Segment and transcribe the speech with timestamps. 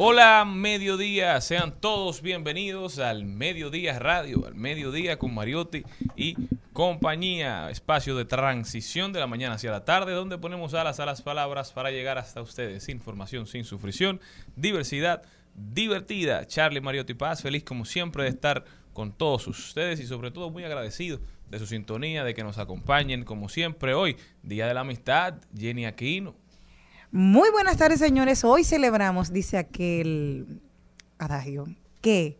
[0.00, 5.82] Hola, mediodía, sean todos bienvenidos al Mediodía Radio, al Mediodía con Mariotti
[6.14, 6.36] y
[6.72, 11.20] compañía, espacio de transición de la mañana hacia la tarde, donde ponemos alas a las
[11.22, 12.88] palabras para llegar hasta ustedes.
[12.88, 14.20] Información sin sufrición,
[14.54, 15.24] diversidad
[15.56, 16.46] divertida.
[16.46, 20.62] Charlie Mariotti Paz, feliz como siempre de estar con todos ustedes y sobre todo muy
[20.62, 21.18] agradecido
[21.50, 25.86] de su sintonía, de que nos acompañen como siempre hoy, Día de la Amistad, Jenny
[25.86, 26.36] Aquino.
[27.10, 28.44] Muy buenas tardes, señores.
[28.44, 30.60] Hoy celebramos, dice aquel
[31.16, 31.64] adagio,
[32.02, 32.36] que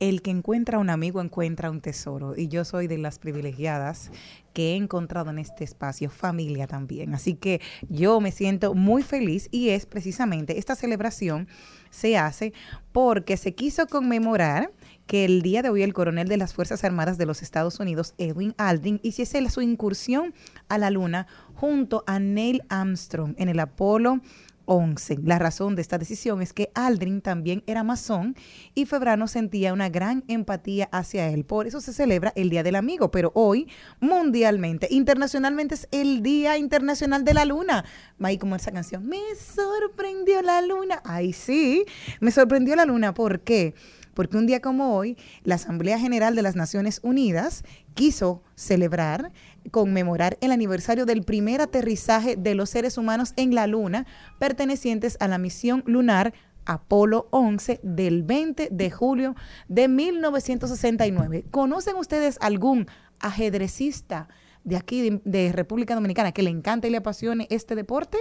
[0.00, 2.36] el que encuentra un amigo encuentra un tesoro.
[2.36, 4.10] Y yo soy de las privilegiadas
[4.52, 7.14] que he encontrado en este espacio, familia también.
[7.14, 11.48] Así que yo me siento muy feliz y es precisamente esta celebración
[11.90, 12.52] se hace
[12.90, 14.72] porque se quiso conmemorar
[15.06, 18.14] que el día de hoy el coronel de las Fuerzas Armadas de los Estados Unidos,
[18.18, 20.34] Edwin Aldrin, hiciese su incursión
[20.68, 21.26] a la Luna
[21.62, 24.20] junto a Neil Armstrong en el Apolo
[24.64, 25.20] 11.
[25.22, 28.34] La razón de esta decisión es que Aldrin también era masón
[28.74, 31.44] y Febrano sentía una gran empatía hacia él.
[31.44, 33.68] Por eso se celebra el Día del Amigo, pero hoy
[34.00, 37.84] mundialmente, internacionalmente es el Día Internacional de la Luna.
[38.20, 41.00] Ahí como esa canción, me sorprendió la luna.
[41.04, 41.84] Ay, sí,
[42.18, 43.14] me sorprendió la luna.
[43.14, 43.74] ¿Por qué?
[44.14, 47.64] Porque un día como hoy, la Asamblea General de las Naciones Unidas
[47.94, 49.32] quiso celebrar
[49.70, 54.06] conmemorar el aniversario del primer aterrizaje de los seres humanos en la Luna,
[54.38, 56.34] pertenecientes a la misión lunar
[56.64, 59.34] Apolo 11 del 20 de julio
[59.68, 61.44] de 1969.
[61.50, 62.86] ¿Conocen ustedes algún
[63.18, 64.28] ajedrecista
[64.64, 68.18] de aquí, de, República Dominicana, que le encante y le apasione este deporte?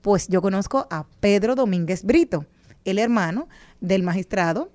[0.00, 2.46] Pues yo conozco a Pedro Domínguez Brito,
[2.84, 3.48] el hermano
[3.80, 4.70] del magistrado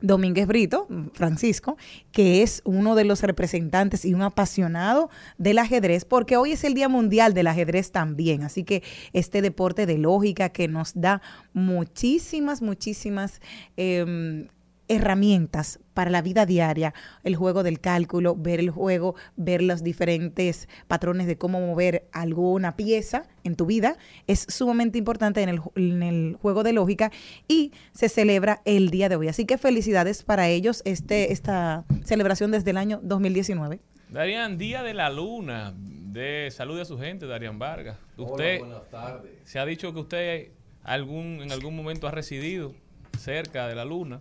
[0.00, 1.76] Domínguez Brito, Francisco,
[2.12, 6.74] que es uno de los representantes y un apasionado del ajedrez, porque hoy es el
[6.74, 8.42] Día Mundial del Ajedrez también.
[8.42, 13.40] Así que este deporte de lógica que nos da muchísimas, muchísimas
[13.76, 14.46] eh,
[14.88, 20.68] herramientas para la vida diaria, el juego del cálculo, ver el juego, ver los diferentes
[20.86, 26.02] patrones de cómo mover alguna pieza en tu vida, es sumamente importante en el, en
[26.02, 27.10] el, juego de lógica
[27.48, 29.28] y se celebra el día de hoy.
[29.28, 33.80] Así que felicidades para ellos este, esta celebración desde el año 2019.
[34.08, 37.98] Darían, Día de la Luna, de salud a su gente, Darían Vargas.
[38.16, 39.32] Usted, Hola, buenas tardes.
[39.44, 40.50] Se ha dicho que usted
[40.84, 42.72] algún, en algún momento ha residido
[43.18, 44.20] cerca de la Luna.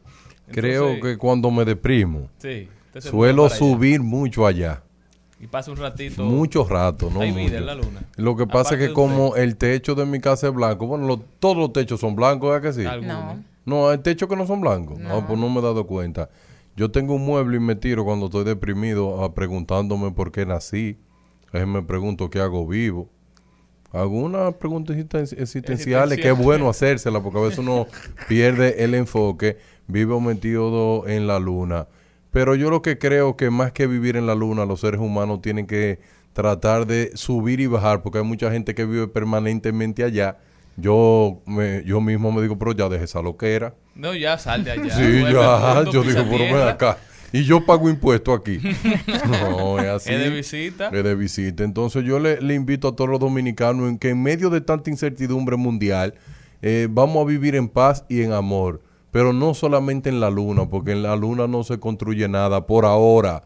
[0.52, 2.68] Creo Entonces, que cuando me deprimo, sí,
[3.00, 4.82] suelo subir mucho allá.
[5.40, 6.24] Y pasa un ratito.
[6.24, 7.22] Mucho rato, ¿no?
[7.22, 7.56] Hay vida mucho.
[7.58, 8.02] en la luna.
[8.16, 9.42] Lo que pasa Aparte es que como usted.
[9.44, 12.70] el techo de mi casa es blanco, bueno, lo- todos los techos son blancos, ¿verdad
[12.70, 12.86] que sí?
[12.88, 13.18] Algunos.
[13.36, 13.44] No.
[13.66, 14.98] No, hay techos que no son blancos.
[15.00, 15.26] No.
[15.28, 16.30] Pues no me he dado cuenta.
[16.78, 20.98] Yo tengo un mueble y me tiro cuando estoy deprimido a preguntándome por qué nací.
[21.50, 23.10] A veces me pregunto qué hago vivo.
[23.96, 27.88] Algunas preguntas existen- existenciales que es bueno hacérselas porque a veces uno
[28.28, 29.58] pierde el enfoque,
[29.88, 31.88] vive metido en la luna.
[32.32, 35.42] Pero yo lo que creo que más que vivir en la luna, los seres humanos
[35.42, 36.00] tienen que
[36.34, 40.38] tratar de subir y bajar porque hay mucha gente que vive permanentemente allá.
[40.76, 43.74] Yo, me, yo mismo me digo, pero ya deje esa loquera.
[43.96, 44.94] No, ya sal de allá.
[44.94, 46.98] Sí, ya, yo digo, pero ven acá.
[47.35, 48.59] Y yo pago impuestos aquí.
[49.29, 50.14] no, es así.
[50.14, 50.87] Es de visita.
[50.87, 51.66] Es de visita.
[51.66, 54.90] Entonces yo le, le invito a todos los dominicanos en que en medio de tanta
[54.90, 56.14] incertidumbre mundial,
[56.61, 58.82] eh, vamos a vivir en paz y en amor.
[59.11, 62.85] Pero no solamente en la luna, porque en la luna no se construye nada por
[62.85, 63.43] ahora.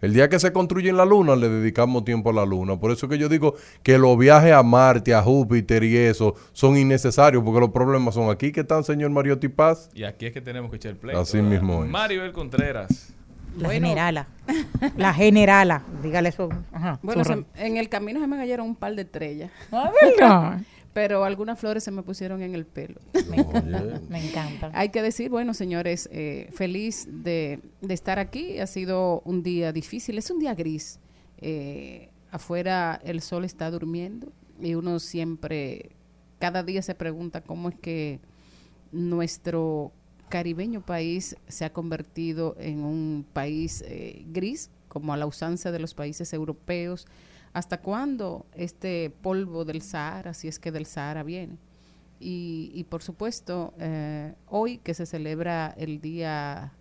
[0.00, 2.80] El día que se construye en la luna, le dedicamos tiempo a la luna.
[2.80, 6.76] Por eso que yo digo que los viajes a Marte, a Júpiter y eso son
[6.76, 9.90] innecesarios, porque los problemas son aquí que están, señor Mariotti Paz.
[9.94, 11.16] Y aquí es que tenemos que echar play.
[11.16, 11.90] Así mismo es.
[11.90, 13.14] Maribel Contreras.
[13.58, 13.86] La Bueno.
[13.88, 14.26] generala.
[14.96, 15.82] La generala.
[16.02, 16.48] Dígale eso.
[16.72, 20.60] Ajá, Bueno, se- en el camino se me cayeron un par de estrellas, Ah, ¿verdad?
[20.94, 23.00] pero algunas flores se me pusieron en el pelo.
[24.08, 24.70] Me encanta.
[24.74, 28.58] Hay que decir, bueno, señores, eh, feliz de, de estar aquí.
[28.58, 30.98] Ha sido un día difícil, es un día gris.
[31.38, 35.90] Eh, afuera el sol está durmiendo y uno siempre,
[36.40, 38.18] cada día se pregunta cómo es que
[38.92, 39.92] nuestro
[40.28, 45.78] caribeño país se ha convertido en un país eh, gris, como a la usanza de
[45.78, 47.06] los países europeos.
[47.52, 51.58] ¿Hasta cuándo este polvo del Sahara, si es que del Sahara viene?
[52.20, 56.72] Y, y por supuesto, eh, hoy que se celebra el Día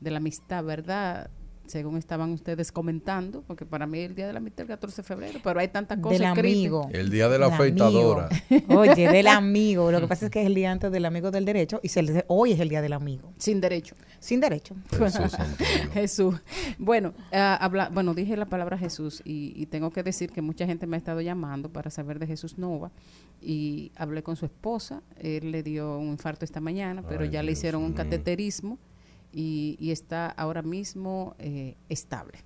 [0.00, 1.30] de la Amistad, ¿verdad?
[1.66, 4.96] Según estaban ustedes comentando, porque para mí el Día de la Amistad es el 14
[5.02, 6.88] de febrero, pero hay tantas cosas Del amigo.
[6.92, 8.28] El día de la Del afeitadora.
[8.50, 8.66] amigo.
[8.80, 9.90] Oye, del amigo.
[9.92, 12.02] Lo que pasa es que es el día antes del amigo del derecho y se
[12.02, 13.32] le- hoy es el día del amigo.
[13.38, 13.94] Sin derecho.
[14.18, 14.74] Sin derecho.
[15.92, 16.34] Jesús.
[16.78, 20.66] Bueno, ah, habla, bueno, dije la palabra Jesús y, y tengo que decir que mucha
[20.66, 22.90] gente me ha estado llamando para saber de Jesús Nova
[23.40, 25.02] y hablé con su esposa.
[25.18, 28.78] Él le dio un infarto esta mañana, pero Ay, ya le hicieron un cateterismo
[29.32, 32.38] y, y está ahora mismo eh, estable.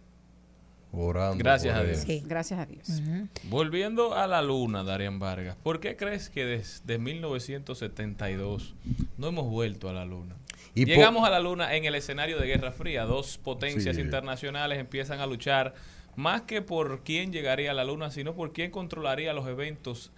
[0.93, 1.37] Orando.
[1.39, 1.83] Gracias a.
[1.83, 1.99] Dios.
[1.99, 2.23] Sí.
[2.27, 3.03] Gracias a Dios.
[3.51, 8.75] Volviendo a la luna, Darian Vargas, ¿por qué crees que desde 1972
[9.19, 10.37] no hemos vuelto a la luna?
[10.75, 13.05] Y Llegamos a la luna en el escenario de Guerra Fría.
[13.05, 14.03] Dos potencias Sí.
[14.03, 15.75] internacionales empiezan a luchar
[16.17, 20.13] más que por quién llegaría a la luna, sino por quién controlaría los eventos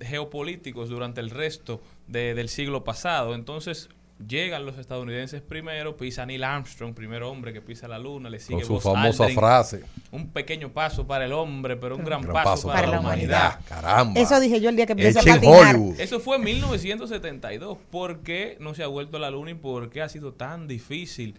[0.00, 3.34] geopolíticos durante el resto de- del siglo pasado.
[3.34, 3.88] Entonces
[4.26, 8.58] llegan los estadounidenses primero, pisa Neil Armstrong, primer hombre que pisa la luna, le sigue
[8.60, 9.38] Con su Buzz famosa Aldrin.
[9.38, 9.84] frase.
[10.10, 13.60] Un pequeño paso para el hombre, pero un gran, Gran paso, para, la humanidad.
[13.68, 14.20] Caramba.
[14.20, 15.74] Eso dije yo el día que empecé a patinar.
[15.76, 16.00] Hollywood.
[16.00, 17.78] Eso fue en 1972.
[17.90, 20.66] ¿Por qué no se ha vuelto a la luna y por qué ha sido tan
[20.68, 21.34] difícil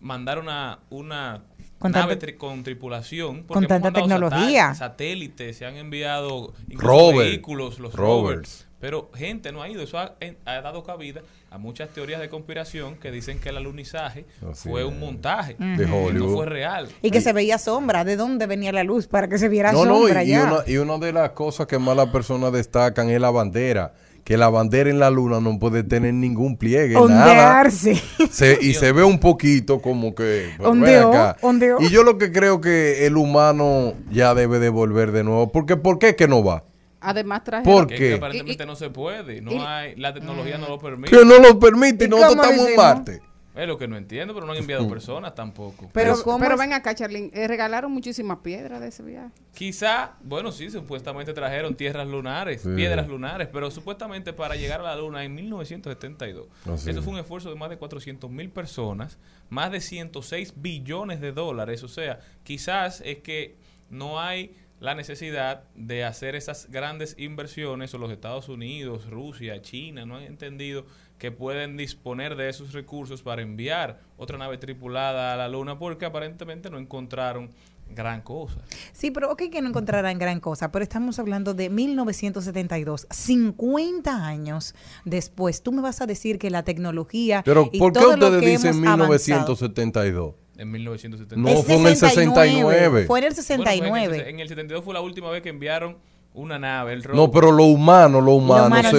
[0.00, 1.42] mandar una, una
[1.78, 3.44] Con nave tri- con tripulación?
[3.44, 4.74] con tanta tecnología.
[4.74, 7.26] Satélites, se han enviado incluso Rover.
[7.28, 8.30] vehículos, los Rovers.
[8.32, 8.64] rovers.
[8.80, 9.82] Pero gente no ha ido.
[9.82, 13.56] Eso ha, en- ha dado cabida a muchas teorías de conspiración que dicen que el
[13.56, 14.86] alunizaje Así fue es.
[14.86, 15.56] un montaje.
[15.58, 16.34] De No Hollywood.
[16.34, 16.88] fue real.
[17.02, 18.04] Y que se veía sombra.
[18.04, 19.06] ¿De dónde venía la luz?
[19.06, 20.44] Para que se viera No, no, sombra y, y ya.
[20.44, 23.94] una, y una de las cosas que más las personas destacan es la bandera.
[24.24, 27.02] Que la bandera en la luna no puede tener ningún pliegue, nada.
[27.02, 27.94] Ondearse.
[28.30, 31.36] Se- y se ve un poquito como que Ondeó, acá.
[31.40, 31.78] ondeó.
[31.80, 35.78] y yo lo que creo que el humano ya debe de volver de nuevo porque
[35.78, 36.64] ¿por qué que no va?
[37.00, 38.08] Además traje ¿Por Que, qué?
[38.10, 39.40] que aparentemente Y- y- no se puede.
[39.40, 41.16] No y- hay, la tecnología no lo permite.
[41.16, 42.76] que no lo permite y ¿Y nosotros estamos en?
[42.76, 43.22] Marte
[43.54, 45.88] Es lo que no entiendo, pero no han enviado personas tampoco.
[45.92, 49.32] Pero, pero, ¿cómo pero ven acá, Charlene, eh, regalaron muchísimas piedras de ese viaje.
[49.52, 52.68] Quizá, bueno, sí, supuestamente trajeron tierras lunares, Sí.
[52.76, 56.46] piedras lunares, pero supuestamente para llegar a la Luna en 1972.
[56.72, 57.04] Así Eso es.
[57.04, 59.18] fue un esfuerzo de más de 400 mil personas,
[59.48, 61.82] más de 106 billones de dólares.
[61.82, 63.56] O sea, quizás es que
[63.90, 70.06] no hay la necesidad de hacer esas grandes inversiones o los Estados Unidos, Rusia, China
[70.06, 70.84] no han entendido
[71.18, 76.06] que pueden disponer de esos recursos para enviar otra nave tripulada a la Luna porque
[76.06, 77.50] aparentemente no encontraron
[77.90, 78.58] gran cosa.
[78.92, 84.74] Sí, pero ok que no encontrarán gran cosa, pero estamos hablando de 1972, 50 años
[85.04, 85.62] después.
[85.62, 88.42] Tú me vas a decir que la tecnología pero y ¿por qué todo lo ustedes
[88.42, 90.34] que dicen hemos avanzado- 1972?
[90.58, 91.38] En 1972.
[91.54, 93.06] No, Es fue en el 69.
[93.06, 93.88] Fue en el Bueno, 69.
[93.88, 95.96] fue en, el, en el 72 fue la última vez que enviaron
[96.34, 98.96] una nave, el No, pero lo humano, lo humano humano, se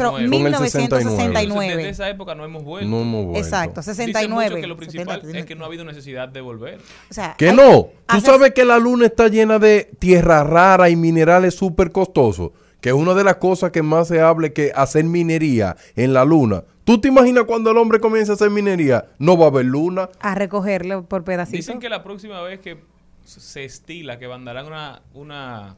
[0.00, 1.16] con el 1969.
[1.16, 1.42] 69.
[1.42, 2.90] Entonces, desde esa época no hemos vuelto.
[2.90, 3.38] No hemos vuelto.
[3.38, 4.50] Exacto, Dice 69.
[4.50, 6.80] mucho que lo principal 70, es que no ha habido necesidad de volver.
[7.10, 7.82] o sea, Que hay- no.
[7.84, 12.50] Tú haces- sabes que la luna está llena de tierra rara y minerales súper costosos.
[12.80, 16.24] Que una de las cosas que más se habla es que hacer minería en la
[16.24, 16.64] luna.
[16.84, 19.06] ¿Tú te imaginas cuando el hombre comience a hacer minería?
[19.18, 20.08] No va a haber luna.
[20.20, 21.58] a recogerlo por pedacitos.
[21.66, 22.78] Dicen que la próxima vez que
[23.24, 25.76] se estila que mandarán una, una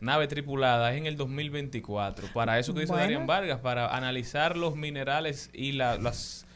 [0.00, 2.28] nave tripulada es en el 2024.
[2.32, 3.02] Para eso que dice Bueno.
[3.02, 6.46] Darian Vargas, para analizar los minerales y la- las,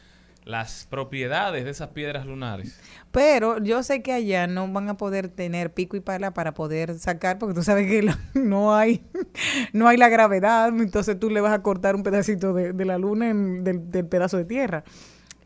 [0.45, 2.79] las propiedades de esas piedras lunares.
[3.11, 6.97] Pero yo sé que allá no van a poder tener pico y pala para poder
[6.99, 9.03] sacar, porque tú sabes que la- no hay
[9.71, 12.97] no hay la gravedad, entonces tú le vas a cortar un pedacito de, de la
[12.97, 14.83] luna en- del, del pedazo de tierra.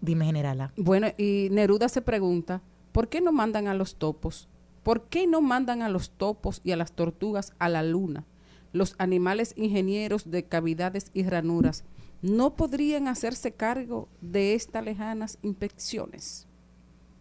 [0.02, 0.72] Dime, generala.
[0.78, 2.62] Bueno, y Neruda se pregunta,
[2.92, 4.48] ¿por qué no mandan a los topos?
[4.84, 8.24] ¿Por qué no mandan a los topos y a las tortugas a la luna?
[8.74, 11.84] Los animales ingenieros de cavidades y ranuras
[12.22, 16.48] no podrían hacerse cargo de estas lejanas inspecciones.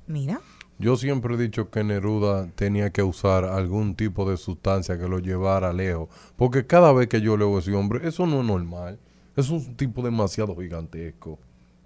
[0.06, 0.40] Mira,
[0.78, 5.18] Yo siempre he dicho que Neruda tenía que usar algún tipo de sustancia que lo
[5.20, 6.08] llevara lejos.
[6.36, 8.98] Porque cada vez que yo leo a ese hombre, eso no es normal.
[9.36, 11.38] Es un tipo demasiado gigantesco.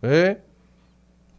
[0.02, 0.42] ¿Eh?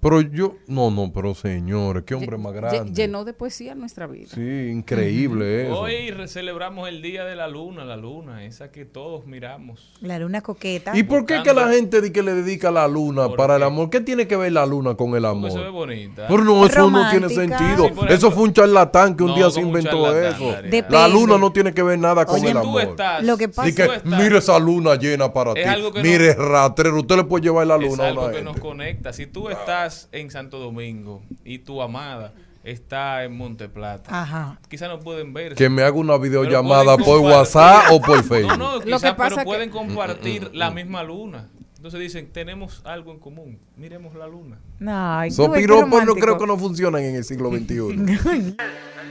[0.01, 2.91] Pero yo, no, no, pero señores, qué hombre más grande.
[2.91, 4.29] Llenó de poesía nuestra vida.
[4.33, 4.41] Sí,
[4.71, 5.79] increíble eso.
[5.79, 9.93] Hoy celebramos el Día de la Luna, la Luna, esa que todos miramos.
[10.01, 10.97] La luna coqueta.
[10.97, 13.63] ¿Y por qué que la gente di que le dedica la luna ¿Por para el
[13.63, 13.91] amor?
[13.91, 15.71] ¿Qué tiene que ver la luna con el Porque se ve amor?
[15.87, 16.25] bonita.
[16.27, 17.87] Pero no, eso no tiene sentido.
[17.89, 20.55] Sí, eso fue un charlatán que un No, día se inventó eso.
[20.89, 22.81] La luna no tiene que ver nada con si el tú amor.
[22.81, 25.69] estás, Lo que pasa- Di que, estás- mire esa luna llena para Es ti.
[25.69, 28.33] algo que Mire, no- ratrero, usted le puede llevar la es luna a algo una
[28.33, 29.13] que nos conecta.
[29.13, 32.33] Si tú estás en Santo Domingo y tu amada
[32.63, 34.59] está en Monte Plata, Ajá.
[34.69, 35.55] quizás no pueden ver.
[35.55, 37.19] Que me haga una videollamada por.
[37.19, 38.51] WhatsApp o por Facebook.
[38.57, 41.47] No, no, Lo quizás, que pasa pero que- pueden compartir la misma luna.
[41.77, 43.57] Entonces dicen, tenemos algo en común.
[43.75, 44.59] Miremos la luna.
[44.87, 47.73] Ay, Esos piropos no creo que no funcionan en el siglo XXI.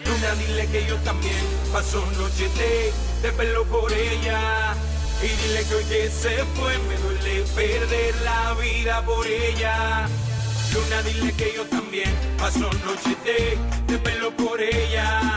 [0.07, 1.35] Luna, dile que yo también
[1.73, 4.75] paso noche de, de pelo por ella.
[5.21, 10.07] Y dile que hoy que se fue me duele perder la vida por ella.
[10.73, 15.37] Luna, dile que yo también paso noche de, de pelo por ella.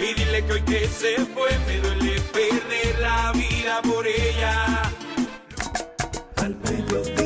[0.00, 4.82] Y dile que hoy que se fue me duele perder la vida por ella.
[6.36, 7.21] Al mediodía,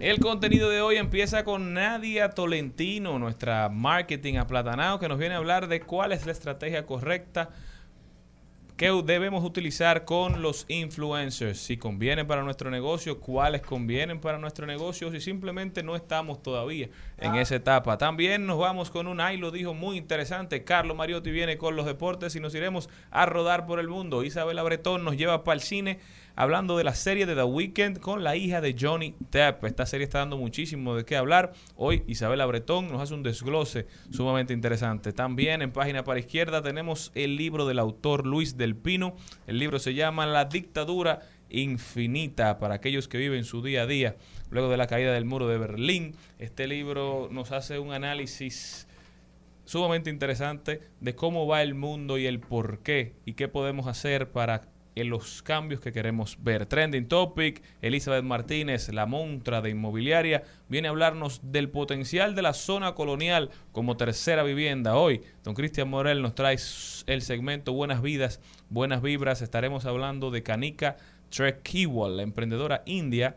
[0.00, 5.36] El contenido de hoy empieza con Nadia Tolentino, nuestra marketing aplatanado, que nos viene a
[5.38, 7.50] hablar de cuál es la estrategia correcta
[8.78, 11.60] que debemos utilizar con los influencers.
[11.60, 16.88] Si convienen para nuestro negocio, cuáles convienen para nuestro negocio, si simplemente no estamos todavía
[17.18, 17.98] en esa etapa.
[17.98, 21.84] También nos vamos con un, ahí lo dijo muy interesante, Carlos Mariotti viene con los
[21.84, 24.24] deportes y nos iremos a rodar por el mundo.
[24.24, 26.00] Isabela Bretón nos lleva para el cine
[26.36, 29.64] hablando de la serie de The Weeknd con la hija de Johnny Depp.
[29.64, 31.52] Esta serie está dando muchísimo de qué hablar.
[31.76, 35.12] Hoy Isabela Bretón nos hace un desglose sumamente interesante.
[35.12, 39.14] También en página para izquierda tenemos el libro del autor Luis del Pino.
[39.46, 41.20] El libro se llama La dictadura
[41.50, 44.16] infinita para aquellos que viven su día a día
[44.50, 46.14] luego de la caída del muro de Berlín.
[46.38, 48.86] Este libro nos hace un análisis
[49.64, 54.30] sumamente interesante de cómo va el mundo y el por qué y qué podemos hacer
[54.30, 54.62] para
[55.00, 56.66] en los cambios que queremos ver.
[56.66, 62.52] Trending Topic, Elizabeth Martínez, la montra de inmobiliaria, viene a hablarnos del potencial de la
[62.52, 64.96] zona colonial como tercera vivienda.
[64.96, 66.56] Hoy, don Cristian Morel nos trae
[67.06, 69.42] el segmento Buenas Vidas, Buenas Vibras.
[69.42, 70.96] Estaremos hablando de Kanika
[71.30, 73.36] Trekiwal, la emprendedora india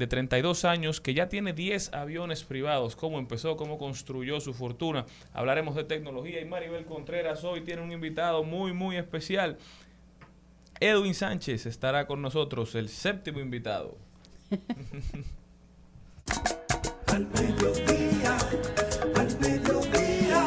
[0.00, 2.96] de 32 años que ya tiene 10 aviones privados.
[2.96, 3.58] ¿Cómo empezó?
[3.58, 5.04] ¿Cómo construyó su fortuna?
[5.34, 9.58] Hablaremos de tecnología y Maribel Contreras hoy tiene un invitado muy, muy especial.
[10.80, 13.98] Edwin Sánchez estará con nosotros, el séptimo invitado.
[17.06, 18.38] Al mediodía,
[19.16, 20.44] al mediodía,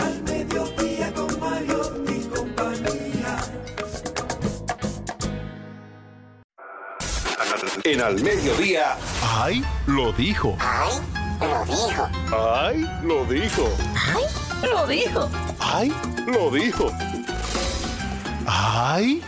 [0.00, 3.38] al mediodía con Mario y compañía.
[7.84, 8.96] En al mediodía.
[9.22, 9.62] ¡Ay!
[9.86, 10.56] Lo dijo.
[10.58, 11.00] ¡Ay!
[11.40, 12.08] Lo dijo.
[12.36, 12.84] ¡Ay!
[13.04, 13.70] Lo dijo.
[14.64, 15.30] Lo dijo.
[15.60, 15.92] ¡Ay!
[16.26, 16.90] Lo dijo.
[18.44, 19.22] ¡Ay!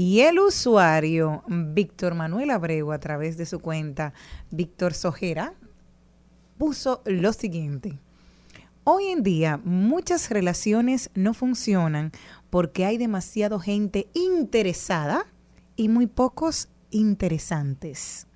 [0.00, 4.14] Y el usuario Víctor Manuel Abreu, a través de su cuenta
[4.50, 5.52] Víctor Sojera,
[6.56, 7.98] puso lo siguiente.
[8.84, 12.12] Hoy en día muchas relaciones no funcionan
[12.48, 15.26] porque hay demasiado gente interesada
[15.76, 18.26] y muy pocos interesantes.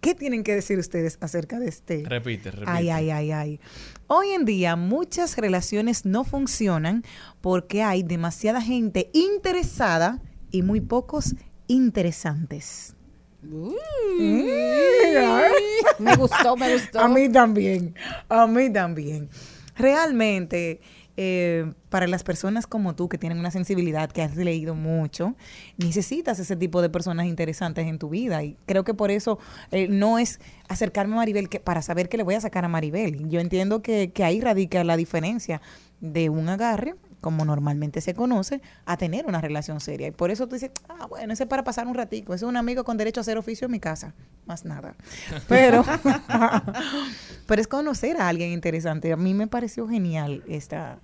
[0.00, 2.02] ¿Qué tienen que decir ustedes acerca de este?
[2.08, 2.68] Repite, repite.
[2.68, 3.60] Ay, ay, ay, ay.
[4.08, 7.04] Hoy en día muchas relaciones no funcionan
[7.40, 10.20] porque hay demasiada gente interesada
[10.54, 11.34] y muy pocos
[11.66, 12.94] interesantes.
[15.98, 17.00] Me gustó, me gustó.
[17.00, 17.94] A mí también,
[18.28, 19.28] a mí también.
[19.76, 20.80] Realmente,
[21.16, 25.34] eh, para las personas como tú que tienen una sensibilidad, que has leído mucho,
[25.76, 28.44] necesitas ese tipo de personas interesantes en tu vida.
[28.44, 29.40] Y creo que por eso
[29.72, 32.68] eh, no es acercarme a Maribel que, para saber qué le voy a sacar a
[32.68, 33.28] Maribel.
[33.28, 35.60] Yo entiendo que, que ahí radica la diferencia
[36.00, 36.94] de un agarre
[37.24, 40.08] como normalmente se conoce, a tener una relación seria.
[40.08, 42.48] Y por eso tú dices, ah, bueno, ese es para pasar un ratico, ese es
[42.50, 44.12] un amigo con derecho a hacer oficio en mi casa,
[44.44, 44.94] más nada.
[45.48, 45.82] Pero,
[47.46, 49.10] pero es conocer a alguien interesante.
[49.10, 50.98] A mí me pareció genial esta...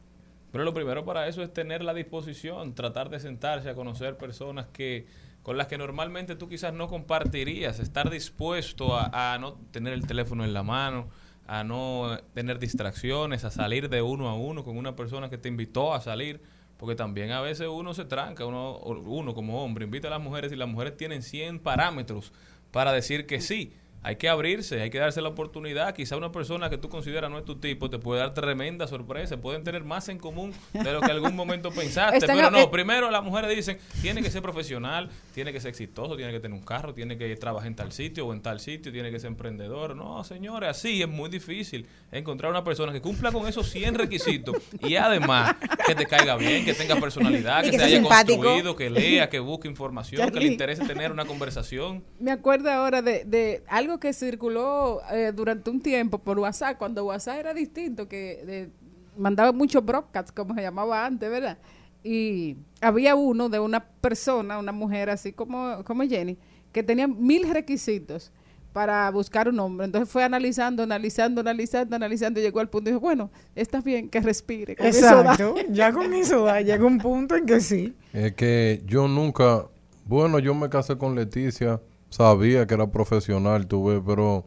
[0.53, 4.67] Pero lo primero para eso es tener la disposición, tratar de sentarse a conocer personas
[4.75, 5.07] que
[5.43, 10.07] con las que normalmente tú quizás no compartirías, estar dispuesto a, a no tener el
[10.07, 11.09] teléfono en la mano,
[11.51, 15.49] a no tener distracciones, a salir de uno a uno con una persona que te
[15.49, 16.41] invitó a salir,
[16.77, 20.53] porque también a veces uno se tranca, uno, uno como hombre invita a las mujeres
[20.53, 22.33] y las mujeres tienen 100 parámetros
[22.71, 23.73] para decir que sí.
[24.03, 25.95] Hay que abrirse, hay que darse la oportunidad.
[25.95, 29.37] Quizá una persona que tú consideras no es tu tipo te puede dar tremenda sorpresa.
[29.37, 32.17] Pueden tener más en común de lo que algún momento pensaste.
[32.17, 35.71] Están pero no, eh, primero las mujeres dicen, tiene que ser profesional, tiene que ser
[35.71, 38.61] exitoso, tiene que tener un carro, tiene que trabajar en tal sitio o en tal
[38.61, 39.95] sitio, tiene que ser emprendedor.
[39.95, 44.57] No, señores, así es muy difícil encontrar una persona que cumpla con esos 100 requisitos
[44.81, 48.43] y además que te caiga bien, que tenga personalidad, que, que se haya simpático.
[48.43, 52.03] construido, que lea, que busque información, que le interese tener una conversación.
[52.19, 57.05] Me acuerdo ahora de, de algo que circuló eh, durante un tiempo por WhatsApp, cuando
[57.07, 58.71] WhatsApp era distinto, que de-
[59.17, 61.59] mandaba muchos broadcasts, como se llamaba antes, ¿verdad?
[62.03, 66.39] Y había uno de una persona, una mujer así como, como Jenny,
[66.73, 68.33] que tenía mil requisitos
[68.73, 69.85] para buscar un hombre.
[69.87, 74.09] Entonces fue analizando, analizando, analizando, analizando y llegó al punto y dijo, bueno, está bien
[74.09, 74.77] que respire.
[74.77, 75.33] con eso da".
[75.33, 75.55] Exacto.
[75.71, 77.95] Ya con eso va, llega un punto en que sí.
[78.13, 79.67] Es que yo nunca,
[80.07, 84.47] bueno, yo me casé con Leticia, sabía que era profesional, tuve, pero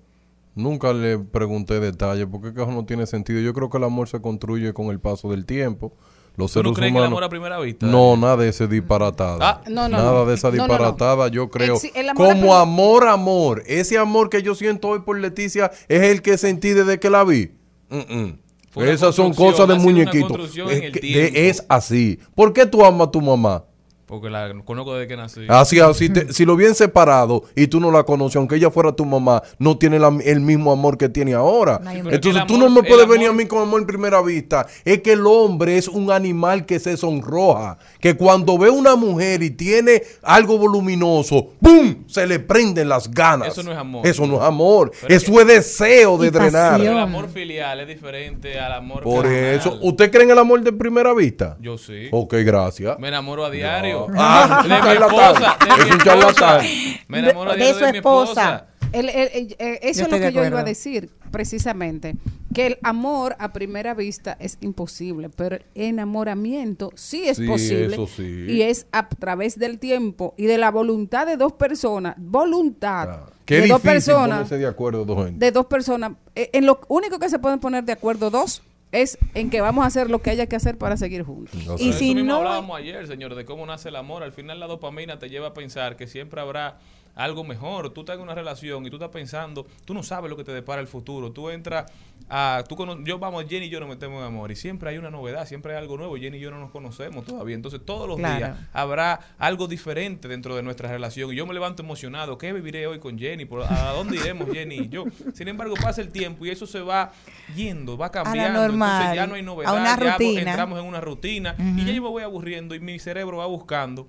[0.55, 3.39] nunca le pregunté detalles, porque es que eso no tiene sentido.
[3.41, 5.93] Yo creo que el amor se construye con el paso del tiempo.
[6.35, 7.85] Los ¿Tú seres no crees en el amor a primera vista?
[7.85, 9.37] No, nada de ese disparatada.
[9.47, 9.61] Ah.
[9.69, 10.25] No, no, nada no.
[10.25, 10.67] de esa No, no, no.
[10.73, 11.77] disparatada, yo creo.
[11.93, 13.63] El amor Como amor, amor.
[13.67, 17.23] Ese amor que yo siento hoy por Leticia es el que sentí desde que la
[17.23, 17.51] vi.
[17.89, 18.37] Mm, mm.
[18.81, 20.35] Esas son cosas de muñequito.
[20.71, 22.19] Es, que- de- es así.
[22.33, 23.65] ¿Por qué tú amas a tu mamá?
[24.13, 25.41] Porque la conozco desde que nací.
[25.49, 28.91] Así, así te- si lo bien separado y tú no la conoces, aunque ella fuera
[28.91, 31.81] tu mamá, no tiene la- el mismo amor que tiene ahora.
[31.83, 34.21] Entonces el tú amor- no me puedes amor- venir a mí con amor en primera
[34.21, 34.67] vista.
[34.85, 37.79] Es que el hombre es un animal que se sonroja.
[37.99, 42.03] Que cuando ve una mujer y tiene algo voluminoso, ¡pum!
[42.07, 43.47] Se le prenden las ganas.
[43.47, 44.05] Eso no es amor.
[44.05, 44.91] Eso no es amor.
[45.01, 46.77] Pero eso es deseo de Y drenar.
[46.79, 46.97] Pero el pasión.
[46.99, 49.43] amor filial es diferente al amor Por carnal.
[49.55, 51.57] eso, ¿usted cree en el amor de primera vista?
[51.59, 52.09] Yo sí.
[52.11, 52.99] Ok, gracias.
[52.99, 54.02] Me enamoro a diario.
[54.15, 55.19] Ah, de mi charlatán.
[55.19, 55.57] esposa.
[55.59, 56.33] De mi Es un esposa.
[56.33, 56.65] charlatán.
[57.07, 58.65] Me enamoro De- de su mi esposa.
[58.91, 60.65] El- el- el- eh, eso Yo es lo que yo iba a acuerdo.
[60.65, 62.15] decir, precisamente,
[62.53, 67.95] que el amor a primera vista es imposible, pero el enamoramiento sí es Sí, posible
[67.95, 68.45] eso sí.
[68.47, 73.25] y es a través del tiempo y de la voluntad de dos personas, voluntad Ah,
[73.45, 75.43] Qué de dos personas, de acuerdo dos gente.
[75.43, 78.61] de dos personas, eh, en lo único que se pueden poner de acuerdo dos
[78.93, 81.55] es en que vamos a hacer lo que haya que hacer para seguir juntos.
[81.65, 81.93] No Y sé.
[81.99, 84.23] si Eso mismo no- hablábamos ayer, señor, de cómo nace el amor.
[84.23, 86.77] Al final la dopamina te lleva a pensar que siempre habrá
[87.15, 87.91] algo mejor.
[87.91, 90.51] Tú estás en una relación y tú estás pensando, tú no sabes lo que te
[90.51, 91.31] depara el futuro.
[91.31, 91.91] Tú entras
[92.29, 94.97] a, tú cono- yo vamos, Jenny y yo nos metemos en amor y siempre hay
[94.97, 96.15] una novedad, siempre hay algo nuevo.
[96.17, 97.53] Jenny y yo no nos conocemos todavía.
[97.55, 98.37] Entonces todos los Claro.
[98.37, 101.31] días habrá algo diferente dentro de nuestra relación.
[101.31, 102.37] Y yo me levanto emocionado.
[102.37, 103.45] ¿Qué viviré hoy con Jenny?
[103.45, 105.03] ¿Por- ¿A dónde iremos Jenny y yo?
[105.33, 107.11] Sin embargo, pasa el tiempo y eso se va
[107.55, 108.61] yendo, va cambiando.
[108.61, 109.71] normal, Entonces ya no hay novedad.
[109.75, 110.41] a una ya rutina.
[110.51, 114.07] entramos en una rutina y ya yo me voy aburriendo y mi cerebro va buscando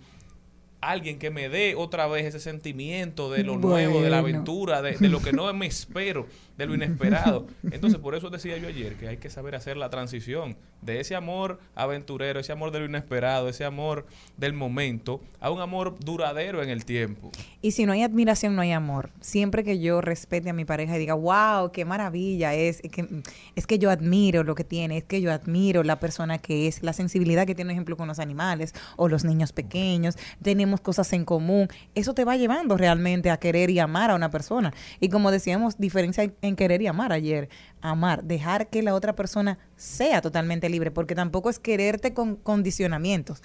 [0.91, 4.97] alguien que me dé otra vez ese sentimiento de lo nuevo, de la aventura, de,
[4.97, 7.47] de lo que no me espero, de lo inesperado.
[7.71, 11.15] Entonces, por eso decía yo ayer que hay que saber hacer la transición de ese
[11.15, 16.63] amor aventurero, ese amor de lo inesperado, ese amor del momento, a un amor duradero
[16.63, 17.31] en el tiempo.
[17.63, 19.11] Y si no hay admiración, no hay amor.
[19.21, 23.23] Siempre que yo respete a mi pareja y diga, wow, qué maravilla es, es que,
[23.57, 26.83] es que yo admiro lo que tiene, es que yo admiro la persona que es,
[26.83, 31.13] la sensibilidad que tiene, por ejemplo, con los animales o los niños pequeños, tenemos cosas
[31.13, 31.69] en común.
[31.95, 34.73] Eso te va llevando realmente a querer y amar a una persona.
[35.01, 37.49] Y como decíamos, diferencia en querer y amar ayer.
[37.81, 43.43] Amar, dejar que la otra persona sea totalmente libre, porque tampoco es quererte con condicionamientos.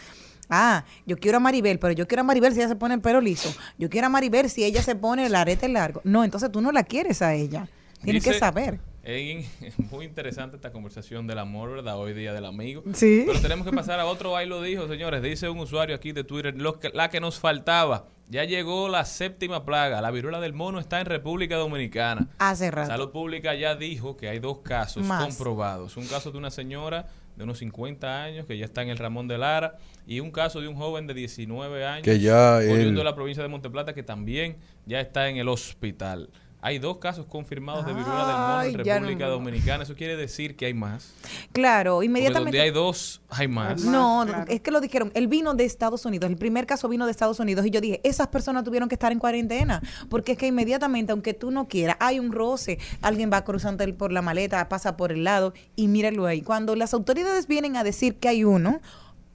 [0.50, 3.02] Ah, yo quiero a Maribel, pero yo quiero a Maribel si ella se pone el
[3.02, 3.54] pelo liso.
[3.78, 6.02] Yo quiero a Maribel si ella se pone el arete largo.
[6.04, 7.68] No, entonces tú no la quieres a ella.
[8.04, 8.80] Tienes que saber.
[9.04, 11.98] Es muy interesante esta conversación del amor, ¿verdad?
[11.98, 12.84] Hoy día del amigo.
[12.94, 13.24] Sí.
[13.26, 15.22] Pero tenemos que pasar a otro, ahí lo dijo, señores.
[15.22, 18.08] Dice un usuario aquí de Twitter, lo que- la que nos faltaba.
[18.30, 20.02] Ya llegó la séptima plaga.
[20.02, 22.28] La viruela del mono está en República Dominicana.
[22.38, 22.90] Hace rato.
[22.92, 25.26] Salud Pública ya dijo que hay dos casos Más.
[25.26, 25.98] comprobados.
[25.98, 29.28] Un caso de una señora de unos 50 años que ya está en el Ramón
[29.28, 32.96] de Lara y un caso de un joven de 19 años Que ya oriundo él-
[32.96, 36.30] de la provincia de Monteplata que también ya está en el hospital.
[36.62, 39.32] Hay dos casos confirmados de viruela del mono en República no.
[39.32, 39.84] Dominicana.
[39.84, 41.14] Eso quiere decir que hay más.
[41.54, 42.58] Claro, Porque inmediatamente.
[42.58, 43.84] donde hay dos, hay más.
[43.84, 44.46] No, claro.
[44.50, 45.12] es que lo dijeron.
[45.16, 46.30] Él vino de Estados Unidos.
[46.30, 47.66] El primer caso vino de Estados Unidos.
[47.66, 49.82] Y yo dije, esas personas tuvieron que estar en cuarentena.
[50.10, 52.78] Porque es que inmediatamente, aunque tú no quieras, hay un roce.
[53.02, 56.42] Alguien va cruzando por la maleta, pasa por el lado y míralo ahí.
[56.42, 58.82] Cuando las autoridades vienen a decir que hay uno,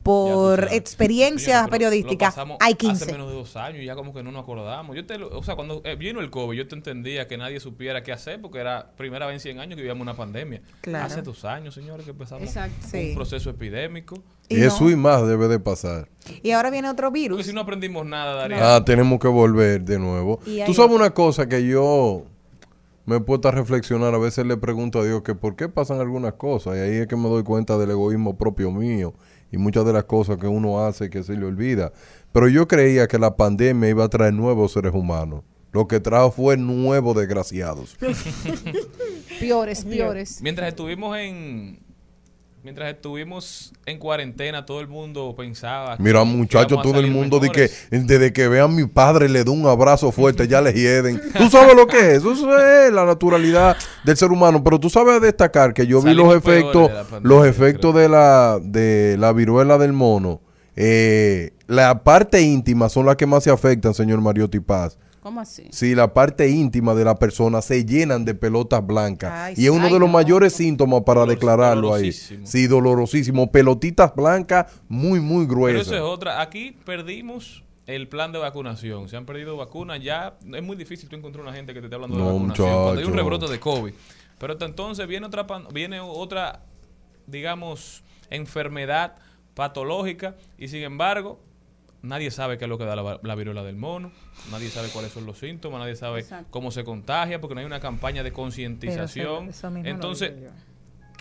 [0.05, 0.73] por sabes.
[0.75, 3.12] experiencia Fíjate, pero periodística, lo pasamos hay Hace 15.
[3.12, 4.95] menos de dos años y ya como que no nos acordamos.
[4.95, 7.59] Yo te, lo- o sea, cuando eh, vino el COVID, yo te entendía que nadie
[7.59, 10.62] supiera qué hacer porque era primera vez en 100 años que vivíamos una pandemia.
[10.83, 11.07] Claro.
[11.07, 12.77] Hace dos años, señores, que empezamos Exacto.
[12.85, 13.12] un Sí.
[13.14, 14.14] proceso epidémico.
[14.49, 14.90] Y, Eso no.
[14.90, 16.07] y más debe de pasar.
[16.43, 17.38] Y ahora viene otro virus.
[17.38, 18.59] Porque si no aprendimos nada, Darío.
[18.61, 20.38] Ah, tenemos que volver de nuevo.
[20.45, 20.95] Tú sabes otro.
[20.97, 22.25] una cosa que yo
[23.07, 25.99] me he puesto a reflexionar, a veces le pregunto a Dios que por qué pasan
[26.01, 29.14] algunas cosas y ahí es que me doy cuenta del egoísmo propio mío
[29.55, 31.93] y muchas de las cosas que uno hace que se le olvida.
[32.33, 35.45] Pero yo creía que la pandemia iba a traer nuevos seres humanos.
[35.73, 37.97] Lo que trajo fue nuevos desgraciados.
[39.40, 40.40] Piores, piores.
[40.43, 41.81] Mientras estuvimos en
[42.64, 45.96] mientras estuvimos en cuarentena, todo el mundo pensaba.
[45.98, 49.50] Mira, muchachos, todo el mundo de que desde que vean a mi padre le da
[49.50, 51.20] un abrazo fuerte, ya le hieden.
[51.37, 55.20] Tú sabes lo que es, eso es la naturalidad del ser humano, pero tú sabes
[55.20, 59.92] destacar que yo vi los efectos, pandemia, los efectos de la de la viruela del
[59.92, 60.40] mono.
[60.74, 64.98] Eh, la parte íntima son las que más se afectan, señor Mariotti Paz.
[65.25, 65.65] ¿Cómo así?
[65.73, 69.71] Si la parte íntima de la persona se llenan de pelotas blancas Ay, y es
[69.71, 70.13] uno ay, de los no.
[70.13, 72.03] mayores síntomas para Dolor- declararlo ahí.
[72.11, 72.47] dolorosísimo.
[72.47, 73.51] Sí, dolorosísimo.
[73.51, 75.87] Pelotitas blancas muy, muy Pero gruesas.
[75.87, 76.43] eso es otra.
[76.43, 79.09] Aquí perdimos el plan de vacunación.
[79.09, 79.99] Se han perdido vacunas.
[80.03, 82.69] Ya es muy difícil tú encontrar una gente que te esté hablando No, de vacunación.
[82.69, 83.17] Cuando hay un muchacho.
[83.17, 83.95] rebrote de COVID.
[84.39, 86.61] Pero hasta entonces viene otra, viene otra,
[87.27, 89.15] digamos, enfermedad
[89.55, 90.35] patológica.
[90.59, 91.41] Y sin embargo,
[92.05, 94.12] nadie sabe qué es lo que da la, la viruela del mono.
[94.51, 95.81] Nadie sabe cuáles son los síntomas.
[95.81, 96.49] Nadie sabe Exacto.
[96.51, 99.51] cómo se contagia porque no hay una campaña de concientización.
[99.85, 100.33] Entonces.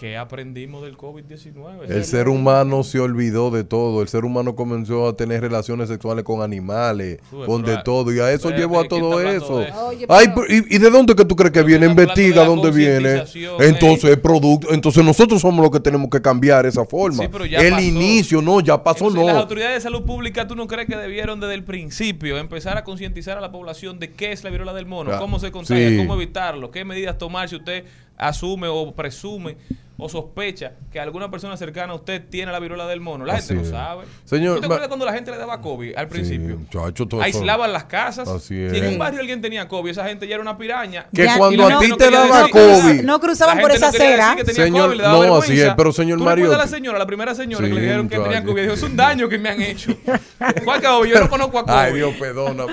[0.04, 1.86] ¿Qué aprendimos del COVID-19?
[1.89, 4.02] El ser humano se olvidó de todo.
[4.02, 8.13] El ser humano comenzó a tener relaciones sexuales con animales, Sube, con de a- todo.
[8.13, 9.60] Y a eso llevó a ¿quién todo eso.
[9.60, 9.86] de eso?
[9.88, 11.86] Oye, Ay, ¿y, y de dónde que tú crees que viene?
[11.86, 13.24] Investiga dónde viene.
[13.60, 14.12] Entonces, ¿eh?
[14.12, 14.74] es producto.
[14.74, 17.24] Entonces, nosotros somos los que tenemos que cambiar esa forma.
[17.24, 17.84] Sí, pero ya el pasó.
[17.86, 19.39] inicio, no, ya pasó, Entonces, Las no.
[19.39, 23.38] autoridades de salud pública, ¿tú no crees que debieron desde el principio empezar a concientizar
[23.38, 25.96] a la población de qué es la viruela del mono, Ah, cómo se contagia, sí.
[25.98, 27.86] cómo evitarlo, qué medidas tomar si usted
[28.18, 29.56] asume o presume
[29.97, 33.25] o sospecha que alguna persona cercana a usted tiene la viruela del mono?
[33.25, 34.06] La Así gente no sabe.
[34.25, 36.58] Señor, ¿Tú te acuerdas cuando la gente le daba COVID al principio?
[36.60, 38.27] Sí, todo eso- Aislaban las casas.
[38.27, 41.08] Así Si en un barrio alguien tenía COVID, esa gente ya era una piraña.
[41.13, 43.01] Que Ya, cuando a ti te daba COVID.
[43.03, 44.36] No cruzaban por esa acera.
[44.51, 45.45] Señor, COVID, no, vergüenza.
[45.45, 47.82] así es, pero señor ¿Tú recuerdas a la señora, la primera señora Sí, que le
[47.82, 48.43] dijeron que tenía.
[48.43, 48.62] COVID?
[48.63, 49.95] Dijo, es un daño que me han hecho.
[50.65, 51.10] ¿Cuál COVID?
[51.12, 51.73] Yo no conozco a COVID.
[51.75, 52.65] Ay, Dios, perdona.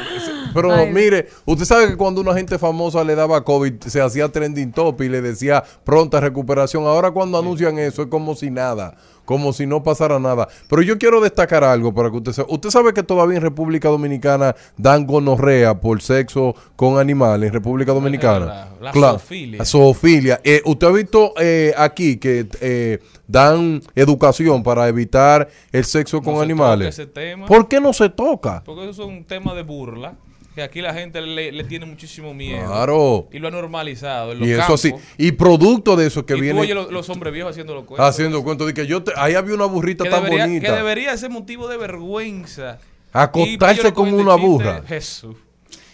[0.55, 4.29] Pero Ay, mire, usted sabe que cuando una gente famosa le daba COVID, se hacía
[4.29, 6.85] trending top y le decía pronta recuperación.
[6.87, 8.95] Ahora cuando anuncian eso es como si nada,
[9.25, 10.49] como si no pasara nada.
[10.69, 12.53] Pero yo quiero destacar algo para que usted sepa.
[12.53, 17.93] Usted sabe que todavía en República Dominicana dan gonorrea por sexo con animales en República
[17.93, 18.47] Dominicana.
[18.47, 19.59] la- la Claro, zoofilia.
[19.59, 20.41] la zoofilia.
[20.43, 26.23] Eh, usted ha visto eh, aquí que eh, dan educación para evitar el sexo No
[26.25, 26.97] con animales.
[26.97, 27.47] toca ese tema.
[27.47, 28.63] ¿Por qué no se toca?
[28.65, 30.15] Porque eso es un tema de burla.
[30.61, 32.67] Que aquí la gente le, le tiene muchísimo miedo.
[32.67, 33.29] Claro.
[33.33, 34.33] Y lo ha normalizado.
[34.33, 34.85] En los Y eso campos.
[34.85, 34.93] así.
[35.17, 38.07] Y producto de eso que y tú viene los, los hombres viejos haciendo los cuentos.
[38.07, 40.77] haciendo cuento de que yo te- ahí había una burrita que tan debería, que bonita.
[40.77, 42.79] debería ser motivo de vergüenza.
[43.11, 44.83] Acostarse con una burra.
[44.87, 45.35] Jesús.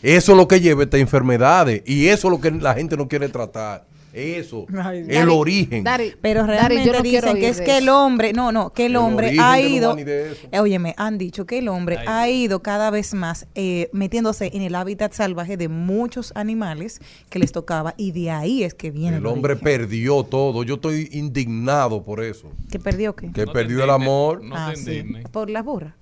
[0.03, 1.83] Eso es lo que lleva estas enfermedades.
[1.87, 3.87] Y eso es lo que la gente no quiere tratar.
[4.17, 4.65] Eso.
[4.83, 5.85] Ay, el Dari, origen.
[5.85, 8.73] Dari, Pero Dari, realmente yo no quiero dicen que es que el hombre, no, no,
[8.73, 12.29] que el, El hombre ha ido, eh, óyeme, han dicho que el hombre Ay, ha
[12.31, 17.53] ido cada vez más eh, metiéndose en el hábitat salvaje de muchos animales que les
[17.53, 19.65] tocaba y de ahí es que viene El hombre origen.
[19.65, 20.63] perdió todo.
[20.63, 22.51] Yo estoy indignado por eso.
[22.71, 23.33] ¿Que perdió qué?
[23.33, 24.43] Que No perdió el amor.
[24.43, 25.29] No ah, te sí, indignes.
[25.29, 25.93] por las burras.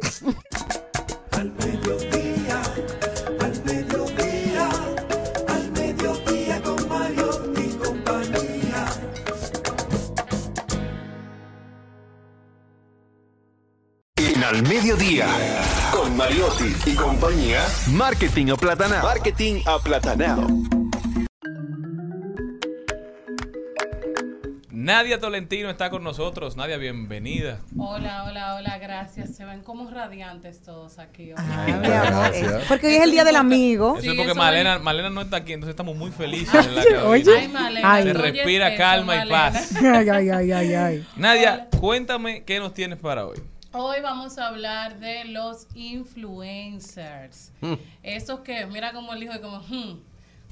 [1.32, 1.52] Al
[14.38, 15.26] En Al Mediodía,
[15.90, 19.02] con Mariotti y compañía, Marketing aplatanado.
[19.02, 20.46] Marketing Aplatanado.
[24.70, 26.56] Nadia Tolentino está con nosotros.
[26.56, 27.58] Nadia, bienvenida.
[27.76, 29.34] Hola, hola, hola, gracias.
[29.34, 31.32] Se ven como radiantes todos aquí.
[31.32, 31.34] hoy.
[31.36, 32.52] Ah, Ay, mi amor, gracias.
[32.62, 33.94] es- porque hoy es el día del amigo.
[33.94, 36.54] Eso Sí, es porque eso Malena, es- Malena no está aquí, entonces estamos muy felices
[36.64, 37.04] en la cabina.
[37.06, 37.38] oye.
[37.38, 38.02] Ay, Malena, Ay.
[38.04, 39.36] Se respira eso, calma y Malena.
[39.52, 39.72] paz.
[39.82, 41.06] ay, ay, ay, ay, ay.
[41.16, 43.38] Nadia, cuéntame qué nos tienes para hoy.
[43.72, 47.52] Hoy vamos a hablar de los influencers.
[48.02, 50.00] Esos que, mira como el hijo de como, hmm,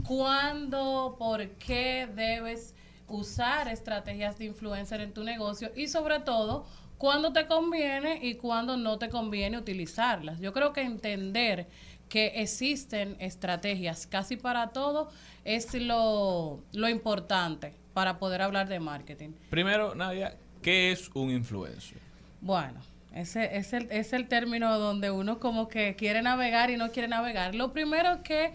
[0.07, 2.74] ¿cuándo, por qué debes
[3.09, 5.70] usar estrategias de influencer en tu negocio?
[5.74, 6.66] Y sobre todo,
[6.98, 10.38] cuándo te conviene y cuándo no te conviene utilizarlas.
[10.38, 11.68] Yo creo que entender
[12.11, 15.09] que existen estrategias casi para todo
[15.42, 19.31] es lo, lo importante para poder hablar de marketing.
[19.48, 21.98] Primero, Nadia, ¿qué es un influencer?
[22.42, 22.81] Bueno,
[23.16, 27.09] ese es el, es el término donde uno como que quiere navegar y no quiere
[27.09, 27.55] navegar.
[27.55, 28.52] Lo primero que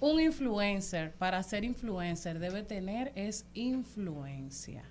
[0.00, 4.84] un influencer, para ser influencer, debe tener es influencia.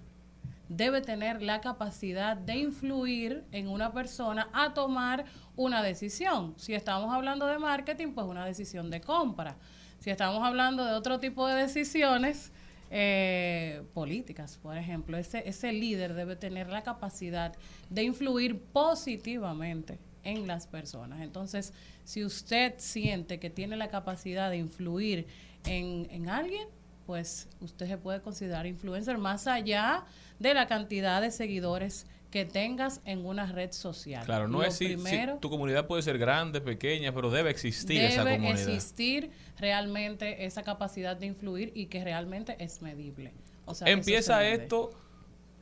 [0.70, 6.56] Debe tener la capacidad de influir en una persona a tomar una decisión.
[6.58, 9.58] Si estamos hablando de marketing, pues una decisión de compra.
[10.00, 12.52] Si estamos hablando de otro tipo de decisiones
[12.98, 17.54] eh, políticas, por ejemplo, ese, ese líder debe tener la capacidad
[17.90, 21.20] de influir positivamente en las personas.
[21.20, 21.74] Entonces,
[22.06, 25.28] si usted siente que tiene la capacidad de influir
[25.66, 26.70] en, en alguien,
[27.06, 30.06] pues usted se puede considerar influencer más allá
[30.40, 34.26] de la cantidad de seguidores que tengas en una red social.
[34.26, 34.98] Claro, no Lo es si,
[35.40, 38.68] tu comunidad puede ser grande, pequeña, pero debe existir esa debe comunidad.
[38.70, 43.34] existir realmente esa capacidad de influir y que realmente es medible.
[43.66, 44.92] O sea, Empieza esto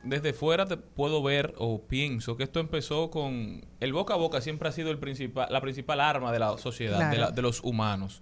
[0.02, 4.40] desde fuera te puedo ver o pienso que esto empezó con el boca a boca
[4.42, 7.62] siempre ha sido el principal la principal arma de la sociedad de, la- de los
[7.62, 8.20] humanos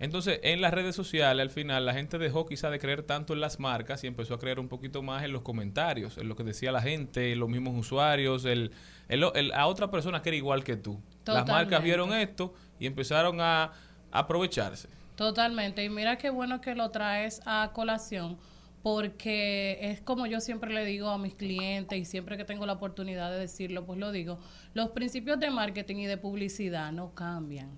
[0.00, 3.40] entonces en las redes sociales al final la gente dejó quizá de creer tanto en
[3.40, 6.42] las marcas y empezó a creer un poquito más en los comentarios en lo que
[6.42, 8.72] decía la gente los mismos usuarios el,
[9.08, 12.86] el- el- a otra persona que era igual que tú las marcas vieron esto y
[12.86, 13.70] empezaron a
[14.10, 15.84] aprovecharse Totalmente.
[15.84, 18.38] Y mira qué bueno que lo traes a colación,
[18.82, 22.72] porque es como yo siempre le digo a mis clientes y siempre que tengo la
[22.72, 24.38] oportunidad de decirlo, pues lo digo,
[24.72, 27.68] los principios de marketing y de publicidad no cambian.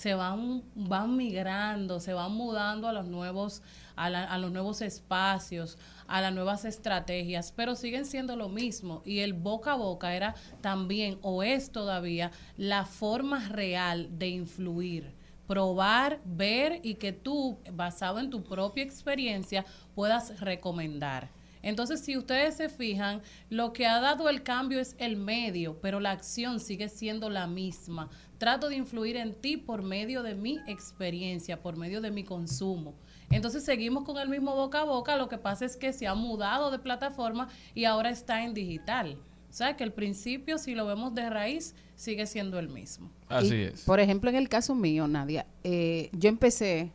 [0.00, 3.62] Se van, van migrando, se van mudando a los nuevos,
[3.96, 9.02] a, la- a los nuevos espacios, a las nuevas estrategias, pero siguen siendo lo mismo.
[9.04, 15.14] Y el boca a boca era también, o es todavía, la forma real de influir
[15.46, 19.64] probar, ver y que tú, basado en tu propia experiencia,
[19.96, 21.28] puedas recomendar.
[21.62, 25.98] Entonces, si ustedes se fijan, lo que ha dado el cambio es el medio, pero
[25.98, 28.08] la acción sigue siendo la misma.
[28.40, 32.94] Trato de influir en ti por medio de mi experiencia, por medio de mi consumo.
[33.28, 36.14] Entonces seguimos con el mismo boca a boca, lo que pasa es que se ha
[36.14, 39.18] mudado de plataforma y ahora está en digital.
[39.50, 43.10] O sea que el principio, si lo vemos de raíz, sigue siendo el mismo.
[43.28, 46.92] así Y, es Por ejemplo, en el caso mío, Nadia, eh, yo empecé,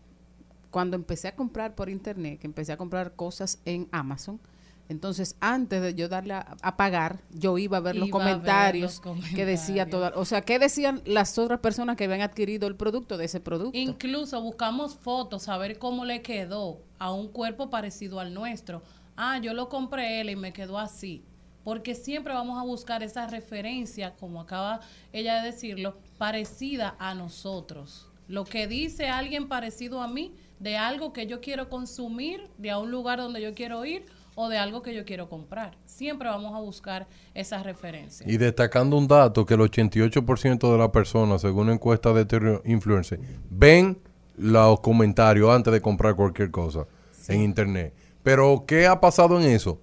[0.72, 4.40] cuando empecé a comprar por internet, que empecé a comprar cosas en Amazon,
[4.88, 8.26] entonces antes de yo darle a, a pagar, yo iba a ver los Iba a
[8.26, 9.02] ver comentarios
[9.34, 13.18] que decía toda, o sea, qué decían las otras personas que habían adquirido el producto
[13.18, 13.78] de ese producto.
[13.78, 18.84] Incluso buscamos fotos, a ver cómo le quedó a un cuerpo parecido al nuestro.
[19.18, 21.24] Ah, yo lo compré él y me quedó así.
[21.64, 28.08] Porque siempre vamos a buscar esa referencia, como acaba ella de decirlo, parecida a nosotros.
[28.28, 32.78] Lo que dice alguien parecido a mí, de algo que yo quiero consumir, de a
[32.78, 35.78] un lugar donde yo quiero ir o de algo que yo quiero comprar.
[35.86, 38.30] Siempre vamos a buscar esa referencia.
[38.30, 43.20] Y destacando un dato, que el 88% de las personas, según encuesta de Influencer,
[43.50, 43.98] ven
[44.38, 46.86] los comentarios antes de comprar cualquier cosa
[47.30, 47.94] en internet.
[48.22, 49.80] Pero, ¿qué ha pasado en eso?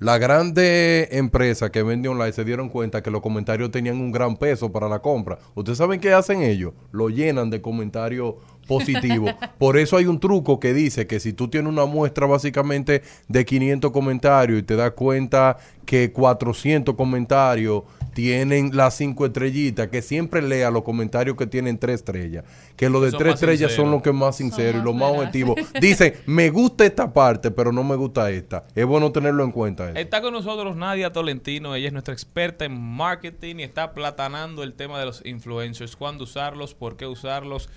[0.00, 4.36] Las grandes empresas que venden online se dieron cuenta que los comentarios tenían un gran
[4.36, 5.38] peso para la compra.
[5.54, 6.72] ¿Ustedes saben qué hacen ellos?
[6.90, 8.34] Lo llenan de comentarios
[8.66, 9.32] positivos.
[9.58, 13.44] Por eso hay un truco que dice que si tú tienes una muestra básicamente de
[13.44, 20.40] 500 comentarios y te das cuenta que 400 comentarios tienen las cinco estrellitas, que siempre
[20.40, 22.44] lea los comentarios que tienen tres estrellas.
[22.76, 25.56] Que los de Son tres estrellas son los que más sinceros y los más objetivos.
[25.80, 28.64] Dicen, me gusta esta parte, pero no me gusta esta.
[28.74, 29.90] Es bueno tenerlo en cuenta.
[29.90, 29.98] eso.
[29.98, 34.74] Está con nosotros Nadia Tolentino, ella es nuestra experta en marketing y está platanando el
[34.74, 37.68] tema de los influencers, cuándo usarlos, por qué usarlos,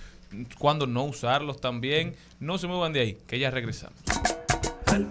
[0.58, 2.14] cuándo no usarlos también.
[2.40, 3.98] No se muevan de ahí, que ya regresamos.
[4.86, 5.06] Al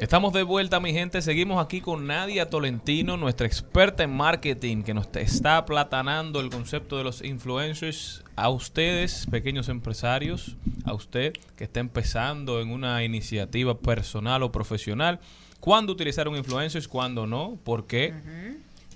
[0.00, 1.20] Estamos de vuelta, mi gente.
[1.20, 6.96] Seguimos aquí con Nadia Tolentino, nuestra experta en marketing, que nos está platanando el concepto
[6.96, 13.76] de los influencers a ustedes, pequeños empresarios, a usted que está empezando en una iniciativa
[13.76, 15.20] personal o profesional.
[15.60, 16.88] ¿Cuándo utilizar un influencer?
[16.88, 17.58] ¿Cuándo no?
[17.62, 18.14] ¿Por qué?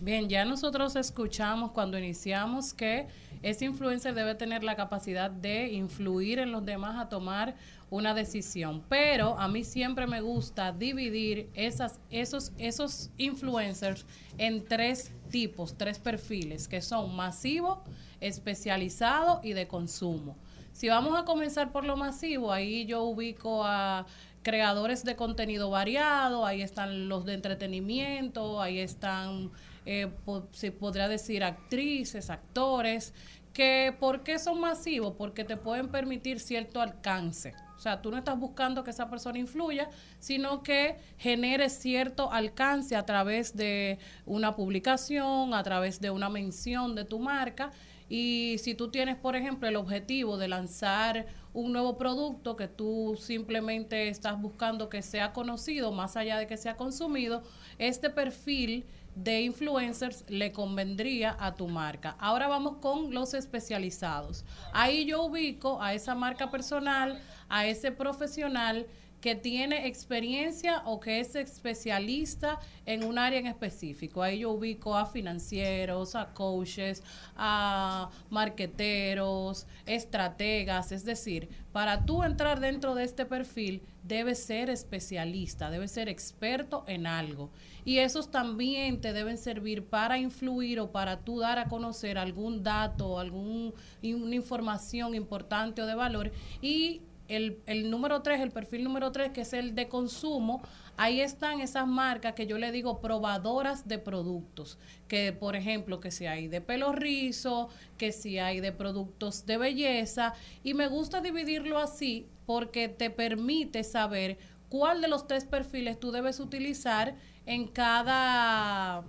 [0.00, 3.08] Bien, ya nosotros escuchamos cuando iniciamos que
[3.42, 7.56] ese influencer debe tener la capacidad de influir en los demás a tomar
[7.94, 8.82] una decisión.
[8.88, 14.04] Pero a mí siempre me gusta dividir esas, esos, esos influencers
[14.36, 17.84] en tres tipos, tres perfiles, que son masivo,
[18.20, 20.36] especializado y de consumo.
[20.72, 24.06] Si vamos a comenzar por lo masivo, ahí yo ubico a
[24.42, 29.52] creadores de contenido variado, ahí están los de entretenimiento, ahí están,
[29.86, 33.14] eh, po- se podría decir, actrices, actores,
[33.52, 35.14] que ¿por qué son masivos?
[35.16, 37.54] Porque te pueden permitir cierto alcance.
[37.76, 42.96] O sea, tú no estás buscando que esa persona influya, sino que genere cierto alcance
[42.96, 47.72] a través de una publicación, a través de una mención de tu marca.
[48.08, 53.16] Y si tú tienes, por ejemplo, el objetivo de lanzar un nuevo producto que tú
[53.18, 57.42] simplemente estás buscando que sea conocido, más allá de que sea consumido,
[57.78, 58.84] este perfil
[59.14, 62.16] de influencers le convendría a tu marca.
[62.18, 64.44] Ahora vamos con los especializados.
[64.72, 68.86] Ahí yo ubico a esa marca personal, a ese profesional
[69.24, 74.22] que tiene experiencia o que es especialista en un área en específico.
[74.22, 77.02] Ahí yo ubico a financieros, a coaches,
[77.34, 80.92] a marqueteros, estrategas.
[80.92, 86.84] Es decir, para tú entrar dentro de este perfil, debes ser especialista, debes ser experto
[86.86, 87.48] en algo.
[87.86, 92.62] Y esos también te deben servir para influir o para tú dar a conocer algún
[92.62, 96.30] dato, alguna información importante o de valor.
[96.60, 100.62] Y el, el número tres, el perfil número tres, que es el de consumo,
[100.96, 106.10] ahí están esas marcas que yo le digo probadoras de productos, que por ejemplo, que
[106.10, 111.20] si hay de pelo rizo, que si hay de productos de belleza, y me gusta
[111.20, 117.14] dividirlo así porque te permite saber cuál de los tres perfiles tú debes utilizar
[117.46, 119.04] en cada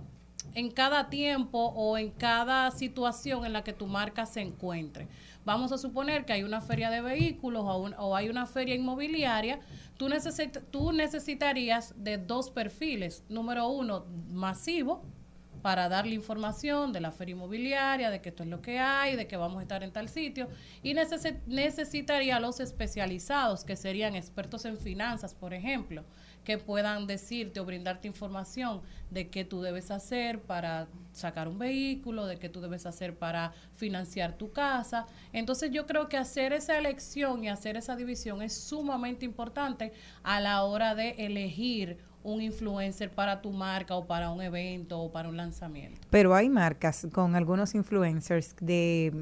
[0.54, 5.06] en cada tiempo o en cada situación en la que tu marca se encuentre.
[5.46, 9.60] Vamos a suponer que hay una feria de vehículos o, hay una feria inmobiliaria,
[9.96, 10.08] tú,
[10.72, 13.22] tú necesitarías de dos perfiles.
[13.28, 15.04] Número uno, masivo,
[15.62, 19.28] para darle información de la feria inmobiliaria, de que esto es lo que hay, de
[19.28, 20.48] que vamos a estar en tal sitio.
[20.82, 26.02] Y necesitaría los especializados, que serían expertos en finanzas, por ejemplo,
[26.46, 28.80] que puedan decirte o brindarte información
[29.10, 33.52] de qué tú debes hacer para sacar un vehículo, de qué tú debes hacer para
[33.74, 35.06] financiar tu casa.
[35.32, 40.38] Entonces yo creo que hacer esa elección y hacer esa división es sumamente importante a
[40.38, 45.28] la hora de elegir un influencer para tu marca o para un evento o para
[45.28, 46.00] un lanzamiento.
[46.10, 49.12] Pero hay marcas con algunos influencers de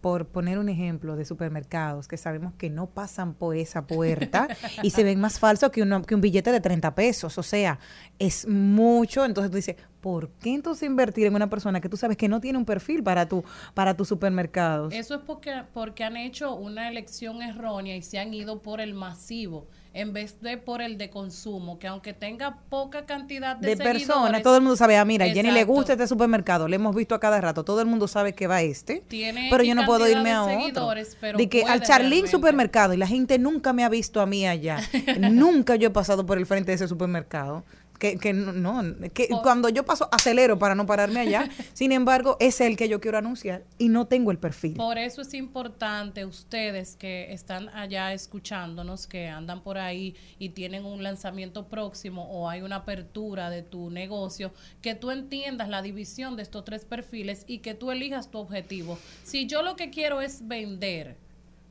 [0.00, 4.48] por poner un ejemplo de supermercados que sabemos que no pasan por esa puerta
[4.82, 7.36] y se ven más falsos que, que un billete de 30 pesos.
[7.36, 7.78] O sea,
[8.18, 9.24] es mucho.
[9.24, 12.40] Entonces tú dices, ¿por qué entonces invertir en una persona que tú sabes que no
[12.40, 14.94] tiene un perfil para tu, para tus supermercados?
[14.94, 18.94] Eso es porque, porque han hecho una elección errónea y se han ido por el
[18.94, 23.76] masivo en vez de por el de consumo, que aunque tenga poca cantidad de, de
[23.76, 26.94] personas, todo el mundo sabe, ah, mira, a Jenny le gusta este supermercado, le hemos
[26.94, 29.02] visto a cada rato, todo el mundo sabe que va este,
[29.50, 30.90] pero yo no puedo irme a otro.
[31.36, 34.78] De que al Charlín supermercado y la gente nunca me ha visto a mí allá,
[35.18, 37.64] nunca yo he pasado por el frente de ese supermercado
[38.00, 38.82] que, que no,
[39.12, 42.98] que cuando yo paso acelero para no pararme allá, sin embargo, es el que yo
[42.98, 44.74] quiero anunciar y no tengo el perfil.
[44.74, 50.86] Por eso es importante ustedes que están allá escuchándonos, que andan por ahí y tienen
[50.86, 56.36] un lanzamiento próximo o hay una apertura de tu negocio, que tú entiendas la división
[56.36, 58.98] de estos tres perfiles y que tú elijas tu objetivo.
[59.24, 61.16] Si yo lo que quiero es vender,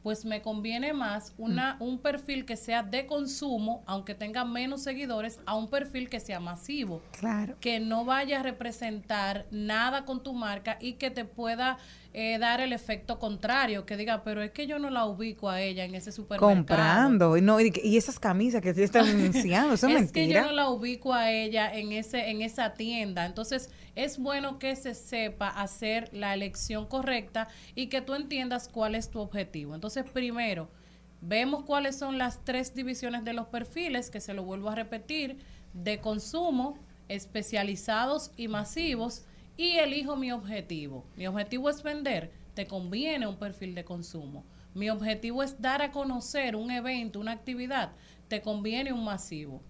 [0.03, 1.83] pues me conviene más una, mm.
[1.83, 6.39] un perfil que sea de consumo, aunque tenga menos seguidores, a un perfil que sea
[6.39, 7.01] masivo.
[7.11, 7.55] Claro.
[7.59, 11.77] Que no vaya a representar nada con tu marca y que te pueda
[12.11, 15.61] eh, dar el efecto contrario, que diga, pero es que yo no la ubico a
[15.61, 16.55] ella en ese supermercado.
[16.55, 20.51] Comprando, y, no, y, esas camisas que están anunciando, eso es, es que yo no
[20.51, 23.27] la ubico a ella en, ese, en esa tienda.
[23.27, 28.95] Entonces, es bueno que se sepa hacer la elección correcta y que tú entiendas cuál
[28.95, 29.75] es tu objetivo.
[29.75, 30.67] Entonces, primero,
[31.21, 35.37] vemos cuáles son las tres divisiones de los perfiles, que se lo vuelvo a repetir,
[35.73, 39.25] de consumo, especializados y masivos
[39.59, 41.05] y elijo mi objetivo.
[41.17, 44.45] Mi objetivo es vender, te conviene un perfil de consumo.
[44.73, 47.91] Mi objetivo es dar a conocer un evento, una actividad,
[48.29, 49.61] te conviene un masivo.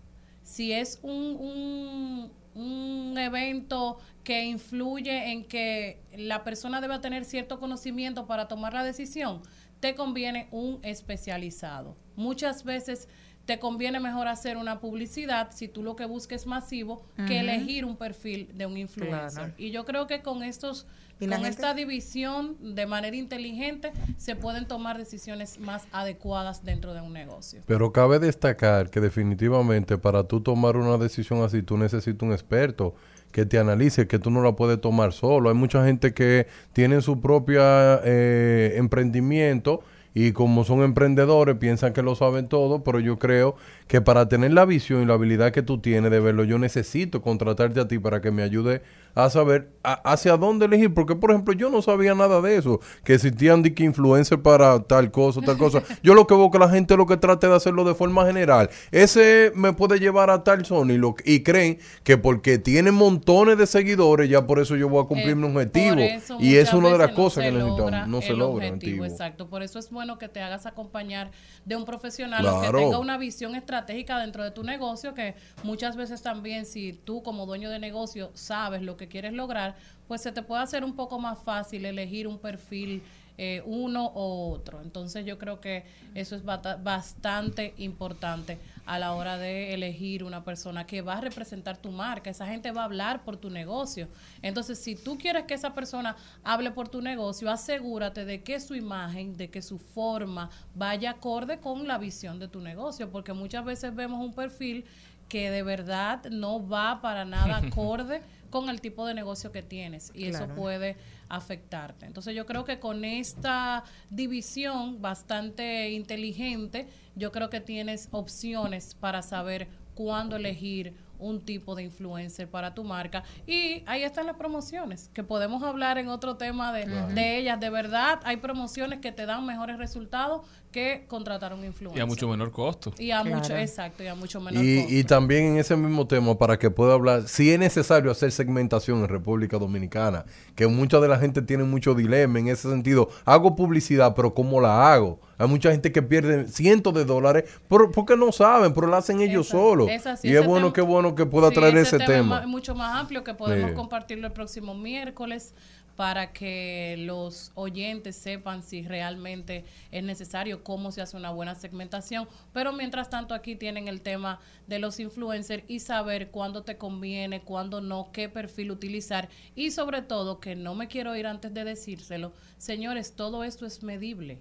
[0.44, 8.28] Si es un, un, evento que influye en que la persona deba tener cierto conocimiento
[8.28, 9.42] para tomar la decisión,
[9.80, 11.98] te conviene un especializado.
[12.16, 13.08] Muchas veces
[13.46, 17.98] te conviene mejor hacer una publicidad si tú lo que busques masivo que elegir un
[17.98, 19.54] perfil de un influencer.
[19.58, 20.86] Y yo creo que con estos
[21.20, 27.12] con esta división de manera inteligente se pueden tomar decisiones más adecuadas dentro de un
[27.12, 27.62] negocio.
[27.66, 32.96] Pero cabe destacar que definitivamente para tú tomar una decisión así tú necesitas un experto
[33.32, 35.50] que te analice, que tú no la puedes tomar solo.
[35.50, 37.62] Hay mucha gente que tiene su propio
[38.04, 39.84] eh, emprendimiento
[40.14, 43.56] y como son emprendedores piensan que lo saben todo, pero yo creo
[43.90, 47.22] que para tener la visión y la habilidad que tú tienes de verlo, yo necesito
[47.24, 48.84] contratarte a ti para que me ayude
[49.16, 52.80] a saber a- hacia dónde elegir, porque por ejemplo yo no sabía nada de eso,
[53.04, 55.82] que existían de que influencer para tal cosa, tal cosa.
[56.04, 58.70] Yo lo que veo que la gente lo que trate de hacerlo de forma general,
[58.92, 63.58] ese me puede llevar a tal zona y, lo, y creen que porque tiene montones
[63.58, 66.56] de seguidores ya por eso yo voy a cumplir mi Eh, objetivo por eso y
[66.58, 68.68] es una de las no cosas que necesitamos, no se logra.
[68.68, 69.06] objetivo, antiguo.
[69.08, 71.32] Exacto, por eso es bueno que te hagas acompañar
[71.66, 76.22] de un profesional que tenga una visión estratégica dentro de tu negocio, que muchas veces
[76.22, 79.76] también si tú como dueño de negocio sabes lo que quieres lograr,
[80.08, 83.04] pues se te puede hacer un poco más fácil elegir un perfil
[83.42, 84.82] eh, uno o otro.
[84.82, 90.86] Entonces yo creo que eso es bastante importante a la hora de elegir una persona
[90.86, 92.30] que va a representar tu marca.
[92.30, 94.10] Esa gente va a hablar por tu negocio.
[94.42, 98.76] Entonces, si tú quieres que esa persona hable por tu negocio, asegúrate de que su
[98.76, 103.64] imagen, de que su forma vaya acorde con la visión de tu negocio, porque muchas
[103.64, 104.84] veces vemos un perfil
[105.30, 110.12] que de verdad no va para nada acorde con el tipo de negocio que tienes
[110.14, 110.98] y eso puede
[111.30, 112.06] afectarte.
[112.06, 119.22] Entonces yo creo que con esta división bastante inteligente, yo creo que tienes opciones para
[119.22, 123.24] saber cuándo elegir un tipo de influencer para tu marca.
[123.46, 127.60] Y ahí están las promociones, que podemos hablar en otro tema de, de ellas.
[127.60, 131.98] De verdad, hay promociones que te dan mejores resultados que contratar un influencer.
[132.00, 132.94] Y a mucho menor costo.
[133.00, 133.38] Y a Claro.
[133.38, 134.94] mucho, exacto, y a mucho menor Y, costo.
[134.96, 139.00] y también en ese mismo tema, para que pueda hablar, si es necesario hacer segmentación
[139.00, 143.10] en República Dominicana, que mucha de la gente tiene mucho dilema en ese sentido.
[143.26, 145.20] Hago publicidad, pero ¿cómo la hago?
[145.38, 149.22] Hay mucha gente que pierde cientos de dólares por- porque no saben, pero lo hacen
[149.22, 149.90] ellos Esa- solos.
[149.90, 152.42] esa sí, y es bueno, tema- qué bueno que pueda Sí, traer ese, es tema.
[152.42, 153.76] ma- mucho más amplio que podemos Sí.
[153.76, 155.54] compartirlo el próximo miércoles
[156.00, 162.26] para que los oyentes sepan si realmente es necesario, cómo se hace una buena segmentación.
[162.54, 167.42] Pero mientras tanto aquí tienen el tema de los influencers y saber cuándo te conviene,
[167.42, 171.66] cuándo no, qué perfil utilizar y sobre todo, que no me quiero ir antes de
[171.66, 174.40] decírselo, señores, todo esto es medible.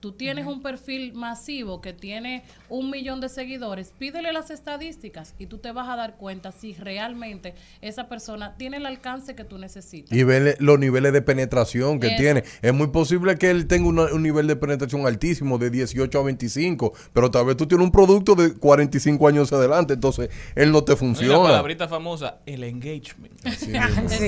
[0.00, 5.46] Tú tienes un perfil masivo que tiene un millón de seguidores, pídele las estadísticas y
[5.46, 9.58] tú te vas a dar cuenta si realmente esa persona tiene el alcance que tú
[9.58, 10.16] necesitas.
[10.16, 12.16] Y ver los niveles de penetración que Eso.
[12.16, 12.44] tiene.
[12.62, 16.22] Es muy posible que él tenga una- un nivel de penetración altísimo de 18 a
[16.22, 20.84] 25, pero tal vez tú tienes un producto de 45 años adelante, entonces él no
[20.84, 21.42] te y la funciona.
[21.42, 23.34] palabrita famosa, el engagement.
[23.44, 23.66] Eso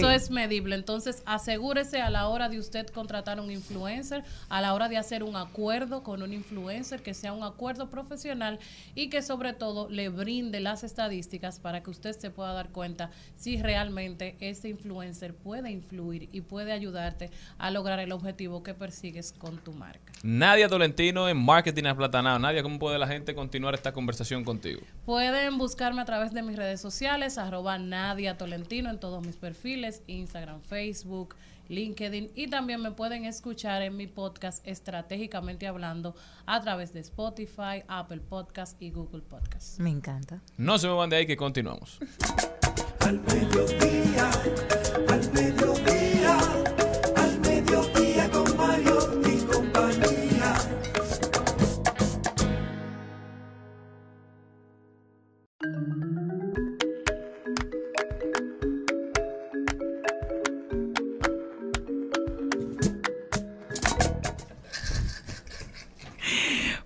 [0.09, 0.15] Sí.
[0.15, 0.75] es medible.
[0.75, 5.23] Entonces, asegúrese a la hora de usted contratar un influencer, a la hora de hacer
[5.23, 5.60] un acuerdo
[6.03, 8.59] con un influencer, que sea un acuerdo profesional
[8.95, 13.11] y que sobre todo le brinde las estadísticas para que usted se pueda dar cuenta
[13.37, 19.33] si realmente ese influencer puede influir y puede ayudarte a lograr el objetivo que persigues
[19.33, 20.13] con tu marca.
[20.23, 22.39] Nadia Tolentino en Marketing Aplatanado.
[22.39, 24.81] Nadia, ¿cómo puede la gente continuar esta conversación contigo?
[25.05, 30.03] Pueden buscarme a través de mis redes sociales, arroba Nadia Tolentino en todos mis perfiles,
[30.07, 31.37] Instagram, Facebook,
[31.71, 36.15] LinkedIn y también me pueden escuchar en mi podcast Estratégicamente Hablando
[36.45, 39.79] a través de Spotify, Apple Podcast y Google Podcast.
[39.79, 40.43] Me encanta.
[40.57, 41.99] No se me van de ahí que continuamos.
[43.01, 44.31] Al mediodía,
[45.09, 46.00] al mediodía,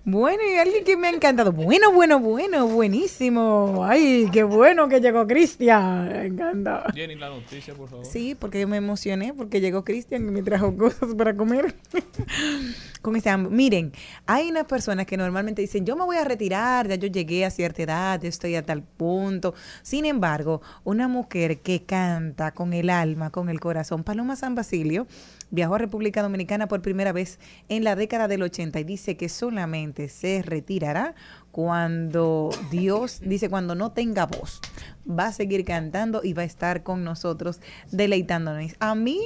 [0.07, 1.51] Bueno, y alguien que me ha encantado.
[1.51, 3.83] Bueno, bueno, bueno, buenísimo.
[3.83, 6.09] Ay, qué bueno que llegó Cristian.
[6.09, 6.83] Me encanta.
[6.93, 8.05] Jenny, la noticia, por favor.
[8.05, 11.73] Sí, porque yo me emocioné porque llegó Cristian y me trajo cosas para comer.
[13.01, 13.55] Con ese hambre.
[13.55, 13.93] Miren,
[14.27, 17.49] hay unas personas que normalmente dicen, yo me voy a retirar, ya yo llegué a
[17.49, 19.55] cierta edad, estoy a tal punto.
[19.81, 25.07] Sin embargo, una mujer que canta con el alma, con el corazón, Paloma San Basilio,
[25.51, 27.39] viajó a República Dominicana por primera vez
[27.69, 31.15] en la década del 80 y dice que solamente se retirará
[31.51, 34.61] cuando Dios, dice, cuando no tenga voz,
[35.07, 38.73] va a seguir cantando y va a estar con nosotros deleitándonos.
[38.79, 39.19] A mí,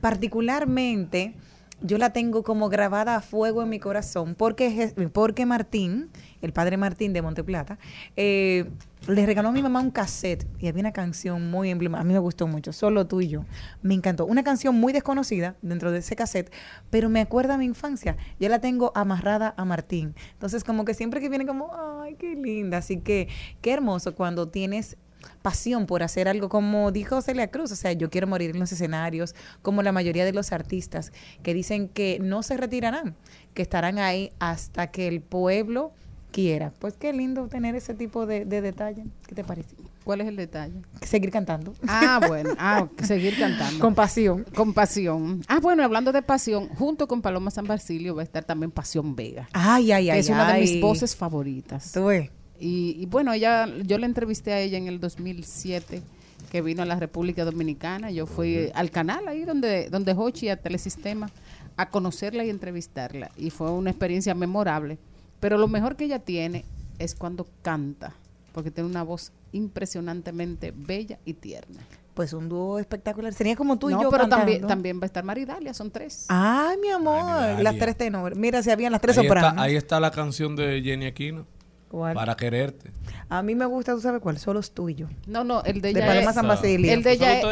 [0.00, 1.34] particularmente,
[1.82, 6.10] yo la tengo como grabada a fuego en mi corazón porque, porque Martín,
[6.42, 7.78] el padre Martín de Monteplata,
[8.16, 8.70] eh,
[9.06, 12.02] le regaló a mi mamá un cassette y había una canción muy emblemática.
[12.02, 13.44] A mí me gustó mucho, solo tú y yo.
[13.82, 14.26] Me encantó.
[14.26, 16.52] Una canción muy desconocida dentro de ese cassette,
[16.90, 18.16] pero me acuerda a mi infancia.
[18.38, 20.14] Yo la tengo amarrada a Martín.
[20.32, 21.70] Entonces, como que siempre que viene, como,
[22.02, 22.78] ay, qué linda.
[22.78, 23.28] Así que,
[23.62, 24.98] qué hermoso cuando tienes
[25.42, 28.72] pasión por hacer algo como dijo Celia Cruz, o sea, yo quiero morir en los
[28.72, 31.12] escenarios, como la mayoría de los artistas
[31.42, 33.14] que dicen que no se retirarán,
[33.54, 35.92] que estarán ahí hasta que el pueblo
[36.30, 36.72] quiera.
[36.78, 39.04] Pues qué lindo tener ese tipo de, de detalle.
[39.26, 39.74] ¿Qué te parece?
[40.04, 40.74] ¿Cuál es el detalle?
[41.02, 41.74] Seguir cantando.
[41.86, 43.80] Ah, bueno, ah, seguir cantando.
[43.80, 44.44] Con pasión.
[44.54, 45.42] Con pasión.
[45.48, 49.14] Ah, bueno, hablando de pasión, junto con Paloma San Basilio va a estar también Pasión
[49.14, 49.48] Vega.
[49.52, 50.20] Ay, ay, que ay.
[50.20, 50.60] es una de ay.
[50.62, 51.92] mis voces favoritas.
[51.92, 52.30] Tú ves.
[52.60, 56.02] Y, y bueno, ella, yo la entrevisté a ella en el 2007,
[56.50, 58.10] que vino a la República Dominicana.
[58.10, 61.30] Yo fui al canal ahí donde, donde Hochi, a Telesistema,
[61.76, 63.30] a conocerla y entrevistarla.
[63.36, 64.98] Y fue una experiencia memorable.
[65.40, 66.64] Pero lo mejor que ella tiene
[66.98, 68.12] es cuando canta,
[68.52, 71.80] porque tiene una voz impresionantemente bella y tierna.
[72.12, 73.32] Pues un dúo espectacular.
[73.32, 74.44] Sería como tú y no, yo pero cantando.
[74.44, 76.26] también, también va a estar Maridalia, son tres.
[76.28, 77.62] Ay, mi amor.
[77.62, 78.36] Las tres tenores.
[78.36, 79.52] Mira, si habían las tres ahí, sopranos.
[79.52, 81.46] está, ahí está la canción de Jenny Aquino.
[81.90, 82.14] ¿Cuál?
[82.14, 82.90] Para quererte.
[83.28, 84.38] A mí me gusta, ¿tú sabes cuál?
[84.38, 85.08] Solo es tuyo.
[85.26, 86.92] No, no, el de De ella Paloma es, San Basilio.
[86.92, 87.44] el de ella es-.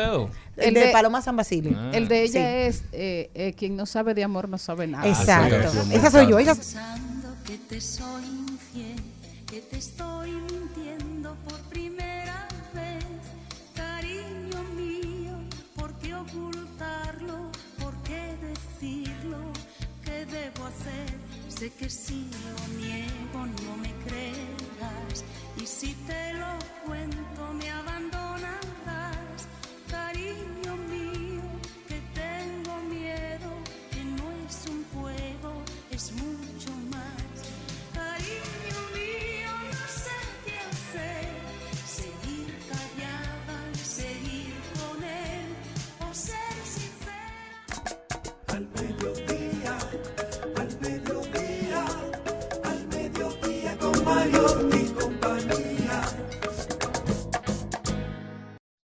[0.57, 1.73] El de, de- Paloma San Basilio.
[1.77, 1.91] Ah.
[1.93, 2.39] el de ella Sí.
[2.79, 5.09] es eh, eh, quien no sabe de amor no sabe nada.
[5.09, 5.57] Exacto.
[5.65, 6.39] Ah, sí, sí, esa soy yo.
[6.39, 9.03] Esa, Pensando que te soy infiel,
[9.51, 13.05] que te estoy mintiendo por primera vez.
[13.75, 15.33] Cariño mío,
[15.75, 17.51] ¿por qué ocultarlo?
[17.83, 19.39] ¿Por qué decirlo?
[20.05, 21.09] ¿Qué debo hacer?
[21.49, 25.25] Sé que si lo niego no me creerás.
[25.57, 28.78] Y si te lo cuento me abandonarás.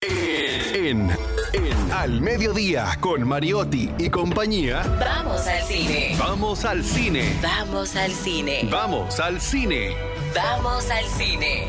[0.03, 1.11] En,
[1.53, 4.83] en Al Mediodía con Mariotti y compañía.
[5.01, 6.17] Vamos al cine.
[6.19, 7.37] Vamos al cine.
[7.43, 8.69] Vamos al cine.
[8.71, 9.95] Vamos al cine.
[10.35, 11.67] Vamos al cine.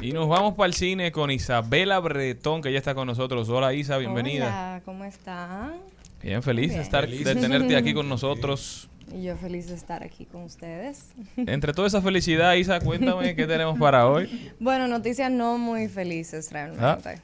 [0.00, 3.48] Y nos vamos para el cine con Isabela Bretón, que ya está con nosotros.
[3.48, 4.46] Hola Isa, bienvenida.
[4.46, 5.76] Hola, ¿cómo están?
[6.22, 6.82] Bien, feliz de Bien.
[6.82, 8.88] estar, de tenerte aquí con nosotros.
[9.12, 11.12] Y yo feliz de estar aquí con ustedes.
[11.36, 14.52] Entre toda esa felicidad, Isa, cuéntame qué tenemos para hoy.
[14.60, 17.18] Bueno, noticias no muy felices realmente.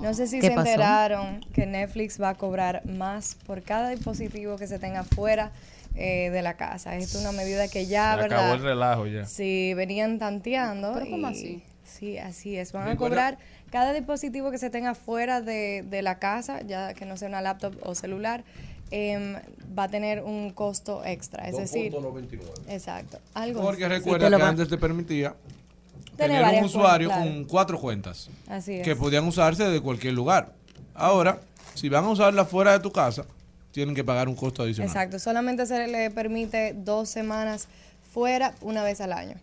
[0.00, 0.68] No sé si ¿Qué se pasó?
[0.70, 5.52] enteraron que Netflix va a cobrar más por cada dispositivo que se tenga fuera
[5.94, 6.96] eh, de la casa.
[6.96, 8.38] Es una medida que ya, Se ¿verdad?
[8.40, 9.24] acabó el relajo ya.
[9.24, 10.92] Sí, venían tanteando.
[10.94, 11.62] ¿Pero cómo y- así?
[11.84, 12.72] Sí, así es.
[12.72, 13.38] Van a cobrar
[13.70, 17.40] cada dispositivo que se tenga fuera de, de la casa, ya que no sea una
[17.40, 18.42] laptop o celular,
[18.90, 19.36] em,
[19.76, 21.48] va a tener un costo extra.
[21.48, 22.40] Es decir, 2.99.
[22.68, 23.18] exacto.
[23.34, 23.94] Algo Porque así.
[23.94, 25.34] recuerda que antes te permitía
[26.16, 28.82] Tener tener un usuario cuentas, con cuatro cuentas Así es.
[28.82, 30.52] que podían usarse de cualquier lugar.
[30.94, 31.40] Ahora,
[31.74, 33.26] si van a usarla fuera de tu casa,
[33.70, 34.88] tienen que pagar un costo adicional.
[34.88, 37.68] Exacto, solamente se le permite dos semanas
[38.12, 39.34] fuera una vez al año.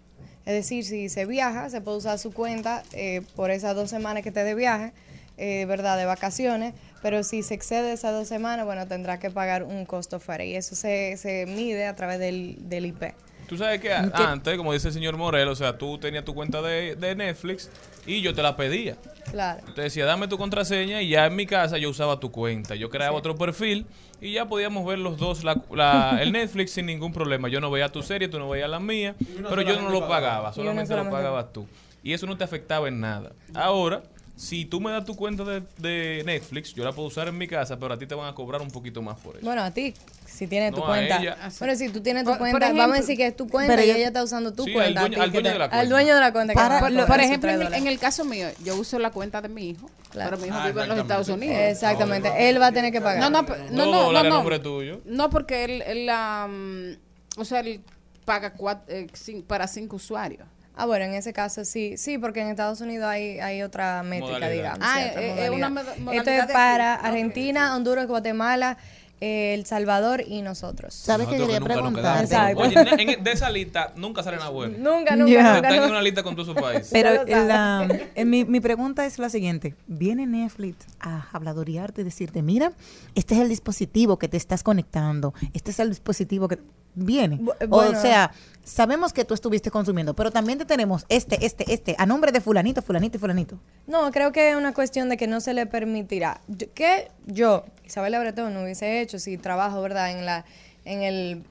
[0.46, 4.24] Es decir, si se viaja, se puede usar su cuenta eh, por esas dos semanas
[4.24, 4.94] que esté de viaje,
[5.38, 5.96] eh, ¿verdad?
[5.98, 6.74] De vacaciones,
[7.04, 10.56] pero si se excede esas dos semanas, bueno, tendrá que pagar un costo fuera y
[10.56, 13.04] eso se, se mide a través del, del IP.
[13.48, 16.62] Tú sabes que antes, como dice el señor Morel, o sea, tú tenías tu cuenta
[16.62, 17.70] de, de Netflix
[18.08, 18.96] y yo te la pedía.
[19.30, 19.62] Claro.
[19.76, 22.74] Te decía, dame tu contraseña y ya en mi casa yo usaba tu cuenta.
[22.76, 23.86] Yo creaba otro perfil
[24.22, 27.50] y ya podíamos ver los dos la, la- el Netflix sin ningún problema.
[27.50, 29.14] Yo no veía tu serie, tú no veías la mía,
[29.50, 31.68] pero yo no lo pagaba, solamente lo solamente- pagabas tú.
[32.02, 33.34] Y eso no te afectaba en nada.
[33.54, 34.04] Ahora,
[34.36, 37.48] si tú me das tu cuenta de, de Netflix, yo la puedo usar en mi
[37.48, 39.46] casa, pero a ti te van a cobrar un poquito más por eso.
[39.46, 39.94] Bueno, a ti,
[40.26, 41.18] si tienes tu No, cuenta.
[41.20, 41.38] ella.
[41.60, 43.74] Bueno, si tú tienes tu Por- por cuenta, vamos a decir que es tu cuenta
[43.74, 45.02] Pero y yo- ella está usando tu Sí, al cuenta.
[45.02, 45.90] dueño- al dueño te- de la Al cuenta.
[45.96, 46.54] dueño de la cuenta.
[46.56, 49.90] Para- Por, ejemplo, en en el caso mío, yo uso la cuenta de mi hijo,
[50.10, 50.32] Claro.
[50.32, 51.02] pero mi hijo Ah, vive en los exactamente.
[51.02, 51.58] Estados Unidos.
[51.72, 53.20] Exactamente, él va a tener que pagar.
[53.20, 54.62] No, no, no, no, no, no.
[54.62, 55.02] tuyo.
[55.06, 57.82] No, porque él, él la, mm, o sea, él
[58.26, 60.48] paga cuat- eh, cin- para cinco usuarios.
[60.76, 64.34] Ah, bueno, en ese caso sí, sí, porque en Estados Unidos hay, hay otra métrica,
[64.40, 64.52] Modalidad.
[64.52, 64.80] digamos.
[64.82, 65.98] Ah, eh, eh, una modalidad.
[66.00, 66.96] moda- Esto es para.
[66.96, 68.78] Ok, Argentina, Honduras, Guatemala,
[69.22, 70.94] eh, El Salvador y nosotros.
[70.96, 72.24] ¿Sabes qué quería preguntar?
[72.24, 72.60] Exacto.
[72.64, 74.76] Oye, en- de esa lista nunca sale nada bueno.
[74.80, 75.54] Nunca, nunca, Ya.
[75.54, 75.70] nunca.
[75.70, 76.90] Están en una lista con todos sus países.
[76.92, 79.76] Pero la- eh, mi, mi pregunta es la siguiente.
[79.88, 82.74] ¿Viene Netflix a habladorearte y decirte, mira,
[83.16, 86.60] este es el dispositivo que te estás conectando, este es el dispositivo que
[86.96, 87.38] viene?
[87.40, 88.32] Bu- o sea,
[88.64, 92.42] sabemos que tú estuviste consumiendo, pero también te tenemos este, este, este, a nombre de
[92.42, 93.60] fulanito, fulanito y fulanito.
[93.88, 96.42] No, creo que es una cuestión de que no se le permitirá.
[96.74, 100.46] ¿Qué yo, Isabel Bretón, no hubiese hecho si trabajo, ¿verdad?, en la
[100.86, 101.44] en el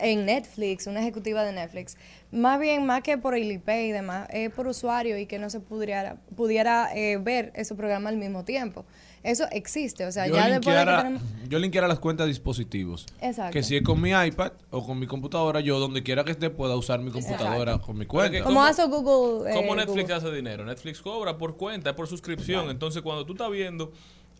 [0.00, 1.96] en Netflix, una ejecutiva de Netflix,
[2.30, 5.50] más bien más que por el IP y demás, es por usuario y que no
[5.50, 8.84] se pudiera pudiera eh, ver ese programa al mismo tiempo.
[9.26, 12.26] Eso existe, o sea, yo, ya después de que linkeara, tenemos yo linkeara las cuentas
[12.26, 13.06] de dispositivos.
[13.20, 13.52] Exacto.
[13.52, 16.48] Que si es con mi iPad o con mi computadora, yo donde quiera que esté
[16.48, 18.44] pueda usar mi computadora con mi cuenta.
[18.44, 20.14] como hace Google, eh, ¿Cómo Netflix Google.
[20.14, 20.64] hace dinero?
[20.64, 22.70] Netflix cobra por cuenta, por suscripción.
[22.70, 23.90] Entonces, cuando tú estás viendo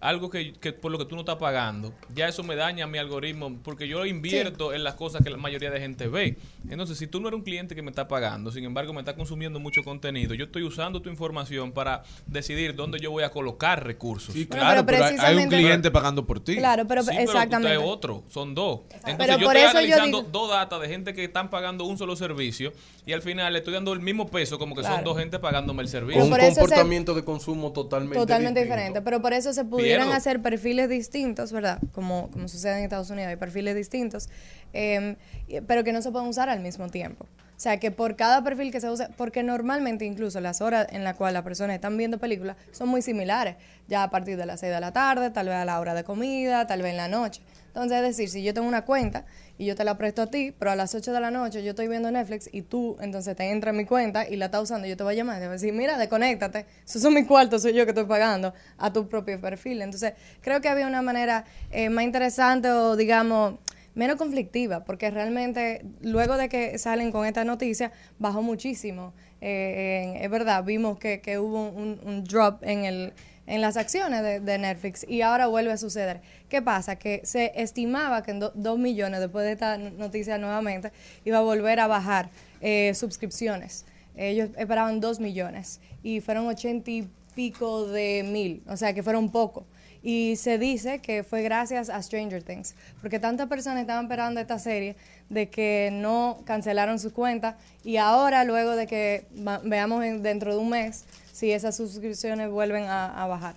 [0.01, 2.99] algo que, que por lo que tú no estás pagando, ya eso me daña mi
[2.99, 6.37] algoritmo porque yo invierto en las cosas que la mayoría de gente ve.
[6.69, 9.15] Entonces, si tú no eres un cliente que me está pagando, sin embargo, me está
[9.17, 13.85] consumiendo mucho contenido, yo estoy usando tu información para decidir dónde yo voy a colocar
[13.85, 14.35] recursos.
[14.35, 16.57] Sí, Bueno, claro, pero pero, hay- hay un cliente pagando por ti.
[16.57, 17.75] Claro, pero Sí, pero exactamente.
[17.75, 18.81] es otro, son dos.
[18.91, 21.49] Entonces Pero yo por estoy eso yo analizando digo- dos datas de gente que están
[21.51, 22.73] pagando un solo servicio
[23.07, 25.83] y al final le estoy dando el mismo peso como que son dos gente pagándome
[25.83, 26.21] el servicio.
[26.23, 30.41] Con un se- comportamiento de consumo totalmente, Totalmente diferente, pero por eso se pudieran hacer
[30.43, 31.79] perfiles distintos, ¿verdad?
[31.93, 34.29] Como, como sucede en Estados Unidos, hay perfiles distintos,
[34.73, 35.17] eh,
[35.49, 37.25] y- pero que no se pueden usar al mismo tiempo.
[37.25, 41.05] O sea, que por cada perfil que se use, porque normalmente incluso las horas en
[41.05, 43.57] las cuales las personas están viendo películas son muy similares,
[43.89, 46.05] ya a partir de las 6 de la tarde, tal vez a la hora de
[46.05, 47.41] comida, tal vez en la noche.
[47.69, 49.25] Entonces, es decir, si yo tengo una cuenta
[49.59, 51.71] y yo te la presto a ti, pero a las 8 de la noche yo
[51.71, 54.87] estoy viendo Netflix y tú entonces te entra en mi cuenta y la estás usando,
[54.87, 57.63] yo te voy a llamar te voy a decir, mira, desconéctate, esos son mis cuartos,
[57.63, 59.83] soy yo que estoy pagando a tu propio perfil.
[59.83, 63.55] Entonces, creo que había una manera eh, más interesante o, digamos,
[63.95, 69.15] menos conflictiva, porque realmente luego de que salen con esta noticia, bajó muchísimo.
[69.41, 73.13] Eh, en- es verdad, vimos que, que hubo un drop en el
[73.47, 76.21] en las acciones de, Netflix y ahora vuelve a suceder.
[76.49, 76.97] ¿Qué pasa?
[76.97, 80.93] Que se estimaba que en do- dos millones, después de esta noticia nuevamente,
[81.25, 82.29] iba a volver a bajar
[82.61, 83.85] eh, suscripciones.
[84.17, 89.31] Ellos esperaban dos millones y fueron ochenta y pico de mil, o sea que fueron
[89.31, 89.67] poco.
[90.03, 94.59] Y se dice que fue gracias a Stranger Things, porque tantas personas estaban esperando esta
[94.59, 94.95] serie
[95.29, 99.27] de que no cancelaron su cuenta y ahora luego de que
[99.65, 101.05] veamos en- dentro de un mes
[101.37, 103.57] si esas suscripciones vuelven a, a bajar.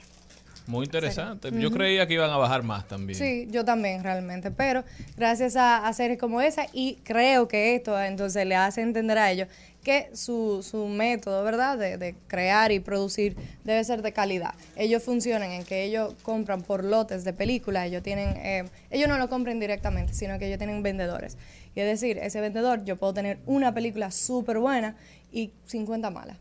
[0.68, 1.50] Muy interesante.
[1.58, 3.18] Yo creía que iban a bajar más también.
[3.18, 4.84] Sí, yo también realmente, pero
[5.18, 9.32] gracias a, a series como esa y creo que esto entonces le hace entender a
[9.32, 9.48] ellos
[9.82, 14.54] que su, su método, ¿verdad?, de, de crear y producir debe ser de calidad.
[14.76, 19.18] Ellos funcionan en que ellos compran por lotes de películas, ellos tienen, eh, ellos no
[19.18, 21.38] lo compran directamente, sino que ellos tienen vendedores.
[21.76, 24.98] Y es decir, ese vendedor, yo puedo tener una película súper buena
[25.32, 26.38] y 50 malas.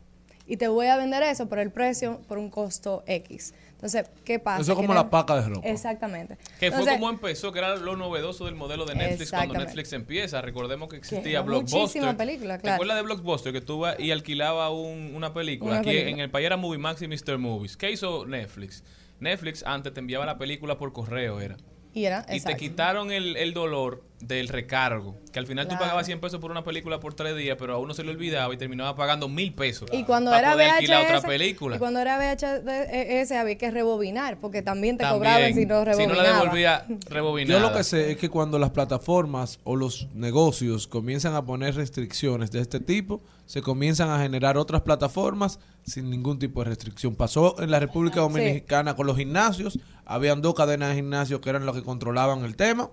[0.49, 3.53] Y te voy a vender eso por el precio, por un costo X.
[3.73, 4.61] Entonces, ¿qué pasa?
[4.61, 5.65] Eso es Que como la paca de ropa.
[5.69, 6.37] Exactamente.
[6.59, 9.53] Que fue como empezó, que era lo novedoso del modelo de Netflix cuando.
[9.53, 10.41] Netflix empieza.
[10.41, 11.79] Recordemos que existía era Blockbuster.
[11.79, 12.75] muchísima película, ¿Te claro.
[12.75, 15.71] acuerdas de Blockbuster que tú ibas y alquilaba un- una película?
[15.71, 16.11] Una Aquí película.
[16.11, 17.37] en el país era Movie Max y Mr.
[17.37, 17.77] Movies.
[17.77, 18.83] ¿Qué hizo Netflix?
[19.19, 21.55] Netflix antes te enviaba la película por correo, era.
[21.99, 25.15] Y era, Y te quitaron el, el dolor del recargo.
[25.31, 25.83] Que al final tú Claro.
[25.85, 28.53] pagabas 100 pesos por una película por tres días, pero a uno se le olvidaba
[28.53, 29.89] y terminaba pagando mil pesos.
[29.93, 31.75] Y cuando para era poder alquilar VHS, otra película.
[31.75, 35.85] y cuando era VHS había que rebobinar, porque también te También, cobraban si no si
[35.85, 36.15] rebobinaba.
[36.15, 37.59] no la devolvía rebobinada.
[37.61, 41.75] Yo lo que sé es que cuando las plataformas o los negocios comienzan a poner
[41.75, 47.15] restricciones de este tipo, se comienzan a generar otras plataformas sin ningún tipo de restricción.
[47.15, 51.65] Pasó en la República Dominicana con los gimnasios, habían dos cadenas de gimnasios que eran
[51.65, 52.91] los que controlaban el tema.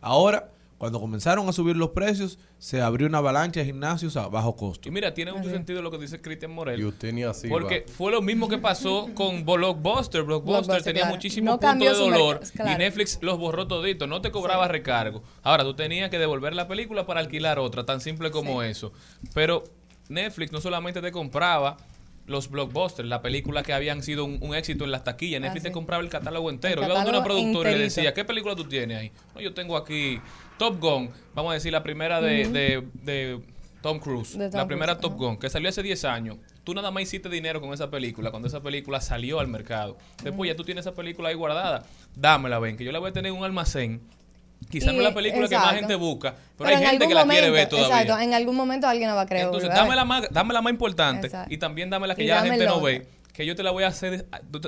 [0.00, 4.56] Ahora, cuando comenzaron a subir los precios, se abrió una avalancha de gimnasios a bajo
[4.56, 4.88] costo.
[4.88, 6.80] Y mira, tiene mucho sentido lo que dice Cristian Morel.
[6.80, 7.92] Y usted ni así Porque va.
[7.92, 10.22] fue lo mismo que pasó con Blockbuster.
[10.22, 11.16] Blockbuster Blockbuster, tenía claro.
[11.16, 12.70] muchísimo No punto cambió de dolor claro.
[12.72, 14.06] y Netflix los borró todito.
[14.06, 15.22] No te cobraba recargo.
[15.42, 18.92] Ahora, tú tenías que devolver la película para alquilar otra, tan simple como eso.
[19.34, 19.64] Pero
[20.08, 21.76] Netflix no solamente te compraba
[22.26, 25.40] los blockbusters, las películas que habían sido un, un éxito en las taquillas.
[25.40, 25.68] Netflix sí.
[25.68, 26.82] te compraba el catálogo entero.
[26.82, 29.12] El Iba una productora y le decía, ¿qué película tú tienes ahí?
[29.34, 30.20] No, yo tengo aquí
[30.58, 33.40] Top Gun, vamos a decir la primera de, de- de
[33.80, 36.36] Tom Cruise, Tom la primera Cruise, Top Gun, que salió hace 10 años.
[36.64, 39.96] Tú nada más hiciste dinero con esa película cuando esa película salió al mercado.
[40.22, 41.86] Después ya tú tienes esa película ahí guardada.
[42.14, 44.02] Dámela, ven, que yo la voy a tener en un almacén.
[44.70, 47.14] Quizás no es la película que más gente busca, pero, Pero hay en gente que
[47.14, 48.02] la quiere ver todavía.
[48.02, 49.46] Exacto, en algún momento alguien la va a creer.
[49.46, 51.52] Entonces, dame la, más, dame la más importante Exacto.
[51.54, 53.06] y también dame la que Y ya la gente no ve.
[53.32, 54.26] Que yo te la voy a hacer,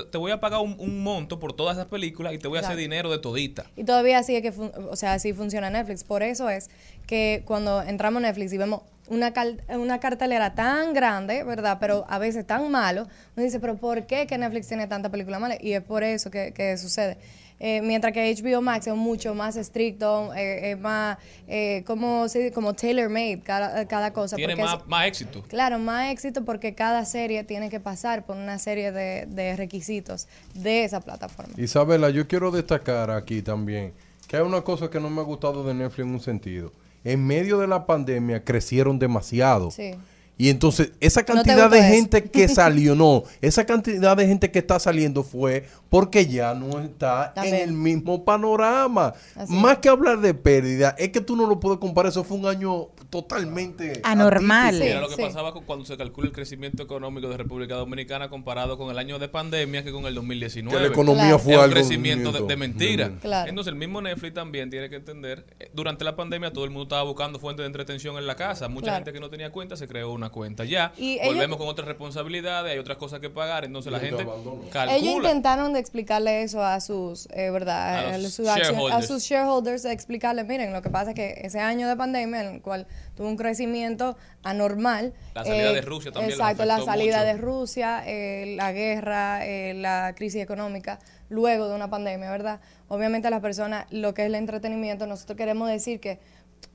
[0.09, 2.61] te, voy a pagar un, un monto por todas esas películas y te voy a
[2.61, 3.65] hacer dinero de todita.
[3.75, 6.05] Y todavía así es que, fun- o sea, así funciona Netflix.
[6.05, 6.69] Por eso es
[7.05, 11.79] que cuando entramos a Netflix y vemos una, cal- una cartelera tan grande, ¿verdad?
[11.81, 15.37] Pero a veces tan malo, uno dice, pero ¿por qué que Netflix tiene tanta película
[15.37, 15.57] mala?
[15.59, 17.17] Y es por eso que, que sucede.
[17.63, 22.39] Eh, mientras que HBO Max es mucho más estricto, eh, es más, eh, como, se
[22.39, 22.51] dice?
[22.51, 24.35] como tailor-made cada, cada cosa.
[24.35, 25.43] Tiene porque es- más, más éxito.
[25.47, 30.27] Claro, más éxito porque cada serie tiene que pasar por una serie de, de requisitos
[30.55, 31.53] de esa plataforma.
[31.55, 33.93] Isabela, yo quiero destacar aquí también
[34.27, 36.71] Que hay una cosa que no me ha gustado de Netflix en un sentido.
[37.03, 39.69] En medio de la pandemia crecieron demasiado.
[39.69, 39.91] Sí.
[40.37, 41.87] Y entonces, esa cantidad de eso.
[41.89, 46.79] gente que salió, no, esa cantidad de gente que está saliendo fue porque ya no
[46.79, 47.55] está También.
[47.57, 49.13] en el mismo panorama.
[49.35, 52.09] Así Más que hablar de pérdida, es que tú no lo puedes comparar.
[52.11, 54.75] Eso fue un año totalmente Anormal.
[54.77, 58.77] Sí, era lo que pasaba cuando se calcula el crecimiento económico de República Dominicana comparado
[58.77, 60.77] con el año de pandemia que con el 2019.
[60.77, 61.39] Que la economía Claro.
[61.39, 63.09] fue Era un algo crecimiento de, mentira.
[63.09, 63.19] Mm.
[63.19, 63.49] Claro.
[63.49, 66.83] Entonces el mismo Netflix también tiene que entender, eh, durante la pandemia todo el mundo
[66.83, 68.67] estaba buscando fuentes de entretención en la casa.
[68.69, 68.97] Mucha Claro.
[68.97, 70.93] gente que no tenía cuenta se creó una cuenta ya.
[70.97, 74.61] Y Volvemos ellos- con otras responsabilidades, hay otras cosas que pagar, entonces la gente abandonó.
[74.69, 74.95] calcula.
[74.95, 78.13] Ellos intentaron de explicarle eso a sus, eh, ¿verdad?
[78.13, 79.07] A los sus a shareholders.
[79.07, 82.55] sus shareholders, de explicarle, miren, lo que pasa es que ese año de pandemia en
[82.55, 85.13] el cual tuvo un crecimiento anormal.
[85.33, 87.25] La salida de Rusia también Exacto, la salida mucho.
[87.27, 90.99] de Rusia, eh, la guerra, eh, la crisis económica,
[91.29, 92.59] luego de una pandemia, ¿verdad?
[92.87, 96.19] Obviamente las personas, lo que es el entretenimiento, nosotros queremos decir que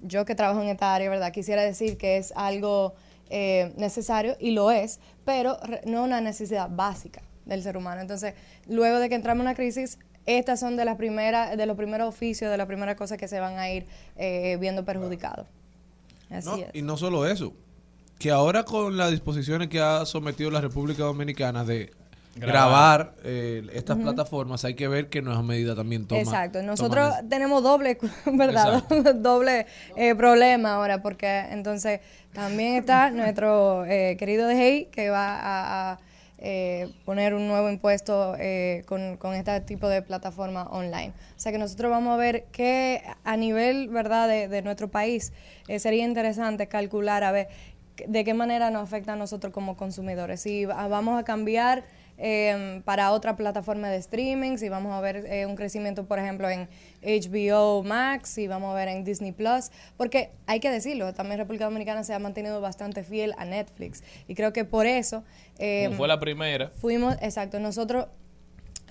[0.03, 1.33] yo que trabajo en esta área, ¿verdad?
[1.33, 2.95] Quisiera decir que es algo
[3.31, 8.01] eh, necesario y lo es, pero no una necesidad básica del ser humano.
[8.01, 8.35] Entonces,
[8.69, 12.09] luego de que entramos en una crisis, estas son de las primeras, de los primeros
[12.09, 15.47] oficios, de las primeras cosas que se van a ir eh, viendo perjudicados.
[16.31, 16.67] Así No, es.
[16.75, 17.53] y no solo eso,
[18.19, 21.93] que ahora con las disposiciones que ha sometido la República Dominicana de
[22.37, 23.13] Grabar.
[23.13, 26.21] grabar, eh, estas plataformas, hay que ver que nuestra medida también toma.
[26.21, 28.83] Exacto, nosotros tenemos doble, ¿verdad?
[29.17, 29.67] doble
[29.97, 32.01] eh, problema ahora, porque entonces
[32.33, 35.99] también está nuestro eh, querido DGI que va a, a,
[36.39, 41.15] eh, poner un nuevo impuesto eh, con, con este tipo de plataforma online.
[41.37, 45.33] O sea que nosotros vamos a ver que a nivel, ¿verdad?, de, de nuestro país
[45.69, 47.49] eh, sería interesante calcular a ver
[48.07, 50.43] de qué manera nos afecta a nosotros como consumidores.
[50.43, 51.85] Si va- vamos a cambiar
[52.19, 56.49] eh, para otra plataforma de streaming, si vamos a ver eh, un crecimiento, por ejemplo,
[56.49, 56.69] en
[57.03, 61.65] HBO Max, si vamos a ver en Disney Plus, porque hay que decirlo, también República
[61.65, 65.25] Dominicana se ha mantenido bastante fiel a Netflix y creo que por eso
[65.59, 66.71] eh, Como fue la primera.
[66.71, 68.07] fuimos, exacto, nosotros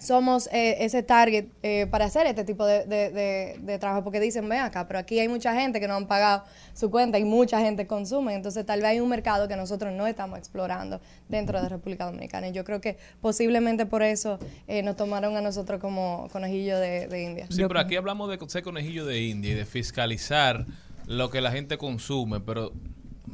[0.05, 4.19] somos eh, ese target eh, para hacer este tipo de, de- de- de trabajo, porque
[4.19, 6.43] dicen, ven acá, pero aquí hay mucha gente que no han pagado
[6.73, 10.07] su cuenta y mucha gente consume, entonces tal vez hay un mercado que nosotros no
[10.07, 12.47] estamos explorando dentro de República Dominicana.
[12.47, 17.07] Y yo creo que posiblemente por eso eh, nos tomaron a nosotros como conejillo de,
[17.07, 17.47] de India.
[17.49, 20.65] Sí, pero aquí hablamos de ser conejillo de India y de fiscalizar
[21.07, 22.71] lo que la gente consume, pero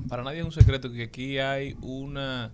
[0.07, 2.51] para nadie es un secreto que aquí hay una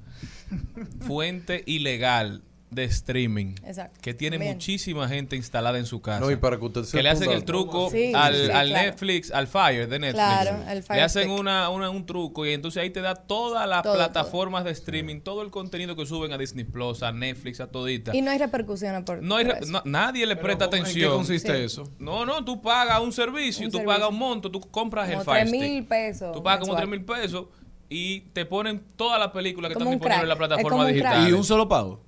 [1.01, 3.97] fuente ilegal de streaming Exacto.
[4.01, 4.51] que tiene Bien.
[4.53, 6.19] muchísima gente instalada en su casa.
[6.19, 8.67] No, y para que usted se que le hacen el truco Sí, al, sí, al
[8.69, 8.85] claro.
[8.85, 10.13] Netflix, al Fire de Netflix.
[10.25, 13.67] Claro, el Fire le hacen una, una- un truco y entonces ahí te da todas
[13.69, 17.61] las Todo, plataformas de streaming, todo el contenido que suben a Disney Plus, a Netflix,
[17.61, 18.13] a todita.
[18.13, 20.89] Y no hay repercusiones por No hay re- no- nadie le presta ¿cómo- en qué
[20.89, 21.13] atención.
[21.15, 21.63] consiste Sí.
[21.63, 21.83] eso?
[21.99, 23.95] No, no, tú pagas un servicio, Un tú servicio.
[23.97, 25.61] pagas un monto, tú compras Como el Fire tres Stick.
[25.61, 26.33] mil pesos.
[26.33, 26.89] Tú pagas como mensual.
[26.89, 27.45] 3 mil pesos
[27.89, 31.29] y te ponen todas las películas que Como están disponibles en la plataforma digital.
[31.29, 32.05] ¿Y un solo pago?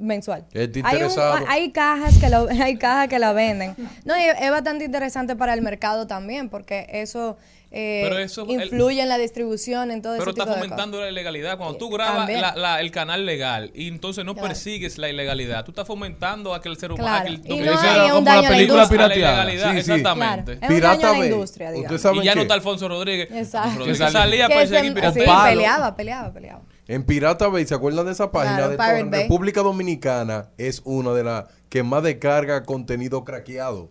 [0.00, 0.44] Mensual.
[0.52, 3.74] Está Hay, un- hay cajas que lo, hay cajas que la venden.
[4.04, 7.36] No, y es bastante interesante para el mercado también, porque eso,
[7.70, 11.56] eh, Pero eso, el- influye en la distribución, en todo Pero está fomentando la ilegalidad.
[11.56, 14.48] Cuando tú grabas la- la- el canal legal y entonces no Claro.
[14.48, 17.08] persigues la ilegalidad, tú estás fomentando a que el ser humano.
[17.08, 17.26] Claro.
[17.28, 19.50] el Y no, y es un como daño la a la película la pirateada.
[19.50, 19.78] Sí, sí.
[19.78, 20.58] exactamente.
[20.58, 20.74] Claro.
[20.74, 21.92] Es un daño a la industria, digamos.
[21.96, 23.28] ¿Usted sabe Y ya no está Alfonso Rodríguez.
[23.30, 23.78] Exacto.
[23.78, 25.42] Rodríguez salía a perseguir piratería.
[25.44, 26.60] peleaba, peleaba, peleaba.
[26.90, 29.10] En Pirata Bay, ¿se acuerdan de esa página Claro, de Pirate torrent?
[29.12, 29.22] Bay.
[29.22, 33.90] República Dominicana es una de las que más descarga contenido craqueado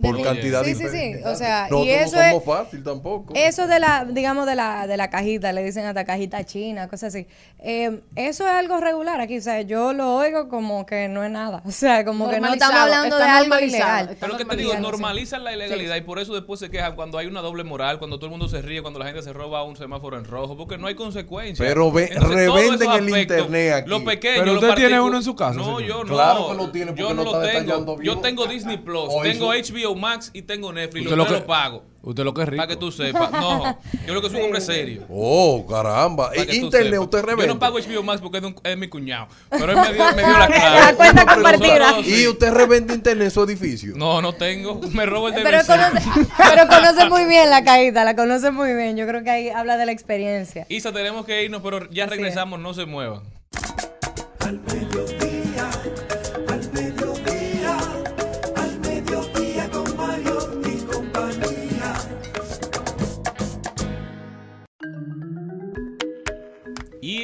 [0.00, 1.22] por cantidad Sí, de sí, sí.
[1.24, 3.34] O sea, no, y no eso somos es- fácil tampoco.
[3.34, 7.14] Eso de la, digamos, de la, de la cajita, le dicen hasta cajita china, cosas
[7.14, 7.26] así.
[7.58, 11.30] Eh, eso es algo regular aquí, o sea, yo lo oigo como que no es
[11.30, 11.62] nada.
[11.68, 14.16] O sea, como que no estamos hablando de algo ilegal.
[14.20, 14.78] Pero que te digo, sí.
[14.80, 18.16] normalizan la ilegalidad y por eso después se quejan cuando hay una doble moral, cuando
[18.18, 20.78] todo el mundo se ríe, cuando la gente se roba un semáforo en rojo, porque
[20.78, 21.66] no hay consecuencias.
[21.68, 23.90] Pero ve- Entonces, revenden el internet aquí.
[23.90, 25.82] Los pequeños, Pero usted tiene uno en su casa, No, señor.
[25.82, 26.14] yo no.
[26.14, 28.02] Claro que lo tiene, Yo porque no no lo está tengo.
[28.02, 31.04] Yo tengo Disney Plus, O tengo eso- HBO Max y tengo Netflix.
[31.06, 31.84] Usted Lo, que- lo pago.
[32.00, 32.56] Usted lo que es rico.
[32.62, 33.30] Para que tú sepas.
[33.32, 35.04] No, yo lo que soy un hombre serio.
[35.10, 36.30] Oh, caramba.
[36.30, 37.46] Para que tú Internet, usted revende.
[37.48, 39.26] Yo no pago HBO Max porque es, un- es mi cuñado.
[39.50, 40.80] Pero él me dio, me dio la clave.
[40.80, 41.92] La cuenta Nosotros compartida.
[41.92, 43.92] dos, ¿Y usted revende internet en su edificio?
[43.96, 44.80] No, no tengo.
[44.92, 46.00] Me robo el de Pero conoce,
[46.38, 48.96] pero conoce muy bien la cajita, la conoce muy bien.
[48.96, 50.66] Yo creo que ahí habla de la experiencia.
[50.68, 52.18] Isa, tenemos que irnos, pero ya Así es.
[52.20, 53.22] regresamos, no se muevan.
[54.40, 55.17] Al mediodía,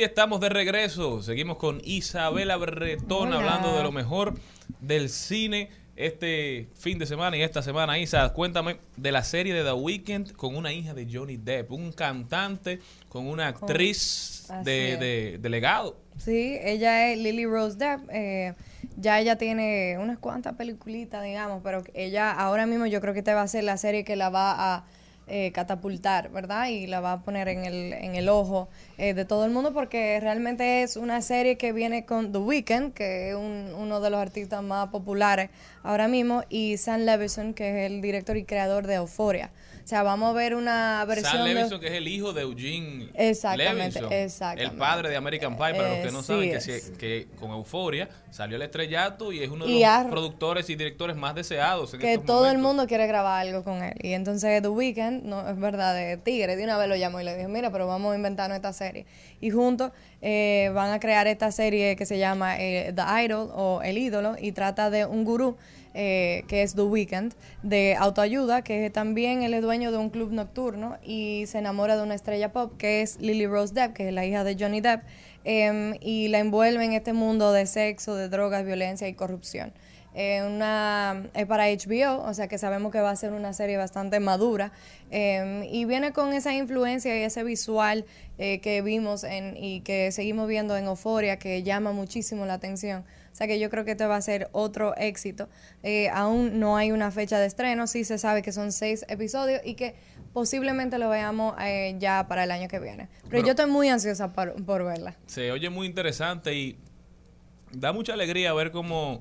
[0.04, 1.22] estamos de regreso.
[1.22, 3.36] Seguimos con Isabela Bretón Hola.
[3.38, 4.34] hablando de lo mejor
[4.80, 9.62] del cine este fin de semana y esta semana, Isa, cuéntame de la serie de
[9.62, 14.96] The Weeknd con una hija de Johnny Depp, un cantante con una actriz Así de,
[14.96, 15.96] de, de legado.
[16.18, 18.00] Sí, ella es Lily Rose Depp.
[18.10, 18.54] eh,
[18.96, 23.32] ya ella tiene unas cuantas peliculitas, digamos, pero ella ahora mismo yo creo que te
[23.34, 24.84] va a ser la serie que la va a
[25.26, 26.68] eh, catapultar, ¿verdad?
[26.68, 28.68] Y la va a poner en el, en el ojo
[28.98, 32.92] eh, de todo el mundo porque realmente es una serie que viene con The Weeknd,
[32.92, 35.50] que es un- uno de los artistas más populares
[35.82, 39.50] ahora mismo, y Sam Levinson, que es el director y creador de Euphoria.
[39.84, 41.52] O sea, vamos a ver una versión Sam de...
[41.54, 44.72] Levinson, que es el hijo de Eugene Exactamente, Levinson, exactamente.
[44.72, 47.28] el padre de American Pie, para los que Eh, no sí saben, que, si- que
[47.38, 51.34] con Euforia salió el estrellato y es uno de Y los productores y directores más
[51.34, 51.92] deseados.
[51.92, 53.92] En que todo el mundo quiere grabar algo con él.
[54.00, 57.24] Y entonces The Weeknd, no es verdad, de Tigre, de una vez lo llamó y
[57.24, 59.04] le dijo, mira, pero vamos a inventarnos esta serie.
[59.42, 63.82] Y juntos eh, van a crear esta serie que se llama eh, The Idol o
[63.82, 65.58] El Ídolo y trata de un gurú
[65.94, 67.32] eh, que es The Weeknd,
[67.62, 72.02] de autoayuda, que también él es dueño de un club nocturno y se enamora de
[72.02, 75.02] una estrella pop que es Lily Rose Depp, que es la hija de Johnny Depp,
[75.44, 79.72] em, y la envuelve en este mundo de sexo, de drogas, violencia y corrupción.
[80.16, 83.76] Eh, una, es para HBO, o sea que sabemos que va a ser una serie
[83.76, 84.70] bastante madura
[85.10, 88.04] eh, y viene con esa influencia y ese visual
[88.38, 93.04] eh, que vimos en, y que seguimos viendo en Euphoria que llama muchísimo la atención.
[93.34, 95.48] O sea que yo creo que este va a ser otro éxito.
[95.82, 99.60] Eh, aún no hay una fecha de estreno, sí se sabe que son seis episodios
[99.64, 99.96] y que
[100.32, 103.08] posiblemente lo veamos eh, ya para el año que viene.
[103.22, 105.16] Pero, Pero- yo estoy muy ansiosa por, por verla.
[105.26, 106.78] Se oye muy interesante y
[107.72, 109.20] da mucha alegría ver cómo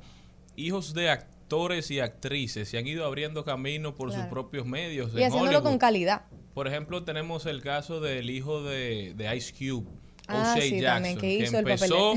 [0.56, 5.12] hijos de actores y actrices se han ido abriendo camino por sus propios medios.
[5.16, 6.22] Y en haciéndolo con calidad.
[6.54, 9.88] Por ejemplo, tenemos el caso del hijo de, de Ice Cube,
[10.28, 12.14] Ah, O'Shea sí, Jackson, también, que hizo empezó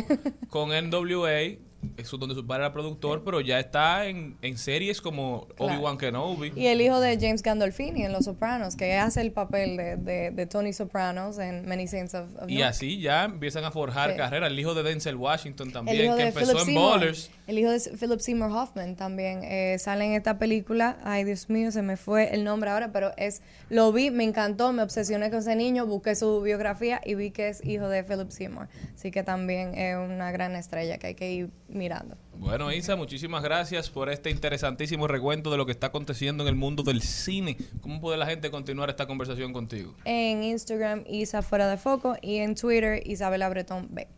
[0.48, 1.56] con NWA,
[1.96, 5.74] eso donde su padre era productor, pero ya está en, en series como Claro.
[5.74, 6.52] Obi-Wan Kenobi.
[6.56, 10.30] Y el hijo de James Gandolfini en Los Sopranos, que hace el papel de, de,
[10.30, 14.16] de Tony Sopranos en Many Saints of, of Y así ya empiezan a forjar Sí.
[14.16, 14.46] carrera.
[14.48, 17.30] El hijo de Denzel Washington también, que empezó Philip en Seymour, Ballers.
[17.46, 20.98] el hijo de Philip Seymour Hoffman también eh, sale en esta película.
[21.04, 24.72] Ay, Dios mío, se me fue el nombre ahora, pero es lo vi, me encantó,
[24.72, 28.30] me obsesioné con ese niño, busqué su biografía y vi que es hijo de Philip
[28.30, 28.68] Seymour.
[28.94, 32.16] Así que también es una gran estrella que hay que ir mirando.
[32.34, 36.56] Bueno, Isa, muchísimas gracias por este interesantísimo recuento de lo que está aconteciendo en el
[36.56, 37.56] mundo del cine.
[37.80, 39.94] ¿Cómo puede la gente continuar esta conversación contigo?
[40.04, 44.08] En Instagram, Isa Fuera de Foco, y en Twitter, Isabela Bretón B.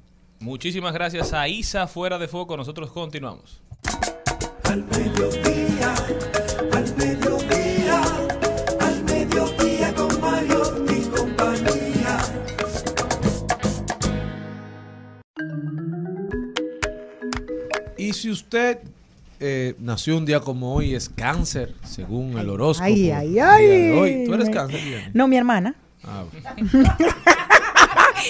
[0.40, 2.56] Muchísimas gracias a Isa fuera de foco.
[2.56, 3.60] Nosotros continuamos.
[4.64, 5.94] Al mediodía,
[17.98, 18.78] Y si usted
[19.40, 22.86] eh, nació un día como hoy, es cáncer, según el horóscopo.
[22.86, 23.90] Ay, ay, ay.
[23.90, 24.24] hoy.
[24.24, 25.10] ¿Tú eres cáncer, Diana?
[25.12, 25.74] No, mi hermana.
[26.04, 26.24] Ah,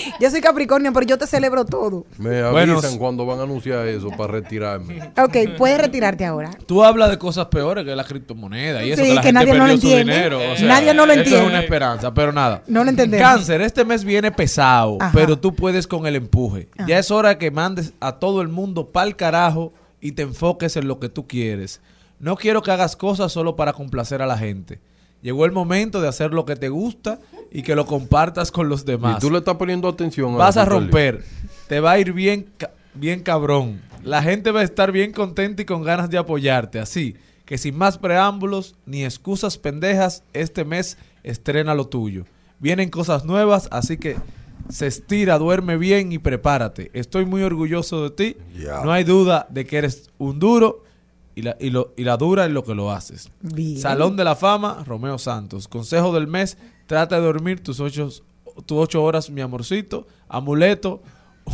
[0.21, 2.05] Yo soy Capricornio, pero yo te celebro todo.
[2.19, 5.01] Me avisan Bueno, cuando van a anunciar eso para retirarme.
[5.23, 6.51] Ok, puedes retirarte ahora.
[6.67, 9.45] Tú hablas de cosas peores que la criptomoneda y eso Sí, que la que gente
[9.45, 10.13] nadie no lo entiende.
[10.15, 10.39] dinero.
[10.53, 11.45] o sea, Nadie no lo esto entiende.
[11.47, 12.63] es una esperanza, pero nada.
[12.67, 13.27] No lo entendemos.
[13.27, 15.13] Cáncer, este mes viene pesado, Ajá.
[15.15, 16.69] pero tú puedes con el empuje.
[16.77, 16.87] Ajá.
[16.89, 20.87] Ya es hora que mandes a todo el mundo pa'l carajo y te enfoques en
[20.89, 21.81] lo que tú quieres.
[22.21, 24.81] No quiero que hagas cosas solo para complacer a la gente.
[25.23, 27.19] Llegó el momento de hacer lo que te gusta
[27.51, 29.17] y que lo compartas con los demás.
[29.19, 30.87] Y tú le estás poniendo atención Vas a eso, Charlie.
[30.87, 31.25] romper.
[31.67, 32.47] Te va a ir bien,
[32.95, 33.81] bien cabrón.
[34.05, 36.79] La gente va a estar bien contenta y con ganas de apoyarte.
[36.79, 42.25] Así que sin más preámbulos ni excusas pendejas, este mes estrena lo tuyo.
[42.61, 44.17] Vienen cosas nuevas, así que
[44.69, 46.91] se estira, duerme bien y prepárate.
[46.93, 48.37] Estoy muy orgulloso de ti.
[48.85, 50.85] No hay duda de que eres un duro
[51.39, 53.31] y la, y lo- y la dura en lo que lo haces.
[53.41, 53.79] Bien.
[53.81, 55.69] Salón de la Fama, Romeo Santos.
[55.69, 58.09] Consejo del mes, trata de dormir tus ocho,
[58.67, 60.07] tus ocho horas, mi amorcito.
[60.29, 61.01] Amuleto,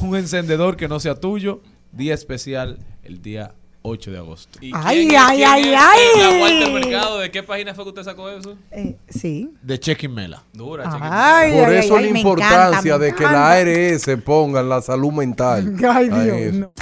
[0.02, 1.60] un encendedor que no sea tuyo.
[1.92, 4.58] Día especial, el día 8 de agosto.
[4.62, 6.00] ¿Y Ay, quién ay, quién ay, es ay.
[6.16, 8.56] La Walter Mercado, ¿de qué página fue que usted sacó eso?
[8.70, 9.50] Eh, sí.
[9.62, 10.42] De y Mela.
[10.54, 10.98] Dura, cheque.
[11.02, 13.50] Ay, Por ay, eso ay, la me importancia encanta, me de que la.
[13.52, 15.76] ARS ponga en la salud mental.
[15.88, 16.54] Ay, Dios.
[16.54, 16.72] no.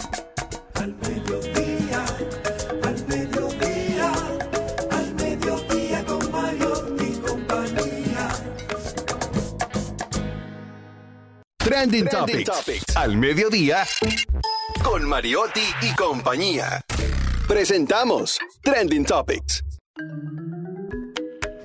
[11.83, 12.97] Trending, Topics.
[12.97, 13.85] Al mediodía.
[14.85, 16.81] Con Mariotti y compañía.
[17.49, 19.65] Presentamos Trending Topics.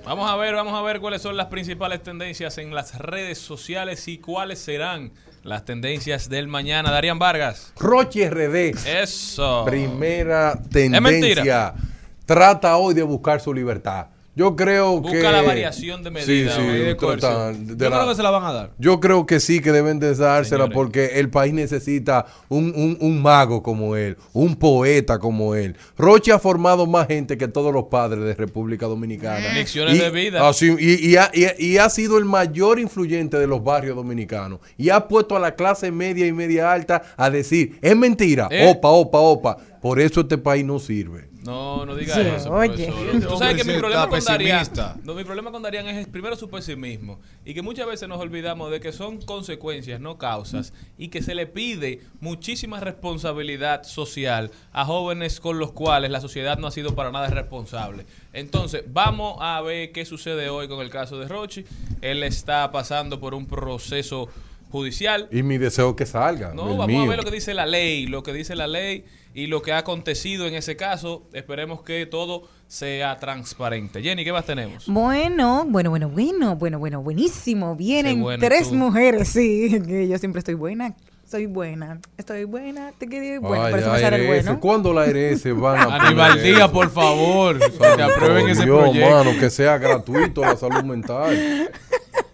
[0.04, 4.08] Vamos a ver, vamos a ver cuáles son las principales tendencias en las redes sociales
[4.08, 5.12] y cuáles serán
[5.44, 6.90] las tendencias del mañana.
[6.90, 7.74] Darían Vargas.
[7.78, 8.76] Roche RD.
[8.88, 9.66] Eso.
[9.66, 11.00] Primera mentira.
[11.00, 11.74] tendencia.
[12.26, 14.08] trata hoy de buscar su libertad.
[14.38, 15.24] Yo creo Busca que...
[15.24, 16.26] la variación de medida,
[16.56, 18.72] Sí, sí, de de Yo la- creo que se la van a dar.
[18.78, 20.76] Yo creo que sí, que deben de dársela Señores.
[20.76, 25.76] porque el país necesita un, un- un mago como él, un poeta como él.
[25.98, 29.54] Roche ha formado más gente que todos los padres de República Dominicana.
[29.54, 30.48] Lecciones Y- de vida.
[30.48, 34.60] así- y, y ha, y- y ha sido el mayor influyente de los barrios dominicanos.
[34.78, 38.68] Y ha puesto a la clase media y media alta a decir, es mentira, Eh.
[38.70, 39.58] opa, opa, opa.
[39.82, 41.28] Por eso este país no sirve.
[41.48, 42.52] No, no diga Sí, eso.
[42.52, 42.88] oye.
[42.88, 43.32] profesor.
[43.32, 44.98] Tú sabes que mi problema con pesimista.
[45.04, 48.70] no, mi problema con Darian es primero su pesimismo y que muchas veces nos olvidamos
[48.70, 54.84] de que son consecuencias, no causas, y que se le pide muchísima responsabilidad social a
[54.86, 58.06] jóvenes con los cuales la sociedad no ha sido para nada responsable.
[58.34, 61.64] Entonces, vamos a ver qué sucede hoy con el caso de Rochi.
[62.02, 64.28] Él está pasando por un proceso
[64.70, 65.30] judicial.
[65.32, 66.54] Y mi deseo es que salga.
[66.54, 67.04] No, vamos mío.
[67.04, 69.72] a ver lo que dice la ley, lo que dice la ley y lo que
[69.72, 71.24] ha acontecido en ese caso.
[71.34, 74.02] Esperemos que todo sea transparente.
[74.02, 74.86] Jenny, ¿qué más tenemos?
[74.88, 77.76] Bueno, bueno, bueno, bueno, bueno, bueno, buenísimo.
[77.76, 78.76] Vienen tres tú.
[78.76, 80.96] mujeres, sí, que yo siempre estoy buena.
[81.30, 84.60] Soy buena, estoy buena, te quedé buena, Ay, por eso me bueno.
[84.62, 86.72] ¿Cuándo la ARS van a Aníbal poner Díaz, eso?
[86.72, 89.10] por favor, que aprueben ese Dios, proyecto.
[89.14, 91.70] mano, que sea gratuito la salud mental.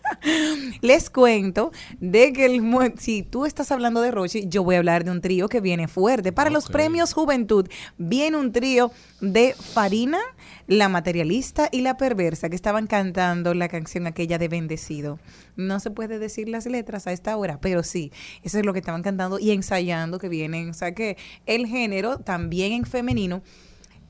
[0.81, 2.61] Les cuento de que el,
[2.97, 5.87] si tú estás hablando de Rochi, yo voy a hablar de un trío que viene
[5.87, 6.31] fuerte.
[6.31, 8.91] Para los premios Juventud viene un trío
[9.21, 10.19] de Farina,
[10.67, 15.19] la materialista y la perversa que estaban cantando la canción aquella de Bendecido.
[15.55, 18.11] No se puede decir las letras a esta hora, pero sí,
[18.43, 20.69] eso es lo que estaban cantando y ensayando que vienen.
[20.69, 23.41] O sea que el género también en femenino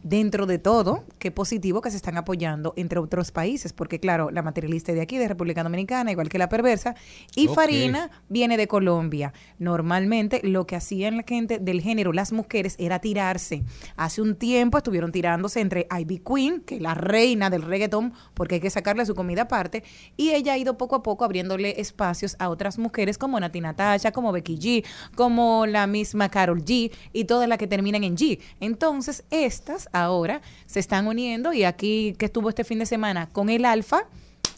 [0.03, 4.41] dentro de todo, qué positivo que se están apoyando entre otros países, porque claro, la
[4.41, 6.95] materialista es de aquí, de República Dominicana, igual que la perversa,
[7.35, 7.47] y.
[7.53, 9.31] Farina viene de Colombia.
[9.59, 13.63] Normalmente lo que hacían la gente del género, las mujeres, era tirarse.
[13.95, 18.55] Hace un tiempo estuvieron tirándose entre Ivy Queen, que es la reina del reggaetón, porque
[18.55, 19.83] hay que sacarle su comida aparte,
[20.17, 24.11] y ella ha ido poco a poco abriéndole espacios a otras mujeres como Nati Natasha,
[24.11, 24.85] como Becky G,
[25.15, 28.39] como la misma Carol G, y todas las que terminan en G.
[28.59, 33.49] Entonces, estas ahora se están uniendo y aquí que estuvo este fin de semana con
[33.49, 34.07] el Alfa,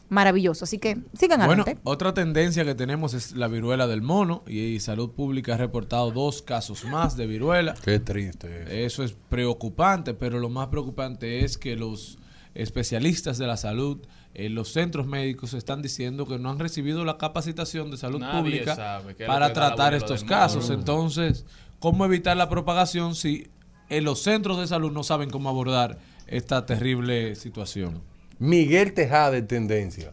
[0.09, 0.65] maravilloso.
[0.65, 1.81] Así que sigan Bueno, adelante.
[1.83, 6.41] otra tendencia que tenemos es la viruela del mono y Salud Pública ha reportado dos
[6.41, 7.75] casos más de viruela.
[7.83, 8.85] Qué triste.
[8.85, 12.17] Eso es preocupante, pero lo más preocupante es que los
[12.53, 13.99] especialistas de la salud,
[14.33, 18.39] eh, los centros médicos están diciendo que no han recibido la capacitación de salud Nadie
[18.39, 20.69] pública para tratar estos casos.
[20.69, 21.45] Entonces,
[21.79, 23.47] ¿cómo evitar la propagación si
[23.89, 28.01] en los centros de salud no saben cómo abordar esta terrible situación?
[28.39, 30.11] Miguel Tejada es tendencia.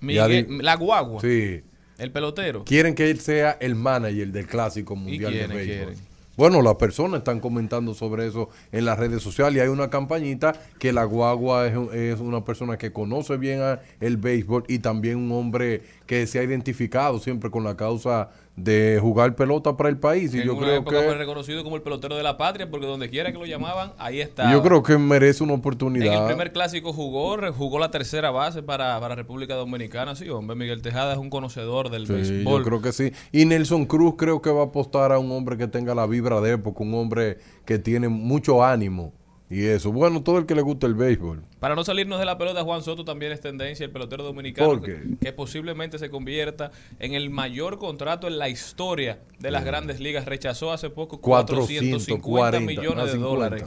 [0.00, 1.62] Miguel, la guagua, Sí.
[1.98, 2.64] el pelotero.
[2.64, 5.76] Quieren que él sea el manager del Clásico Mundial de quiénes Béisbol.
[5.86, 6.14] quieren?
[6.36, 10.52] Bueno, las personas están comentando sobre eso en las redes sociales y hay una campañita
[10.80, 15.30] que la guagua es una persona que conoce bien a- el béisbol y también un
[15.30, 20.32] hombre que se ha identificado siempre con la causa de jugar pelota para el país
[20.32, 22.70] y en yo una creo época fue que reconocido como el pelotero de la patria
[22.70, 24.52] porque donde quiera que lo llamaban, ahí está.
[24.52, 26.26] yo creo que merece una En el oportunidad.
[26.28, 30.14] primer clásico jugó, jugó la tercera base para, para República Dominicana.
[30.14, 32.60] Sí, hombre, Miguel Tejada es un conocedor del Sí, béisbol.
[32.62, 33.12] yo creo que sí.
[33.32, 36.40] Y Nelson Cruz creo que va a apostar a un hombre que tenga la vibra
[36.40, 39.12] de época, un hombre que tiene mucho ánimo
[39.54, 39.92] y eso.
[39.92, 41.42] Bueno, todo el que le gusta el béisbol.
[41.60, 44.82] Para no salirnos de la pelota, Juan Soto también es tendencia, el pelotero dominicano, ¿Por
[44.82, 45.16] que, qué?
[45.20, 50.24] que posiblemente se convierta en el mayor contrato en la historia de las grandes ligas.
[50.26, 53.28] Rechazó hace poco 450 440, millones de 50.
[53.28, 53.64] dólares.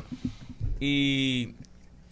[0.79, 1.55] Y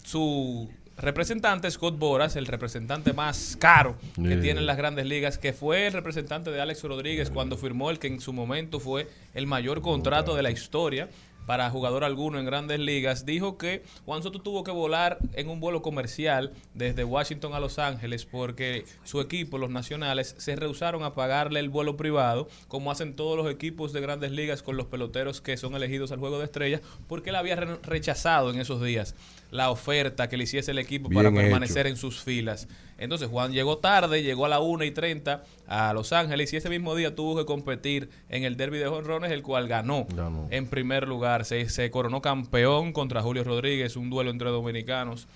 [0.02, 4.40] su representante, Scott Boras, el representante más caro que Yeah.
[4.40, 8.06] tienen las grandes ligas, que fue el representante de Alex Rodríguez cuando firmó el que
[8.06, 11.08] en su momento fue el mayor contrato de la historia
[11.46, 15.60] para jugador alguno en grandes ligas, dijo que Juan Soto tuvo que volar en un
[15.60, 21.14] vuelo comercial desde Washington a Los Ángeles porque su equipo, los nacionales, se rehusaron a
[21.14, 25.40] pagarle el vuelo privado, como hacen todos los equipos de grandes ligas con los peloteros
[25.40, 29.14] que son elegidos al Juego de Estrellas, porque él había re- rechazado en esos días
[29.50, 31.94] la oferta que le hiciese el equipo para permanecer hecho.
[31.94, 32.68] en sus filas.
[32.98, 36.68] Entonces Juan llegó tarde, llegó a la 1 y 30 a Los Ángeles y ese
[36.70, 40.46] mismo día tuvo que competir en el derby de jonrones, el cual ganó, Ganó.
[40.50, 41.44] en primer lugar.
[41.44, 45.28] Se, se coronó campeón contra Julio Rodríguez, un duelo entre dominicanos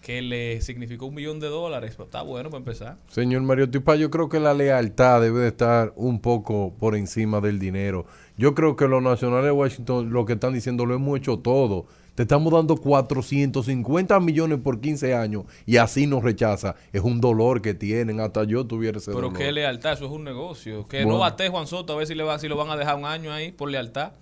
[0.00, 1.92] que le significó un millón de dólares.
[1.94, 2.96] Pero está bueno para empezar.
[3.08, 7.40] Señor Mario Tipa, yo creo que la lealtad debe de estar un poco por encima
[7.40, 8.06] del dinero.
[8.38, 11.86] Yo creo que los nacionales de Washington lo que están diciendo lo hemos hecho todo.
[12.20, 16.74] Te estamos dando 450 millones por 15 años y así nos rechaza.
[16.92, 18.20] Es un dolor que tienen.
[18.20, 19.38] Hasta yo tuviera ese Pero dolor.
[19.38, 20.84] qué lealtad, eso es un negocio.
[20.86, 21.12] Que Bueno.
[21.14, 23.06] no bate Juan Soto a ver si, le va, si lo van a dejar un
[23.06, 24.12] año ahí por lealtad.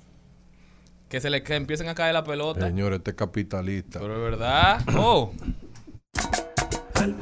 [1.08, 2.68] Que se le que empiecen a caer la pelota.
[2.68, 3.98] Señor, este es capitalista.
[3.98, 4.80] Pero es verdad.
[4.96, 5.32] Oh.
[6.94, 7.14] Al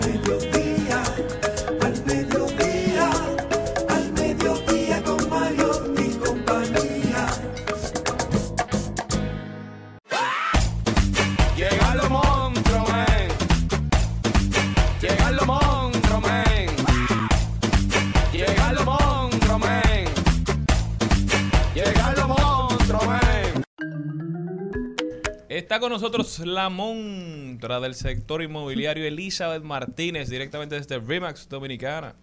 [25.67, 32.15] Está con nosotros la montra del sector inmobiliario, Elizabeth Martínez, directamente desde Remax Dominicana.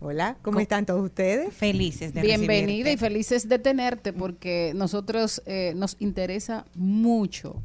[0.00, 1.52] Hola, ¿cómo están todos ustedes?
[1.52, 7.62] Felices de Bienvenida y felices de tenerte porque nosotros eh, nos interesa mucho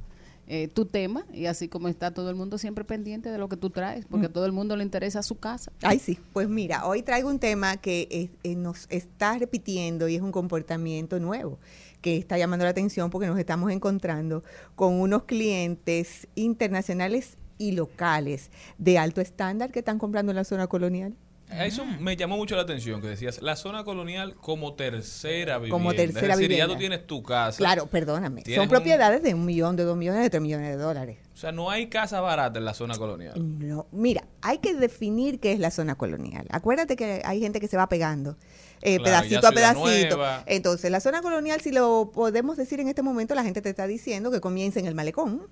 [0.52, 3.56] eh, tu tema y así como está todo el mundo siempre pendiente de lo que
[3.56, 5.72] tú traes porque a todo el mundo le interesa su casa.
[5.84, 6.18] Ay, sí.
[6.34, 10.32] Pues mira, hoy traigo un tema que eh, eh, nos está repitiendo y es un
[10.32, 11.60] comportamiento nuevo
[12.02, 14.44] que está llamando la atención porque nos estamos encontrando
[14.76, 20.68] con unos clientes internacionales y locales de alto estándar que están comprando en la zona
[20.68, 21.14] colonial.
[21.52, 25.74] Eso me llamó mucho la atención, que decías, la zona colonial como tercera vivienda.
[25.78, 27.58] Como tercera es decir, ya tú tienes tu casa.
[27.58, 28.44] Claro, perdóname.
[28.46, 31.18] Son un- propiedades de un millón, de dos millones, de tres millones de dólares.
[31.34, 33.34] O sea, no hay casa barata en la zona colonial.
[33.68, 36.46] No, mira, hay que definir qué es la zona colonial.
[36.52, 38.38] Acuérdate que hay gente que se va pegando.
[38.82, 40.18] Eh, Claro, pedacito a pedacito.
[40.18, 40.44] Nueva.
[40.46, 43.88] Entonces, la zona colonial, si lo podemos decir en este momento, la gente te está
[43.88, 45.48] diciendo que comienza en el malecón.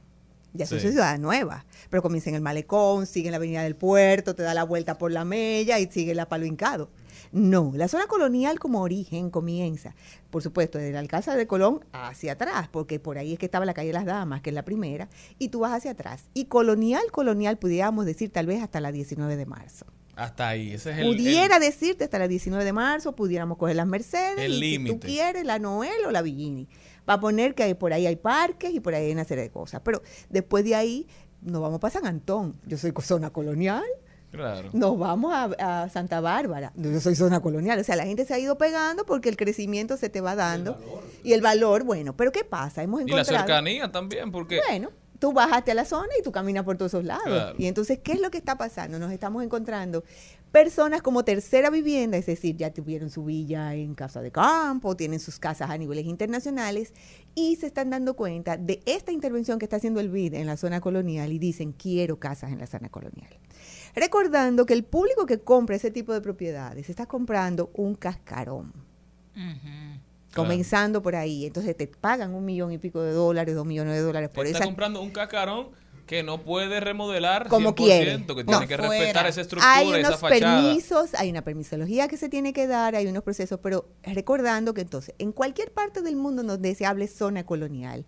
[0.54, 0.76] Ya Sí.
[0.76, 1.66] es ciudad nueva.
[1.90, 4.98] Pero comienza en el malecón, sigue en la avenida del puerto, te da la vuelta
[4.98, 6.90] por la mella y sigue la palo hincado.
[7.34, 9.94] No, la zona colonial como origen comienza,
[10.30, 13.66] por supuesto, desde la Alcázar de Colón hacia atrás, porque por ahí es que estaba
[13.66, 16.30] la calle de las Damas, que es la primera, y tú vas hacia atrás.
[16.34, 19.86] Y colonial, colonial, pudiéramos decir tal vez hasta la 19 de marzo.
[20.18, 20.74] Hasta ahí.
[20.74, 21.06] Ese es el.
[21.06, 25.46] Pudiera decirte hasta la 19 de marzo, pudiéramos coger las Mercedes, El si tú quieres,
[25.46, 26.68] la Noel o la Villini.
[27.10, 29.44] Va a poner que hay- por ahí hay parques y por ahí hay una serie
[29.44, 29.82] de cosas.
[29.86, 31.08] Pero después de ahí,
[31.42, 32.60] nos vamos para San Antón.
[32.66, 33.84] Yo soy zona colonial.
[33.86, 34.70] el- Claro.
[34.74, 36.74] Nos vamos a, a Santa Bárbara.
[36.76, 37.80] Yo soy zona colonial.
[37.80, 40.78] O sea, la gente se ha ido pegando porque el crecimiento se te va dando.
[41.24, 42.14] Y el valor, bueno.
[42.18, 42.84] Pero ¿qué pasa?
[42.84, 43.46] Hemos Y la encontrado...
[43.48, 44.60] cercanía también, porque.
[44.68, 44.90] Bueno,
[45.20, 47.24] tú bajaste a la zona y tú caminas por todos esos lados.
[47.26, 47.56] Claro.
[47.58, 49.00] Y entonces, ¿qué es lo que está pasando?
[49.00, 50.04] Nos estamos encontrando
[50.52, 55.20] personas como tercera vivienda, es decir, ya tuvieron su villa en casa de campo, tienen
[55.20, 56.94] sus casas a niveles internacionales
[57.36, 60.58] y se están dando cuenta de esta intervención que está haciendo el BID en la
[60.58, 63.30] zona colonial y dicen, quiero casas en la zona colonial.
[63.94, 68.74] Recordando que el público que compra ese tipo de propiedades está comprando un cascarón
[70.38, 71.46] comenzando por ahí.
[71.46, 74.60] Entonces te pagan un millón y pico de dólares, dos millones de dólares por está
[74.60, 74.66] esa.
[74.66, 75.68] comprando un cascarón
[76.06, 78.12] que no puede remodelar Como 100%, quiere.
[78.26, 78.46] que No.
[78.46, 80.62] tiene que respetar esa estructura, Hay esa unos fachada.
[80.64, 84.82] permisos, hay una permisología que se tiene que dar, hay unos procesos, pero recordando que
[84.82, 88.06] entonces en cualquier parte del mundo donde se hable zona colonial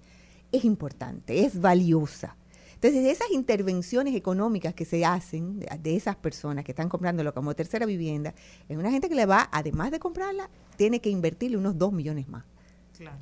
[0.53, 2.37] es importante, es valiosa.
[2.81, 7.53] Entonces, esas intervenciones económicas que se hacen de, de esas personas que están comprándolo como
[7.53, 8.33] tercera vivienda,
[8.69, 12.29] es una gente que le va, además de comprarla, tiene que invertirle unos 2 millones
[12.29, 12.45] más.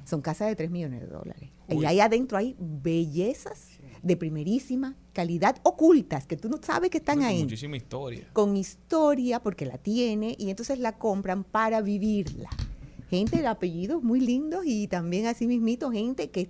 [0.05, 1.49] Son casas de 3 millones de dólares.
[1.67, 1.83] Uy.
[1.83, 7.17] Y ahí adentro hay bellezas de primerísima calidad ocultas que tú no sabes que están
[7.17, 7.43] Con ahí.
[7.43, 8.27] Muchísima historia.
[8.33, 12.49] Con historia, porque la tiene, y entonces la compran para vivirla.
[13.09, 16.49] Gente de apellidos muy lindos y también así mismito gente que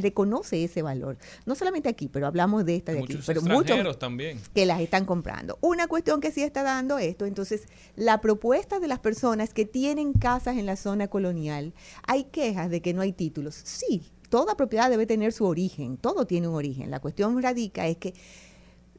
[0.00, 1.18] reconoce ese valor.
[1.46, 4.40] No solamente aquí, pero hablamos de esta de aquí, pero muchos también.
[4.54, 5.58] que las están comprando.
[5.60, 7.62] Una cuestión que sí está dando esto, entonces,
[7.96, 11.74] la propuesta de las personas que tienen casas en la zona colonial,
[12.06, 13.54] hay quejas de que no hay títulos.
[13.54, 16.90] Sí, toda propiedad debe tener su origen, todo tiene un origen.
[16.90, 18.14] La cuestión radica es que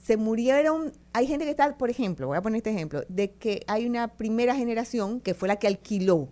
[0.04, 3.64] se murieron, hay gente que está, por ejemplo, voy a poner este ejemplo, de que
[3.68, 6.28] hay una primera generación que fue la que alquiló.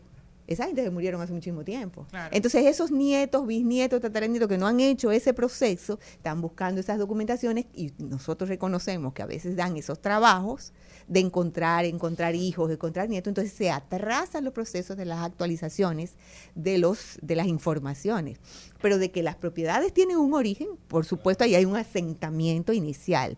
[0.51, 2.05] Esa gente se murieron hace muchísimo tiempo.
[2.31, 7.65] Entonces esos nietos, bisnietos, tataranietos que no han hecho ese proceso, están buscando esas documentaciones
[7.73, 10.73] y nosotros reconocemos que a veces dan esos trabajos
[11.07, 16.15] de encontrar, encontrar hijos, encontrar nietos, entonces se atrasan los procesos de las actualizaciones
[16.55, 18.39] de los de las informaciones.
[18.81, 23.37] Pero de que las propiedades tienen un origen, por supuesto, ahí hay un asentamiento inicial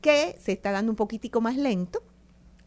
[0.00, 2.02] que se está dando un poquitico más lento,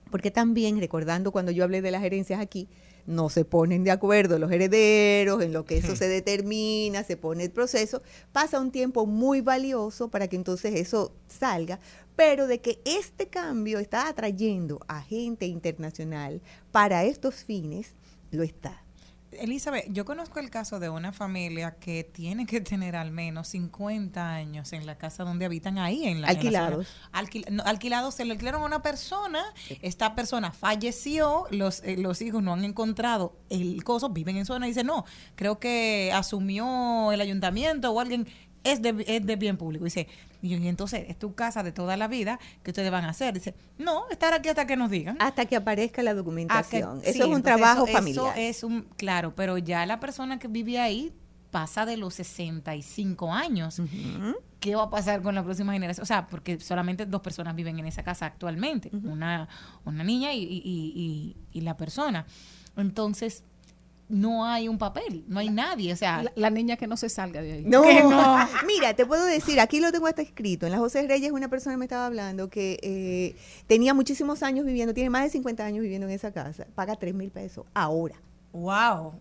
[0.10, 2.68] porque también, recordando cuando yo hablé de las herencias aquí,
[3.08, 7.46] no se ponen de acuerdo los herederos, en lo que eso se determina, se pone
[7.46, 11.80] el proceso, pasa un tiempo muy valioso para que entonces eso salga,
[12.16, 17.96] pero de que este cambio está atrayendo a gente internacional para estos fines,
[18.30, 18.87] lo está.
[19.32, 24.34] Elizabeth, yo conozco el caso de una familia que tiene que tener al menos 50
[24.34, 26.88] años en la casa donde habitan ahí, en la en la Alquilados.
[26.88, 27.22] zona.
[27.24, 29.44] Alquil- no, alquilados, se lo alquilaron a una persona,
[29.82, 34.66] esta persona falleció, los, eh, los hijos no han encontrado el coso, viven en zona
[34.68, 35.06] y dice, no,
[35.36, 38.28] creo que asumió el ayuntamiento o alguien,
[38.72, 39.86] es de, es de bien público.
[39.86, 40.08] Dice,
[40.42, 43.34] y entonces, es tu casa de toda la vida, ¿qué ustedes van a hacer?
[43.34, 45.18] Dice, no, estar aquí hasta que nos digan.
[45.20, 47.02] Hasta que aparezca la que- documentación.
[47.02, 48.38] sí, eso es un trabajo eso- familiar.
[48.38, 51.12] Eso es un, claro, pero ya la persona que vive ahí
[51.52, 53.82] pasa de los 65 años.
[54.60, 56.04] ¿Qué va a pasar con la próxima generación?
[56.04, 59.48] O sea, porque solamente dos personas viven en esa casa actualmente, una,
[59.86, 62.26] una niña y, y- y- y- y la persona.
[62.76, 63.44] Entonces,
[64.10, 65.92] no hay un papel, no hay nadie.
[65.94, 67.64] O sea, La, la niña que no se salga de ahí.
[67.66, 68.38] No, que no.
[68.68, 70.66] mira, te puedo decir, aquí lo tengo hasta escrito.
[70.66, 73.36] En la José Reyes una persona me estaba hablando que eh,
[73.68, 77.14] tenía muchísimos años viviendo, tiene más de 50 años viviendo en esa casa, paga 3
[77.14, 78.16] mil pesos ahora.
[78.54, 79.14] wow.